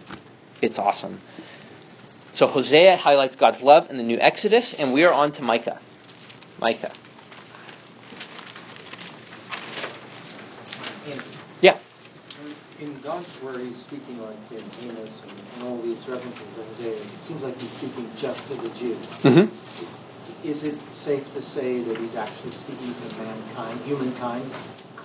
it's 0.63 0.79
awesome. 0.79 1.21
So 2.33 2.47
Hosea 2.47 2.97
highlights 2.97 3.37
God's 3.37 3.61
love 3.61 3.91
in 3.91 3.99
the 3.99 4.03
new 4.03 4.19
Exodus, 4.19 4.73
and 4.73 4.95
we 4.95 5.05
are 5.05 5.13
on 5.13 5.33
to 5.33 5.43
Micah. 5.43 5.79
Micah. 6.59 6.93
In, 11.07 11.21
Yeah. 11.61 11.77
God's 13.05 13.43
word, 13.43 13.61
he's 13.61 13.77
speaking 13.77 14.19
like 14.23 14.37
in 14.51 14.89
Amos 14.89 15.23
and, 15.23 15.43
and 15.57 15.69
all 15.69 15.79
these 15.83 16.09
references 16.09 16.57
in 16.57 16.65
Hosea. 16.65 16.93
It 16.95 17.19
seems 17.19 17.45
like 17.45 17.61
he's 17.61 17.71
speaking 17.71 18.11
just 18.17 18.47
to 18.49 18.55
the 18.55 18.69
Jews. 18.71 19.07
Mm-hmm. 19.19 20.49
Is 20.49 20.65
it 20.65 20.81
safe 20.91 21.31
to 21.35 21.43
say 21.43 21.81
that 21.83 21.99
he's 21.99 22.17
actually 22.17 22.53
speaking 22.53 22.95
to 22.95 23.17
mankind, 23.23 23.81
humankind, 23.85 24.51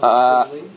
Uh, 0.01 0.45
collectively? 0.45 0.71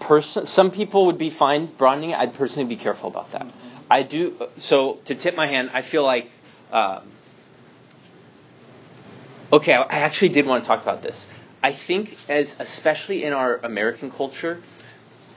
Person, 0.00 0.46
some 0.46 0.72
people 0.72 1.06
would 1.06 1.18
be 1.18 1.30
fine 1.30 1.66
broadening 1.66 2.10
it. 2.10 2.18
I'd 2.18 2.34
personally 2.34 2.68
be 2.68 2.76
careful 2.76 3.08
about 3.08 3.30
that. 3.32 3.46
I 3.88 4.02
do. 4.02 4.48
So 4.56 4.94
to 5.04 5.14
tip 5.14 5.36
my 5.36 5.46
hand, 5.46 5.70
I 5.72 5.82
feel 5.82 6.02
like. 6.02 6.30
Um, 6.72 7.02
okay, 9.52 9.74
I 9.74 9.82
I 9.82 9.98
actually 10.00 10.30
did 10.30 10.46
want 10.46 10.64
to 10.64 10.68
talk 10.68 10.82
about 10.82 11.02
this. 11.02 11.26
I 11.62 11.72
think, 11.72 12.16
as 12.28 12.56
especially 12.58 13.24
in 13.24 13.32
our 13.32 13.56
American 13.56 14.10
culture, 14.10 14.60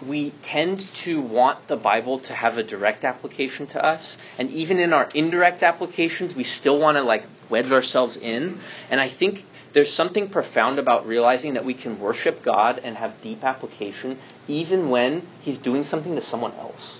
we 0.06 0.32
tend 0.42 0.80
to 0.96 1.22
want 1.22 1.68
the 1.68 1.78
Bible 1.78 2.20
to 2.20 2.34
have 2.34 2.58
a 2.58 2.64
direct 2.64 3.06
application 3.06 3.68
to 3.68 3.86
us, 3.86 4.18
and 4.38 4.50
even 4.52 4.80
in 4.80 4.94
our 4.94 5.10
indirect 5.14 5.64
applications, 5.64 6.36
we 6.36 6.44
still 6.44 6.80
want 6.80 6.98
to 6.98 7.04
like 7.04 7.24
wedge 7.50 7.72
ourselves 7.72 8.18
in. 8.18 8.60
And 8.90 9.00
I 9.00 9.10
think 9.10 9.46
there's 9.74 9.92
something 9.92 10.30
profound 10.30 10.80
about 10.80 11.08
realizing 11.08 11.54
that 11.54 11.66
we 11.66 11.74
can 11.74 12.00
worship 12.00 12.44
God 12.44 12.80
and 12.84 12.98
have 12.98 13.22
deep 13.22 13.44
application 13.44 14.18
even 14.48 14.90
when 14.90 15.28
He's 15.42 15.58
doing 15.58 15.84
something 15.84 16.16
to 16.16 16.22
someone 16.22 16.54
else. 16.54 16.98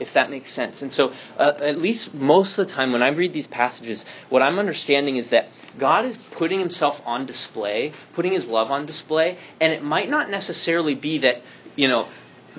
If 0.00 0.14
that 0.14 0.28
makes 0.28 0.50
sense. 0.50 0.82
And 0.82 0.92
so, 0.92 1.12
uh, 1.38 1.52
at 1.60 1.80
least 1.80 2.14
most 2.14 2.58
of 2.58 2.66
the 2.66 2.74
time 2.74 2.90
when 2.90 3.02
I 3.02 3.08
read 3.08 3.32
these 3.32 3.46
passages, 3.46 4.04
what 4.28 4.42
I'm 4.42 4.58
understanding 4.58 5.16
is 5.16 5.28
that 5.28 5.50
God 5.78 6.04
is 6.04 6.16
putting 6.16 6.58
Himself 6.58 7.00
on 7.06 7.26
display, 7.26 7.92
putting 8.12 8.32
His 8.32 8.46
love 8.46 8.72
on 8.72 8.86
display, 8.86 9.38
and 9.60 9.72
it 9.72 9.84
might 9.84 10.10
not 10.10 10.30
necessarily 10.30 10.96
be 10.96 11.18
that, 11.18 11.42
you 11.76 11.86
know, 11.86 12.08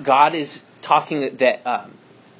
God 0.02 0.34
is 0.34 0.62
talking 0.82 1.36
that 1.38 1.66
um, 1.66 1.92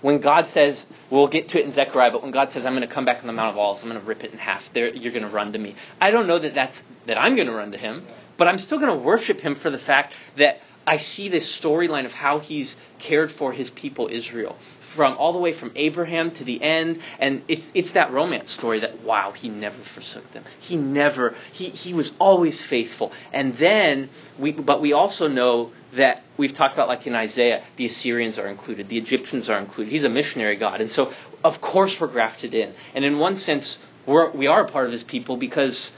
when 0.03 0.19
God 0.19 0.49
says, 0.49 0.87
we'll 1.11 1.29
get 1.29 1.49
to 1.51 1.61
it 1.61 1.65
in 1.65 1.73
Zechariah, 1.73 2.11
but 2.11 2.23
when 2.23 2.31
God 2.31 2.53
says, 2.53 2.65
I'm 2.67 2.75
going 2.75 2.87
to 2.87 2.95
come 2.95 3.05
back 3.05 3.21
on 3.21 3.27
the 3.27 3.33
Mount 3.33 3.51
of 3.51 3.59
Olives, 3.59 3.83
I'm 3.83 3.89
going 3.89 4.01
to 4.01 4.07
rip 4.07 4.25
it 4.25 4.33
in 4.33 4.39
half, 4.39 4.73
there, 4.73 4.89
you're 4.89 5.13
going 5.13 5.25
to 5.25 5.29
run 5.29 5.53
to 5.53 5.59
me. 5.59 5.75
I 6.01 6.11
don't 6.11 6.27
know 6.27 6.39
that 6.39 6.55
that's, 6.55 6.85
that 7.07 7.19
I'm 7.19 7.35
going 7.35 7.49
to 7.49 7.55
run 7.55 7.73
to 7.73 7.79
him, 7.79 8.05
but 8.37 8.47
I'm 8.47 8.59
still 8.59 8.79
going 8.79 8.93
to 8.93 8.99
worship 9.03 9.41
him 9.41 9.55
for 9.55 9.71
the 9.71 9.79
fact 9.79 10.15
that 10.37 10.61
I 10.87 10.99
see 10.99 11.29
this 11.29 11.49
storyline 11.49 12.05
of 12.05 12.13
how 12.13 12.39
he's 12.39 12.77
cared 13.01 13.33
for 13.33 13.53
his 13.53 13.71
people 13.71 14.09
Israel. 14.11 14.57
From 14.97 15.19
all 15.19 15.35
the 15.35 15.39
way 15.39 15.53
from 15.53 15.73
Abraham 15.77 16.31
to 16.31 16.45
the 16.45 16.63
end, 16.63 17.01
and 17.19 17.43
it's 17.49 17.69
it's 17.75 17.91
that 17.91 18.13
romance 18.13 18.51
story 18.51 18.81
that 18.81 19.03
wow, 19.03 19.33
he 19.33 19.51
never 19.51 19.77
forsook 19.77 20.33
them. 20.33 20.43
He 20.59 20.75
never 20.77 21.35
he 21.53 21.69
he 21.69 21.93
was 21.93 22.13
always 22.19 22.63
faithful. 22.63 23.13
And 23.31 23.55
then 23.57 24.09
we 24.39 24.53
but 24.53 24.81
we 24.81 24.95
also 24.95 25.29
know 25.29 25.73
that 25.93 26.23
we've 26.39 26.55
talked 26.55 26.73
about 26.73 26.89
like 26.89 27.07
in 27.07 27.15
Isaiah, 27.15 27.63
the 27.77 27.85
Assyrians 27.85 28.39
are 28.39 28.49
included, 28.49 28.89
the 28.89 28.97
Egyptians 28.97 29.51
are 29.51 29.59
included. 29.59 29.93
He's 29.93 30.05
a 30.05 30.09
missionary 30.09 30.57
God. 30.57 30.81
And 30.81 30.91
so 30.91 31.13
of 31.45 31.61
course 31.61 32.01
we're 32.01 32.07
grafted 32.07 32.55
in. 32.55 32.73
And 32.95 33.05
in 33.05 33.19
one 33.19 33.37
sense, 33.37 33.79
we're 34.07 34.31
we 34.31 34.47
are 34.47 34.63
a 34.63 34.69
part 34.69 34.87
of 34.87 34.93
his 34.93 35.05
people 35.05 35.37
because 35.37 35.93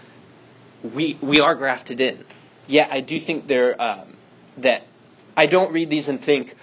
we 0.83 1.17
we 1.21 1.39
are 1.39 1.55
grafted 1.55 2.01
in. 2.01 2.25
Yeah, 2.67 2.89
I 2.91 3.01
do 3.01 3.21
think 3.21 3.47
there 3.47 3.81
um, 3.81 4.17
that 4.57 4.89
I 5.39 5.47
don't 5.47 5.73
read 5.73 5.89
these 5.89 6.09
and 6.09 6.21
think, 6.21 6.57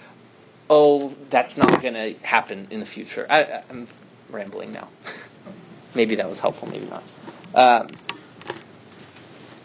oh, 0.68 1.14
that's 1.30 1.56
not 1.56 1.82
going 1.82 1.94
to 1.94 2.14
happen 2.26 2.68
in 2.70 2.80
the 2.80 2.86
future. 2.86 3.26
I, 3.28 3.62
I'm 3.70 3.86
rambling 4.30 4.72
now. 4.72 4.88
maybe 5.94 6.16
that 6.16 6.28
was 6.28 6.38
helpful, 6.38 6.68
maybe 6.68 6.86
not. 6.86 7.02
Um, 7.54 7.88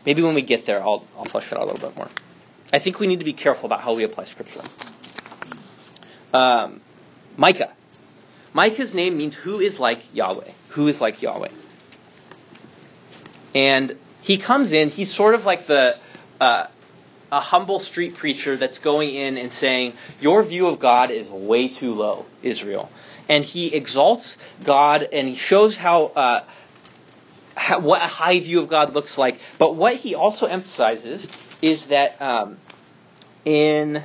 maybe 0.06 0.22
when 0.22 0.36
we 0.36 0.42
get 0.42 0.66
there, 0.66 0.82
I'll 0.82 1.06
I'll 1.18 1.26
flesh 1.26 1.52
it 1.52 1.58
out 1.58 1.64
a 1.64 1.66
little 1.72 1.90
bit 1.90 1.98
more. 1.98 2.10
I 2.74 2.80
think 2.80 3.00
we 3.00 3.08
need 3.08 3.20
to 3.20 3.26
be 3.26 3.34
careful 3.34 3.66
about 3.66 3.82
how 3.82 3.94
we 3.94 4.04
apply 4.04 4.26
Scripture. 4.26 4.62
Um, 6.34 6.82
Micah. 7.36 7.74
Micah's 8.54 8.94
name 8.94 9.18
means 9.18 9.36
who 9.36 9.60
is 9.60 9.80
like 9.80 10.14
Yahweh. 10.14 10.52
Who 10.70 10.88
is 10.88 11.02
like 11.02 11.22
Yahweh. 11.22 11.50
And 13.54 13.98
he 14.22 14.38
comes 14.38 14.72
in, 14.72 14.90
he's 14.90 15.14
sort 15.14 15.36
of 15.36 15.46
like 15.46 15.68
the 15.68 15.98
uh, 16.40 16.68
a 17.32 17.40
humble 17.40 17.80
street 17.80 18.16
preacher 18.16 18.58
that's 18.58 18.80
going 18.80 19.16
in 19.16 19.38
and 19.38 19.54
saying, 19.54 19.94
Your 20.20 20.44
view 20.44 20.68
of 20.68 20.80
God 20.80 21.12
is 21.12 21.28
way 21.30 21.70
too 21.70 21.94
low, 21.94 22.26
Israel. 22.44 22.92
And 23.30 23.46
he 23.46 23.74
exalts 23.74 24.38
God 24.64 25.08
and 25.14 25.28
he 25.28 25.36
shows 25.36 25.78
how, 25.78 26.06
uh, 26.08 26.44
how 27.56 27.80
what 27.80 28.02
a 28.02 28.08
high 28.08 28.40
view 28.40 28.60
of 28.60 28.68
God 28.68 28.94
looks 28.94 29.18
like. 29.18 29.40
But 29.58 29.76
what 29.76 29.96
he 29.96 30.16
also 30.16 30.48
emphasizes 30.48 31.28
is 31.62 31.86
that 31.86 32.22
um, 32.22 32.58
in 33.46 34.04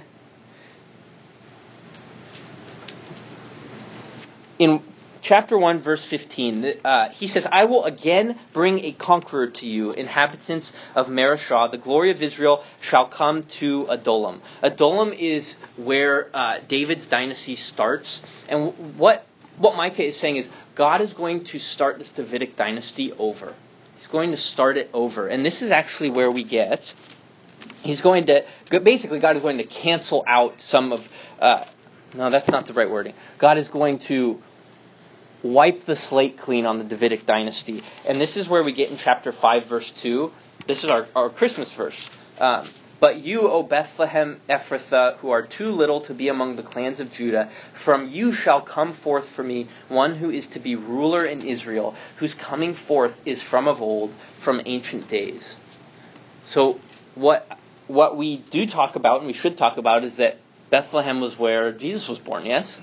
in 4.58 4.82
chapter 5.26 5.58
1 5.58 5.80
verse 5.80 6.04
15 6.04 6.74
uh, 6.84 7.08
he 7.08 7.26
says 7.26 7.48
i 7.50 7.64
will 7.64 7.82
again 7.82 8.38
bring 8.52 8.84
a 8.84 8.92
conqueror 8.92 9.48
to 9.48 9.66
you 9.66 9.90
inhabitants 9.90 10.72
of 10.94 11.08
mareshah. 11.08 11.68
The 11.68 11.78
glory 11.78 12.12
of 12.12 12.22
israel 12.22 12.62
shall 12.80 13.08
come 13.08 13.42
to 13.58 13.86
adullam. 13.88 14.40
Adullam 14.62 15.12
is 15.12 15.56
where 15.76 16.30
uh, 16.32 16.60
david's 16.68 17.06
dynasty 17.06 17.56
starts. 17.56 18.22
And 18.48 18.96
what 18.96 19.26
what 19.56 19.74
micah 19.74 20.04
is 20.04 20.16
saying 20.16 20.36
is 20.36 20.48
god 20.76 21.00
is 21.00 21.12
going 21.12 21.42
to 21.42 21.58
start 21.58 21.98
this 21.98 22.10
davidic 22.10 22.54
dynasty 22.54 23.12
over. 23.12 23.52
He's 23.96 24.06
going 24.06 24.30
to 24.30 24.36
start 24.36 24.76
it 24.76 24.90
over. 24.94 25.26
And 25.26 25.44
this 25.44 25.60
is 25.60 25.72
actually 25.72 26.10
where 26.10 26.30
we 26.30 26.44
get 26.44 26.94
he's 27.82 28.00
going 28.00 28.26
to 28.26 28.44
basically 28.80 29.18
god 29.18 29.34
is 29.34 29.42
going 29.42 29.58
to 29.58 29.64
cancel 29.64 30.22
out 30.24 30.60
some 30.60 30.92
of 30.92 31.08
uh, 31.40 31.64
no 32.14 32.30
that's 32.30 32.48
not 32.48 32.68
the 32.68 32.74
right 32.74 32.88
wording. 32.88 33.14
God 33.38 33.58
is 33.58 33.66
going 33.66 33.98
to 34.10 34.40
wipe 35.46 35.84
the 35.84 35.96
slate 35.96 36.38
clean 36.38 36.66
on 36.66 36.78
the 36.78 36.84
davidic 36.84 37.26
dynasty 37.26 37.82
and 38.06 38.20
this 38.20 38.36
is 38.36 38.48
where 38.48 38.62
we 38.62 38.72
get 38.72 38.90
in 38.90 38.96
chapter 38.96 39.32
5 39.32 39.66
verse 39.66 39.90
2 39.90 40.32
this 40.66 40.84
is 40.84 40.90
our, 40.90 41.06
our 41.14 41.30
christmas 41.30 41.72
verse 41.72 42.08
um, 42.38 42.66
but 42.98 43.18
you, 43.18 43.42
O 43.50 43.62
Bethlehem 43.62 44.40
Ephrathah, 44.48 45.16
who 45.18 45.30
are 45.30 45.42
too 45.42 45.70
little 45.70 46.00
to 46.02 46.14
be 46.14 46.28
among 46.28 46.56
the 46.56 46.62
clans 46.62 46.98
of 46.98 47.12
Judah, 47.12 47.50
from 47.74 48.08
you 48.08 48.32
shall 48.32 48.62
come 48.62 48.92
forth 48.92 49.28
for 49.28 49.42
me 49.42 49.68
one 49.88 50.14
who 50.14 50.30
is 50.30 50.46
to 50.48 50.58
be 50.58 50.76
ruler 50.76 51.24
in 51.24 51.42
Israel, 51.42 51.94
whose 52.16 52.34
coming 52.34 52.72
forth 52.72 53.20
is 53.26 53.42
from 53.42 53.68
of 53.68 53.82
old, 53.82 54.14
from 54.38 54.62
ancient 54.64 55.08
days. 55.08 55.56
So, 56.46 56.80
what 57.14 57.58
what 57.86 58.16
we 58.16 58.38
do 58.38 58.66
talk 58.66 58.96
about 58.96 59.18
and 59.18 59.26
we 59.26 59.32
should 59.32 59.56
talk 59.56 59.76
about 59.76 60.02
is 60.02 60.16
that 60.16 60.38
Bethlehem 60.70 61.20
was 61.20 61.38
where 61.38 61.72
Jesus 61.72 62.08
was 62.08 62.18
born, 62.18 62.46
yes? 62.46 62.80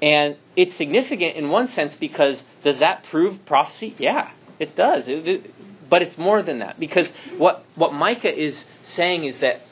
And 0.00 0.36
it's 0.54 0.74
significant 0.74 1.36
in 1.36 1.48
one 1.48 1.68
sense 1.68 1.96
because 1.96 2.44
does 2.62 2.78
that 2.78 3.04
prove 3.04 3.44
prophecy? 3.46 3.94
Yeah, 3.98 4.30
it 4.58 4.76
does. 4.76 5.08
It, 5.08 5.26
it, 5.26 5.54
but 5.90 6.02
it's 6.02 6.18
more 6.18 6.42
than 6.42 6.60
that 6.60 6.78
because 6.78 7.10
what 7.36 7.64
what 7.74 7.92
Micah 7.92 8.32
is 8.32 8.64
saying 8.84 9.24
is 9.24 9.38
that 9.38 9.62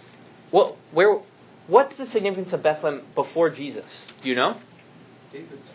what 0.51 0.77
where 0.93 1.21
what's 1.69 1.97
the 1.97 2.07
significance 2.07 2.53
of 2.53 2.63
Bethlehem 2.63 3.03
before 3.15 3.51
Jesus? 3.51 4.09
Do 4.23 4.29
you 4.29 4.35
know? 4.35 4.57
David's 5.33 5.71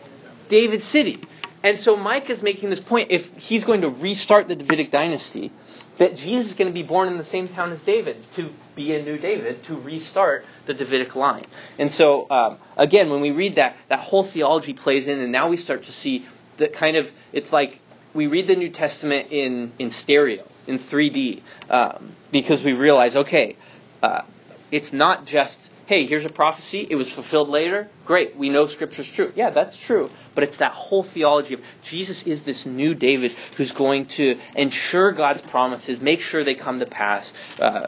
David's 0.48 0.84
city. 0.84 1.20
And 1.62 1.78
so 1.78 1.96
Micah 1.96 2.32
is 2.32 2.42
making 2.42 2.70
this 2.70 2.80
point 2.80 3.10
if 3.10 3.36
he's 3.36 3.64
going 3.64 3.82
to 3.82 3.88
restart 3.88 4.48
the 4.48 4.56
Davidic 4.56 4.90
dynasty, 4.90 5.52
that 5.98 6.16
Jesus 6.16 6.52
is 6.52 6.54
going 6.54 6.68
to 6.70 6.74
be 6.74 6.82
born 6.82 7.08
in 7.08 7.18
the 7.18 7.24
same 7.24 7.48
town 7.48 7.72
as 7.72 7.80
David 7.82 8.16
to 8.32 8.52
be 8.74 8.94
a 8.94 9.02
new 9.02 9.18
David, 9.18 9.62
to 9.64 9.76
restart 9.76 10.44
the 10.66 10.74
Davidic 10.74 11.14
line. 11.14 11.44
And 11.78 11.92
so, 11.92 12.28
um, 12.30 12.58
again, 12.76 13.10
when 13.10 13.20
we 13.20 13.30
read 13.30 13.56
that, 13.56 13.76
that 13.88 14.00
whole 14.00 14.24
theology 14.24 14.72
plays 14.72 15.08
in, 15.08 15.20
and 15.20 15.32
now 15.32 15.48
we 15.48 15.56
start 15.56 15.82
to 15.84 15.92
see 15.92 16.26
that 16.56 16.72
kind 16.72 16.96
of, 16.96 17.12
it's 17.32 17.52
like 17.52 17.80
we 18.14 18.26
read 18.26 18.46
the 18.46 18.56
New 18.56 18.70
Testament 18.70 19.28
in, 19.30 19.72
in 19.78 19.90
stereo, 19.90 20.46
in 20.66 20.78
3D, 20.78 21.42
um, 21.70 22.12
because 22.30 22.62
we 22.62 22.72
realize, 22.72 23.16
okay, 23.16 23.56
uh, 24.02 24.22
it's 24.70 24.92
not 24.92 25.26
just 25.26 25.70
hey, 25.86 26.06
here's 26.06 26.24
a 26.24 26.30
prophecy, 26.30 26.86
it 26.88 26.94
was 26.94 27.10
fulfilled 27.10 27.48
later. 27.48 27.88
Great, 28.06 28.36
we 28.36 28.48
know 28.48 28.66
Scripture's 28.66 29.10
true. 29.10 29.32
Yeah, 29.34 29.50
that's 29.50 29.76
true. 29.76 30.10
But 30.34 30.44
it's 30.44 30.58
that 30.58 30.72
whole 30.72 31.02
theology 31.02 31.54
of 31.54 31.60
Jesus 31.82 32.26
is 32.26 32.42
this 32.42 32.66
new 32.66 32.94
David 32.94 33.32
who's 33.56 33.72
going 33.72 34.06
to 34.06 34.38
ensure 34.54 35.12
God's 35.12 35.42
promises, 35.42 36.00
make 36.00 36.20
sure 36.20 36.44
they 36.44 36.54
come 36.54 36.78
to 36.78 36.86
pass, 36.86 37.32
uh, 37.60 37.86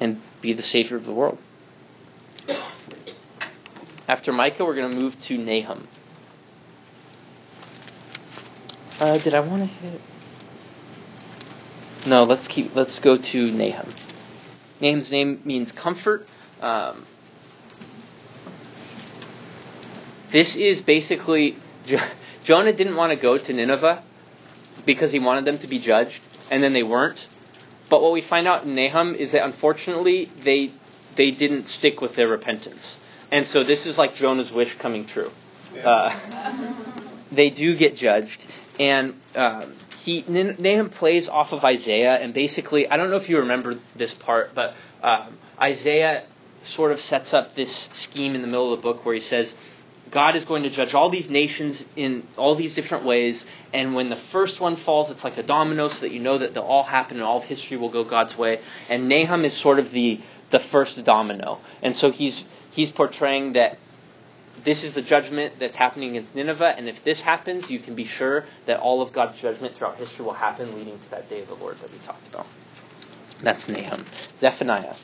and 0.00 0.20
be 0.40 0.52
the 0.52 0.62
Savior 0.62 0.96
of 0.96 1.06
the 1.06 1.12
world. 1.12 1.38
After 4.08 4.32
Micah, 4.32 4.64
we're 4.64 4.76
going 4.76 4.92
to 4.92 4.96
move 4.96 5.20
to 5.22 5.38
Nahum. 5.38 5.88
Uh, 9.00 9.18
did 9.18 9.34
I 9.34 9.40
want 9.40 9.62
to 9.62 9.66
hit? 9.66 10.00
No, 12.06 12.24
let's 12.24 12.46
keep. 12.46 12.74
Let's 12.74 13.00
go 13.00 13.16
to 13.16 13.50
Nahum. 13.50 13.88
Nahum's 14.80 15.10
name 15.10 15.40
means 15.44 15.72
comfort. 15.72 16.28
Um, 16.60 17.04
this 20.30 20.56
is 20.56 20.80
basically 20.80 21.56
Jonah 22.44 22.72
didn't 22.72 22.96
want 22.96 23.12
to 23.12 23.16
go 23.16 23.38
to 23.38 23.52
Nineveh 23.52 24.02
because 24.84 25.12
he 25.12 25.18
wanted 25.18 25.44
them 25.44 25.58
to 25.58 25.66
be 25.66 25.78
judged, 25.78 26.20
and 26.50 26.62
then 26.62 26.72
they 26.72 26.82
weren't. 26.82 27.26
But 27.88 28.02
what 28.02 28.12
we 28.12 28.20
find 28.20 28.46
out 28.46 28.64
in 28.64 28.74
Nahum 28.74 29.14
is 29.14 29.32
that 29.32 29.44
unfortunately 29.44 30.30
they 30.42 30.72
they 31.14 31.30
didn't 31.30 31.68
stick 31.68 32.00
with 32.00 32.14
their 32.14 32.28
repentance, 32.28 32.96
and 33.30 33.46
so 33.46 33.64
this 33.64 33.86
is 33.86 33.96
like 33.96 34.14
Jonah's 34.14 34.52
wish 34.52 34.74
coming 34.74 35.04
true. 35.04 35.30
Uh, 35.82 36.14
they 37.32 37.50
do 37.50 37.74
get 37.74 37.96
judged, 37.96 38.44
and 38.78 39.14
um, 39.34 39.72
he 40.06 40.24
Nahum 40.28 40.88
plays 40.88 41.28
off 41.28 41.52
of 41.52 41.64
Isaiah, 41.64 42.14
and 42.14 42.32
basically 42.32 42.88
I 42.88 42.96
don't 42.96 43.10
know 43.10 43.16
if 43.16 43.28
you 43.28 43.40
remember 43.40 43.76
this 43.96 44.14
part, 44.14 44.54
but 44.54 44.74
um, 45.02 45.36
Isaiah 45.60 46.22
sort 46.62 46.92
of 46.92 47.00
sets 47.00 47.34
up 47.34 47.56
this 47.56 47.88
scheme 47.92 48.36
in 48.36 48.40
the 48.40 48.46
middle 48.46 48.72
of 48.72 48.78
the 48.78 48.82
book 48.82 49.04
where 49.04 49.16
he 49.16 49.20
says 49.20 49.54
God 50.12 50.36
is 50.36 50.44
going 50.44 50.62
to 50.62 50.70
judge 50.70 50.94
all 50.94 51.10
these 51.10 51.28
nations 51.28 51.84
in 51.96 52.24
all 52.36 52.54
these 52.54 52.74
different 52.74 53.04
ways, 53.04 53.46
and 53.74 53.96
when 53.96 54.08
the 54.08 54.16
first 54.16 54.60
one 54.60 54.76
falls, 54.76 55.10
it's 55.10 55.24
like 55.24 55.38
a 55.38 55.42
domino, 55.42 55.88
so 55.88 56.02
that 56.02 56.12
you 56.12 56.20
know 56.20 56.38
that 56.38 56.54
they'll 56.54 56.62
all 56.62 56.84
happen 56.84 57.16
and 57.16 57.26
all 57.26 57.38
of 57.38 57.44
history 57.44 57.76
will 57.76 57.88
go 57.88 58.04
God's 58.04 58.38
way. 58.38 58.60
And 58.88 59.08
Nahum 59.08 59.44
is 59.44 59.54
sort 59.54 59.80
of 59.80 59.90
the 59.90 60.20
the 60.50 60.60
first 60.60 61.04
domino, 61.04 61.58
and 61.82 61.96
so 61.96 62.12
he's 62.12 62.44
he's 62.70 62.92
portraying 62.92 63.54
that 63.54 63.80
this 64.66 64.82
is 64.82 64.94
the 64.94 65.00
judgment 65.00 65.60
that's 65.60 65.76
happening 65.76 66.10
against 66.10 66.34
Nineveh, 66.34 66.74
and 66.76 66.88
if 66.88 67.04
this 67.04 67.22
happens, 67.22 67.70
you 67.70 67.78
can 67.78 67.94
be 67.94 68.04
sure 68.04 68.44
that 68.64 68.80
all 68.80 69.00
of 69.00 69.12
God's 69.12 69.40
judgment 69.40 69.76
throughout 69.76 69.96
history 69.96 70.24
will 70.24 70.32
happen, 70.32 70.76
leading 70.76 70.98
to 70.98 71.10
that 71.12 71.30
day 71.30 71.40
of 71.40 71.46
the 71.46 71.54
Lord 71.54 71.78
that 71.78 71.92
we 71.92 71.98
talked 71.98 72.26
about. 72.26 72.48
That's 73.40 73.68
Nahum. 73.68 74.04
Zephaniah. 74.40 74.96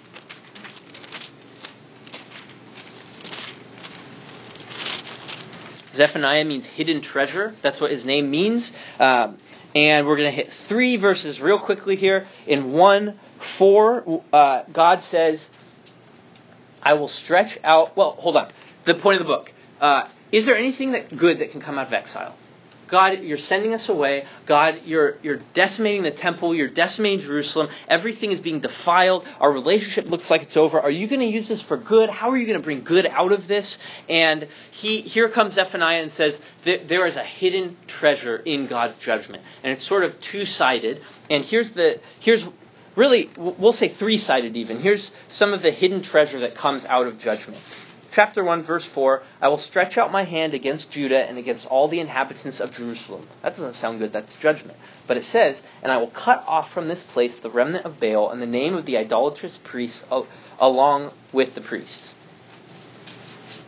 Zephaniah 5.92 6.44
means 6.44 6.66
hidden 6.66 7.00
treasure. 7.00 7.54
That's 7.62 7.80
what 7.80 7.92
his 7.92 8.04
name 8.04 8.32
means. 8.32 8.72
Um, 8.98 9.38
and 9.76 10.08
we're 10.08 10.16
going 10.16 10.28
to 10.28 10.34
hit 10.34 10.52
three 10.52 10.96
verses 10.96 11.40
real 11.40 11.60
quickly 11.60 11.94
here. 11.94 12.26
In 12.48 12.72
1 12.72 13.16
4, 13.38 14.22
uh, 14.32 14.62
God 14.72 15.04
says, 15.04 15.48
I 16.82 16.94
will 16.94 17.06
stretch 17.06 17.60
out. 17.62 17.96
Well, 17.96 18.16
hold 18.18 18.36
on. 18.36 18.50
The 18.84 18.94
point 18.94 19.20
of 19.20 19.26
the 19.26 19.32
book. 19.32 19.52
Uh, 19.80 20.08
is 20.30 20.46
there 20.46 20.56
anything 20.56 20.92
that 20.92 21.16
good 21.16 21.40
that 21.40 21.52
can 21.52 21.60
come 21.60 21.78
out 21.78 21.86
of 21.86 21.92
exile? 21.92 22.34
God, 22.92 23.20
you're 23.22 23.38
sending 23.38 23.72
us 23.72 23.88
away. 23.88 24.26
God, 24.44 24.82
you're, 24.84 25.16
you're 25.22 25.40
decimating 25.54 26.02
the 26.02 26.10
temple. 26.10 26.54
You're 26.54 26.68
decimating 26.68 27.20
Jerusalem. 27.20 27.70
Everything 27.88 28.32
is 28.32 28.40
being 28.40 28.60
defiled. 28.60 29.26
Our 29.40 29.50
relationship 29.50 30.10
looks 30.10 30.30
like 30.30 30.42
it's 30.42 30.58
over. 30.58 30.78
Are 30.78 30.90
you 30.90 31.06
going 31.06 31.20
to 31.20 31.26
use 31.26 31.48
this 31.48 31.62
for 31.62 31.78
good? 31.78 32.10
How 32.10 32.30
are 32.30 32.36
you 32.36 32.44
going 32.46 32.58
to 32.58 32.62
bring 32.62 32.84
good 32.84 33.06
out 33.06 33.32
of 33.32 33.48
this? 33.48 33.78
And 34.10 34.46
he, 34.72 35.00
here 35.00 35.30
comes 35.30 35.54
Zephaniah 35.54 36.02
and 36.02 36.12
says 36.12 36.38
there 36.64 37.06
is 37.06 37.16
a 37.16 37.24
hidden 37.24 37.78
treasure 37.86 38.36
in 38.36 38.66
God's 38.66 38.98
judgment. 38.98 39.42
And 39.62 39.72
it's 39.72 39.84
sort 39.84 40.04
of 40.04 40.20
two 40.20 40.44
sided. 40.44 41.00
And 41.30 41.42
here's 41.42 41.70
the, 41.70 41.98
here's 42.20 42.46
really, 42.94 43.30
we'll 43.38 43.72
say 43.72 43.88
three 43.88 44.18
sided 44.18 44.54
even. 44.54 44.78
Here's 44.78 45.12
some 45.28 45.54
of 45.54 45.62
the 45.62 45.70
hidden 45.70 46.02
treasure 46.02 46.40
that 46.40 46.56
comes 46.56 46.84
out 46.84 47.06
of 47.06 47.18
judgment 47.18 47.58
chapter 48.12 48.44
1, 48.44 48.62
verse 48.62 48.84
4 48.84 49.22
I 49.40 49.48
will 49.48 49.58
stretch 49.58 49.98
out 49.98 50.12
my 50.12 50.22
hand 50.22 50.54
against 50.54 50.90
Judah 50.90 51.24
and 51.24 51.38
against 51.38 51.66
all 51.66 51.88
the 51.88 51.98
inhabitants 51.98 52.60
of 52.60 52.76
Jerusalem. 52.76 53.26
That 53.42 53.56
doesn't 53.56 53.74
sound 53.74 53.98
good, 53.98 54.12
that's 54.12 54.34
judgment. 54.36 54.78
But 55.06 55.16
it 55.16 55.24
says, 55.24 55.60
And 55.82 55.90
I 55.90 55.96
will 55.96 56.08
cut 56.08 56.44
off 56.46 56.72
from 56.72 56.88
this 56.88 57.02
place 57.02 57.36
the 57.36 57.50
remnant 57.50 57.84
of 57.84 57.98
Baal 57.98 58.30
and 58.30 58.40
the 58.40 58.46
name 58.46 58.74
of 58.74 58.86
the 58.86 58.98
idolatrous 58.98 59.58
priests 59.58 60.04
along 60.60 61.12
with 61.32 61.54
the 61.54 61.60
priests. 61.60 62.14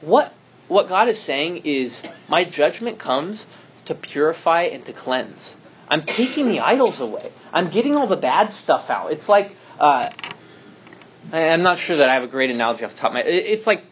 What, 0.00 0.32
what 0.68 0.88
God 0.88 1.08
is 1.08 1.18
saying 1.18 1.62
is, 1.64 2.02
My 2.28 2.44
judgment 2.44 2.98
comes 2.98 3.46
to 3.86 3.94
purify 3.94 4.62
and 4.62 4.84
to 4.86 4.92
cleanse. 4.92 5.56
I'm 5.88 6.04
taking 6.04 6.48
the 6.48 6.60
idols 6.60 7.00
away. 7.00 7.30
I'm 7.52 7.68
getting 7.70 7.94
all 7.94 8.06
the 8.06 8.16
bad 8.16 8.54
stuff 8.54 8.88
out. 8.88 9.12
It's 9.12 9.28
like, 9.28 9.54
uh, 9.78 10.10
I'm 11.32 11.62
not 11.62 11.78
sure 11.78 11.98
that 11.98 12.08
I 12.08 12.14
have 12.14 12.22
a 12.22 12.28
great 12.28 12.50
analogy 12.50 12.84
off 12.84 12.94
the 12.94 13.00
top 13.00 13.10
of 13.10 13.14
my. 13.14 13.22
It's 13.22 13.66
like 13.66 13.84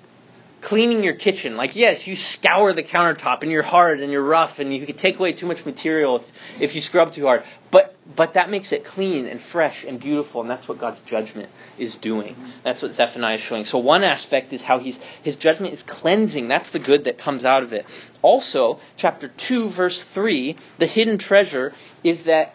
cleaning 0.63 1.03
your 1.03 1.15
kitchen. 1.15 1.57
Like, 1.57 1.75
yes, 1.77 2.07
you 2.07 2.15
scour 2.15 2.73
the 2.73 2.85
countertop 2.85 3.43
and 3.43 3.51
you're 3.51 3.65
hard 3.65 4.01
and 4.01 4.13
you're 4.13 4.23
rough 4.23 4.61
and 4.61 4.75
you 4.75 4.87
can 4.87 4.97
take 4.97 5.19
away 5.19 5.33
too 5.33 5.47
much 5.47 5.67
material 5.67 6.17
if, 6.17 6.33
if 6.61 6.75
you 6.75 6.81
scrub 6.81 7.13
too 7.13 7.27
hard. 7.27 7.43
But, 7.73 7.97
but 8.15 8.35
that 8.35 8.49
makes 8.49 8.71
it 8.71 8.85
clean 8.85 9.27
and 9.27 9.43
fresh 9.43 9.85
and 9.85 9.99
beautiful, 9.99 10.41
and 10.41 10.49
that's 10.49 10.69
what 10.69 10.79
God's 10.79 11.01
judgment 11.01 11.51
is 11.79 11.97
doing. 11.97 12.37
That's 12.63 12.81
what 12.81 12.95
Zephaniah 12.95 13.35
is 13.35 13.41
showing. 13.41 13.65
So 13.65 13.79
one 13.79 14.05
aspect 14.05 14.53
is 14.53 14.63
how 14.63 14.79
he's, 14.79 14.99
his 15.23 15.37
judgment 15.37 15.75
is 15.75 15.83
cleansing. 15.83 16.47
That's 16.47 16.71
the 16.71 16.79
good 16.79 17.05
that 17.05 17.19
comes 17.19 17.45
out 17.45 17.65
of 17.65 17.73
it. 17.73 17.85
Also, 18.23 18.79
chapter 18.97 19.29
2, 19.29 19.69
verse 19.69 20.03
3, 20.03 20.57
the 20.79 20.87
hidden 20.87 21.19
treasure 21.19 21.75
is 22.05 22.25
that, 22.25 22.55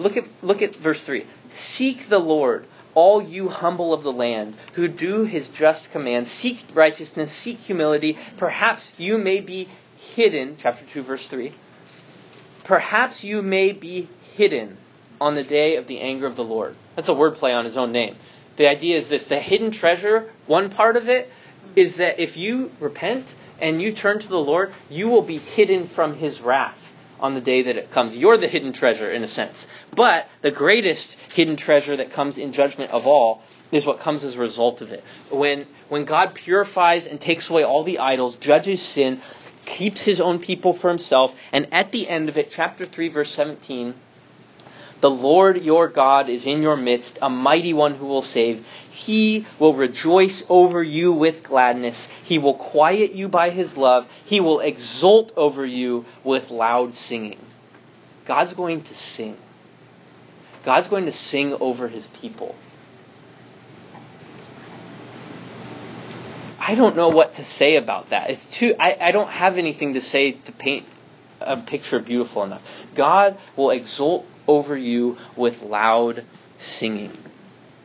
look 0.00 0.16
at, 0.16 0.24
look 0.42 0.60
at 0.60 0.74
verse 0.74 1.02
3. 1.04 1.24
Seek 1.50 2.08
the 2.08 2.18
Lord 2.18 2.66
all 2.94 3.22
you 3.22 3.48
humble 3.48 3.92
of 3.92 4.02
the 4.02 4.12
land, 4.12 4.54
who 4.74 4.88
do 4.88 5.24
his 5.24 5.48
just 5.48 5.90
commands, 5.90 6.30
seek 6.30 6.64
righteousness, 6.74 7.32
seek 7.32 7.58
humility, 7.58 8.18
perhaps 8.36 8.92
you 8.98 9.18
may 9.18 9.40
be 9.40 9.68
hidden, 10.14 10.56
chapter 10.58 10.84
2, 10.84 11.02
verse 11.02 11.28
3. 11.28 11.52
Perhaps 12.62 13.24
you 13.24 13.42
may 13.42 13.72
be 13.72 14.08
hidden 14.36 14.76
on 15.20 15.34
the 15.34 15.44
day 15.44 15.76
of 15.76 15.86
the 15.86 16.00
anger 16.00 16.26
of 16.26 16.36
the 16.36 16.44
Lord. 16.44 16.76
That's 16.96 17.08
a 17.08 17.14
wordplay 17.14 17.54
on 17.54 17.64
his 17.64 17.76
own 17.76 17.92
name. 17.92 18.16
The 18.56 18.68
idea 18.68 18.98
is 18.98 19.08
this 19.08 19.24
the 19.24 19.40
hidden 19.40 19.70
treasure, 19.70 20.30
one 20.46 20.70
part 20.70 20.96
of 20.96 21.08
it, 21.08 21.30
is 21.76 21.96
that 21.96 22.20
if 22.20 22.36
you 22.36 22.70
repent 22.78 23.34
and 23.60 23.82
you 23.82 23.92
turn 23.92 24.20
to 24.20 24.28
the 24.28 24.38
Lord, 24.38 24.72
you 24.88 25.08
will 25.08 25.22
be 25.22 25.38
hidden 25.38 25.88
from 25.88 26.16
his 26.16 26.40
wrath 26.40 26.83
on 27.20 27.34
the 27.34 27.40
day 27.40 27.62
that 27.62 27.76
it 27.76 27.90
comes. 27.90 28.16
You're 28.16 28.36
the 28.36 28.48
hidden 28.48 28.72
treasure, 28.72 29.10
in 29.10 29.22
a 29.22 29.28
sense. 29.28 29.66
But 29.94 30.28
the 30.42 30.50
greatest 30.50 31.18
hidden 31.34 31.56
treasure 31.56 31.96
that 31.96 32.12
comes 32.12 32.38
in 32.38 32.52
judgment 32.52 32.90
of 32.90 33.06
all 33.06 33.42
is 33.72 33.86
what 33.86 34.00
comes 34.00 34.24
as 34.24 34.36
a 34.36 34.40
result 34.40 34.80
of 34.80 34.92
it. 34.92 35.02
When, 35.30 35.64
when 35.88 36.04
God 36.04 36.34
purifies 36.34 37.06
and 37.06 37.20
takes 37.20 37.50
away 37.50 37.64
all 37.64 37.84
the 37.84 37.98
idols, 37.98 38.36
judges 38.36 38.82
sin, 38.82 39.20
keeps 39.64 40.04
his 40.04 40.20
own 40.20 40.38
people 40.38 40.72
for 40.72 40.88
himself, 40.88 41.34
and 41.52 41.66
at 41.72 41.92
the 41.92 42.08
end 42.08 42.28
of 42.28 42.36
it, 42.36 42.50
chapter 42.50 42.84
3, 42.84 43.08
verse 43.08 43.30
17, 43.30 43.94
the 45.00 45.10
Lord 45.10 45.62
your 45.62 45.88
God 45.88 46.28
is 46.28 46.46
in 46.46 46.62
your 46.62 46.76
midst, 46.76 47.18
a 47.20 47.28
mighty 47.28 47.74
one 47.74 47.94
who 47.94 48.06
will 48.06 48.22
save. 48.22 48.66
He 48.94 49.44
will 49.58 49.74
rejoice 49.74 50.44
over 50.48 50.80
you 50.80 51.12
with 51.12 51.42
gladness. 51.42 52.06
He 52.22 52.38
will 52.38 52.54
quiet 52.54 53.12
you 53.12 53.28
by 53.28 53.50
his 53.50 53.76
love. 53.76 54.08
He 54.24 54.38
will 54.38 54.60
exult 54.60 55.32
over 55.36 55.66
you 55.66 56.04
with 56.22 56.52
loud 56.52 56.94
singing. 56.94 57.40
God's 58.24 58.54
going 58.54 58.82
to 58.82 58.94
sing. 58.94 59.36
God's 60.62 60.86
going 60.86 61.06
to 61.06 61.12
sing 61.12 61.54
over 61.54 61.88
his 61.88 62.06
people. 62.06 62.54
I 66.60 66.76
don't 66.76 66.94
know 66.94 67.08
what 67.08 67.34
to 67.34 67.44
say 67.44 67.74
about 67.74 68.10
that. 68.10 68.30
It's 68.30 68.48
too 68.48 68.76
I, 68.78 68.96
I 69.00 69.10
don't 69.10 69.28
have 69.28 69.58
anything 69.58 69.94
to 69.94 70.00
say 70.00 70.32
to 70.32 70.52
paint 70.52 70.86
a 71.40 71.56
picture 71.56 71.98
beautiful 71.98 72.44
enough. 72.44 72.62
God 72.94 73.38
will 73.56 73.70
exult 73.70 74.24
over 74.46 74.76
you 74.76 75.18
with 75.36 75.62
loud 75.62 76.24
singing. 76.58 77.18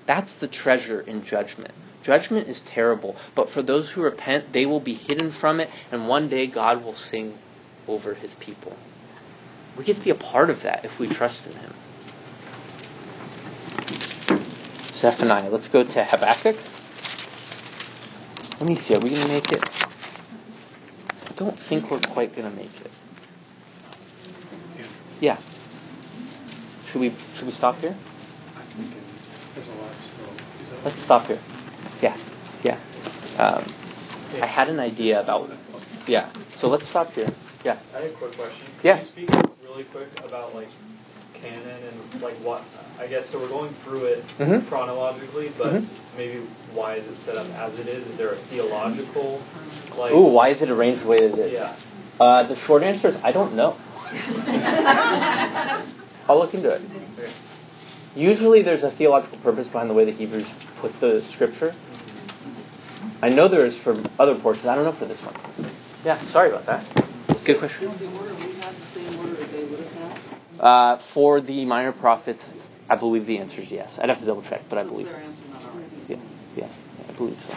That's 0.09 0.33
the 0.33 0.47
treasure 0.47 0.99
in 0.99 1.23
judgment. 1.23 1.71
Judgment 2.01 2.47
is 2.47 2.61
terrible, 2.61 3.15
but 3.35 3.47
for 3.47 3.61
those 3.61 3.91
who 3.91 4.01
repent, 4.01 4.53
they 4.53 4.65
will 4.65 4.79
be 4.79 4.95
hidden 4.95 5.29
from 5.29 5.59
it, 5.59 5.69
and 5.91 6.07
one 6.07 6.29
day 6.29 6.47
God 6.47 6.83
will 6.83 6.95
sing 6.95 7.37
over 7.87 8.15
his 8.15 8.33
people. 8.33 8.75
We 9.77 9.83
get 9.83 9.97
to 9.97 10.01
be 10.01 10.09
a 10.09 10.15
part 10.15 10.49
of 10.49 10.63
that 10.63 10.83
if 10.83 10.97
we 10.97 11.07
trust 11.07 11.45
in 11.45 11.53
him. 11.53 11.73
Zephaniah. 14.93 15.51
Let's 15.51 15.67
go 15.67 15.83
to 15.83 16.03
Habakkuk. 16.03 16.57
Let 18.59 18.67
me 18.67 18.73
see. 18.73 18.95
Are 18.95 18.99
we 18.99 19.11
going 19.11 19.21
to 19.21 19.27
make 19.27 19.51
it? 19.51 19.63
I 21.27 21.33
don't 21.35 21.59
think 21.59 21.91
we're 21.91 21.99
quite 21.99 22.35
going 22.35 22.49
to 22.49 22.57
make 22.57 22.81
it. 22.81 22.91
Yeah. 25.21 25.37
Should 26.87 26.99
we 26.99 27.13
should 27.35 27.45
we 27.45 27.51
stop 27.51 27.79
here? 27.79 27.95
There's 29.55 29.67
a 29.67 29.71
lot 29.71 29.91
still. 30.01 30.79
Let's 30.85 31.01
stop 31.01 31.27
here. 31.27 31.39
Yeah. 32.01 32.15
Yeah. 32.63 32.77
Um, 33.37 33.63
I 34.41 34.45
had 34.45 34.69
an 34.69 34.79
idea 34.79 35.19
about. 35.19 35.49
Yeah. 36.07 36.29
So 36.55 36.69
let's 36.69 36.87
stop 36.87 37.13
here. 37.13 37.29
Yeah. 37.63 37.77
I 37.93 38.01
had 38.01 38.05
a 38.05 38.13
quick 38.13 38.35
question. 38.37 38.65
Can 38.81 38.85
Yeah. 38.97 38.99
you 39.01 39.05
speak 39.07 39.29
really 39.63 39.83
quick 39.85 40.07
about 40.25 40.55
like 40.55 40.69
canon 41.33 41.83
and 41.87 42.21
like 42.21 42.35
what 42.37 42.63
I 42.99 43.07
guess 43.07 43.29
so 43.29 43.39
we're 43.39 43.47
going 43.47 43.73
through 43.85 44.05
it 44.05 44.23
Mhm. 44.39 44.67
chronologically, 44.67 45.51
but 45.57 45.73
Mhm. 45.73 45.85
maybe 46.17 46.41
why 46.73 46.95
is 46.95 47.05
it 47.07 47.15
set 47.17 47.37
up 47.37 47.47
as 47.57 47.79
it 47.79 47.87
is? 47.87 48.05
Is 48.07 48.17
there 48.17 48.33
a 48.33 48.35
theological 48.35 49.41
like 49.97 50.11
Ooh, 50.13 50.23
why 50.27 50.49
is 50.49 50.61
it 50.61 50.69
arranged 50.69 51.03
the 51.03 51.07
way 51.07 51.17
that 51.17 51.31
it 51.39 51.39
is? 51.39 51.53
Yeah. 51.53 51.73
Uh, 52.19 52.43
the 52.43 52.55
short 52.55 52.83
answer 52.83 53.07
is 53.09 53.15
I 53.23 53.31
don't 53.31 53.53
know. 53.55 53.75
I'll 56.27 56.37
look 56.39 56.53
into 56.53 56.69
it. 56.71 56.81
Okay. 58.11 58.21
Usually 58.21 58.61
there's 58.61 58.83
a 58.83 58.91
theological 58.91 59.37
purpose 59.39 59.67
behind 59.67 59.89
the 59.89 59.93
way 59.93 60.05
the 60.05 60.11
Hebrews 60.11 60.47
put 60.77 60.99
the 60.99 61.21
scripture. 61.21 61.73
I 63.21 63.29
know 63.29 63.47
there 63.47 63.65
is 63.65 63.75
for 63.75 64.01
other 64.17 64.35
portions. 64.35 64.65
I 64.65 64.75
don't 64.75 64.85
know 64.85 64.91
for 64.91 65.05
this 65.05 65.19
one. 65.19 65.71
Yeah, 66.05 66.19
sorry 66.21 66.49
about 66.49 66.65
that. 66.67 66.85
Good 67.45 67.59
question. 67.59 67.89
Is 67.89 67.99
the 67.99 68.07
order 68.17 68.33
we 68.35 68.53
have 68.61 68.75
the 70.57 70.63
Uh, 70.63 70.97
for 70.97 71.41
the 71.41 71.65
minor 71.65 71.91
prophets, 71.91 72.53
I 72.89 72.95
believe 72.95 73.25
the 73.25 73.37
answer 73.39 73.61
is 73.61 73.71
yes. 73.71 73.99
I'd 73.99 74.09
have 74.09 74.19
to 74.19 74.25
double 74.25 74.41
check, 74.41 74.61
but 74.69 74.77
I 74.77 74.83
believe 74.83 75.07
it's. 75.07 75.33
Yeah, 76.07 76.17
yeah, 76.55 76.67
I 77.07 77.11
believe 77.13 77.39
so. 77.41 77.53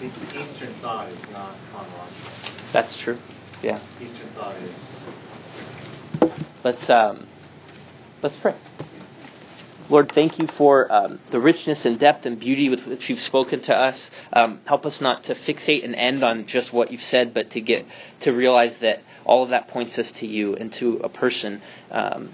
The 0.00 0.06
Eastern 0.06 0.72
thought 0.74 1.08
is 1.08 1.18
not 1.32 1.54
chronological. 1.72 2.30
That's 2.72 2.96
true. 2.96 3.18
Yeah. 3.62 3.78
Eastern 4.00 4.28
thought 4.28 4.54
is 4.56 6.32
Let's 6.64 6.90
um, 6.90 7.26
let's 8.22 8.36
pray. 8.36 8.54
Lord, 9.88 10.10
thank 10.10 10.40
you 10.40 10.48
for 10.48 10.90
um, 10.92 11.20
the 11.30 11.38
richness 11.38 11.84
and 11.86 11.96
depth 11.96 12.26
and 12.26 12.40
beauty 12.40 12.68
with 12.68 12.88
which 12.88 13.08
you've 13.08 13.20
spoken 13.20 13.60
to 13.62 13.76
us. 13.76 14.10
Um, 14.32 14.60
help 14.64 14.84
us 14.84 15.00
not 15.00 15.24
to 15.24 15.34
fixate 15.34 15.84
and 15.84 15.94
end 15.94 16.24
on 16.24 16.46
just 16.46 16.72
what 16.72 16.90
you've 16.90 17.02
said, 17.02 17.32
but 17.32 17.50
to 17.50 17.60
get 17.60 17.86
to 18.20 18.32
realize 18.32 18.78
that 18.78 19.04
all 19.24 19.44
of 19.44 19.50
that 19.50 19.68
points 19.68 19.96
us 20.00 20.10
to 20.12 20.26
you 20.26 20.56
and 20.56 20.72
to 20.72 20.96
a 21.04 21.08
person. 21.08 21.62
Um, 21.92 22.30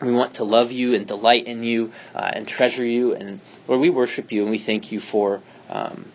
we 0.00 0.12
want 0.12 0.34
to 0.34 0.44
love 0.44 0.72
you 0.72 0.94
and 0.94 1.06
delight 1.06 1.46
in 1.46 1.62
you 1.64 1.92
uh, 2.14 2.30
and 2.32 2.48
treasure 2.48 2.84
you. 2.84 3.14
And 3.14 3.40
Lord, 3.68 3.82
we 3.82 3.90
worship 3.90 4.32
you 4.32 4.42
and 4.42 4.50
we 4.50 4.58
thank 4.58 4.90
you 4.90 5.00
for 5.00 5.42
um, 5.68 6.06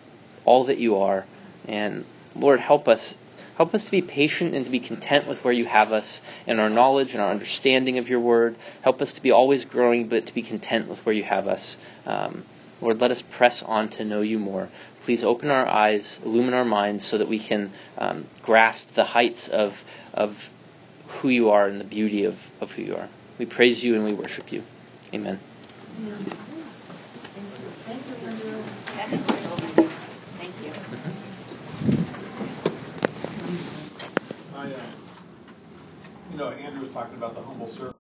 all 0.44 0.64
that 0.64 0.78
you 0.78 0.98
are. 0.98 1.26
And 1.68 2.04
Lord, 2.34 2.58
help 2.58 2.88
us 2.88 3.16
Help 3.62 3.76
us 3.76 3.84
to 3.84 3.92
be 3.92 4.02
patient 4.02 4.56
and 4.56 4.64
to 4.64 4.72
be 4.72 4.80
content 4.80 5.28
with 5.28 5.44
where 5.44 5.54
you 5.54 5.66
have 5.66 5.92
us 5.92 6.20
in 6.48 6.58
our 6.58 6.68
knowledge 6.68 7.12
and 7.12 7.20
our 7.22 7.30
understanding 7.30 7.98
of 7.98 8.08
your 8.08 8.18
word. 8.18 8.56
Help 8.80 9.00
us 9.00 9.12
to 9.12 9.22
be 9.22 9.30
always 9.30 9.64
growing, 9.64 10.08
but 10.08 10.26
to 10.26 10.34
be 10.34 10.42
content 10.42 10.88
with 10.88 11.06
where 11.06 11.14
you 11.14 11.22
have 11.22 11.46
us. 11.46 11.78
Um, 12.04 12.42
Lord, 12.80 13.00
let 13.00 13.12
us 13.12 13.22
press 13.22 13.62
on 13.62 13.88
to 13.90 14.04
know 14.04 14.20
you 14.20 14.40
more. 14.40 14.68
Please 15.02 15.22
open 15.22 15.48
our 15.52 15.64
eyes, 15.64 16.18
illumine 16.24 16.54
our 16.54 16.64
minds, 16.64 17.04
so 17.04 17.18
that 17.18 17.28
we 17.28 17.38
can 17.38 17.70
um, 17.98 18.26
grasp 18.42 18.94
the 18.94 19.04
heights 19.04 19.46
of, 19.46 19.84
of 20.12 20.50
who 21.06 21.28
you 21.28 21.50
are 21.50 21.68
and 21.68 21.78
the 21.78 21.84
beauty 21.84 22.24
of, 22.24 22.50
of 22.60 22.72
who 22.72 22.82
you 22.82 22.96
are. 22.96 23.08
We 23.38 23.46
praise 23.46 23.84
you 23.84 23.94
and 23.94 24.04
we 24.04 24.12
worship 24.12 24.50
you. 24.50 24.64
Amen. 25.14 25.38
Thank 30.36 30.52
you. 30.64 30.72
I, 34.62 34.66
uh, 34.66 34.68
you 36.30 36.31
know, 36.31 36.31
Andrew 36.50 36.82
was 36.82 36.92
talking 36.92 37.16
about 37.16 37.34
the 37.34 37.42
humble 37.42 37.68
servant. 37.68 37.96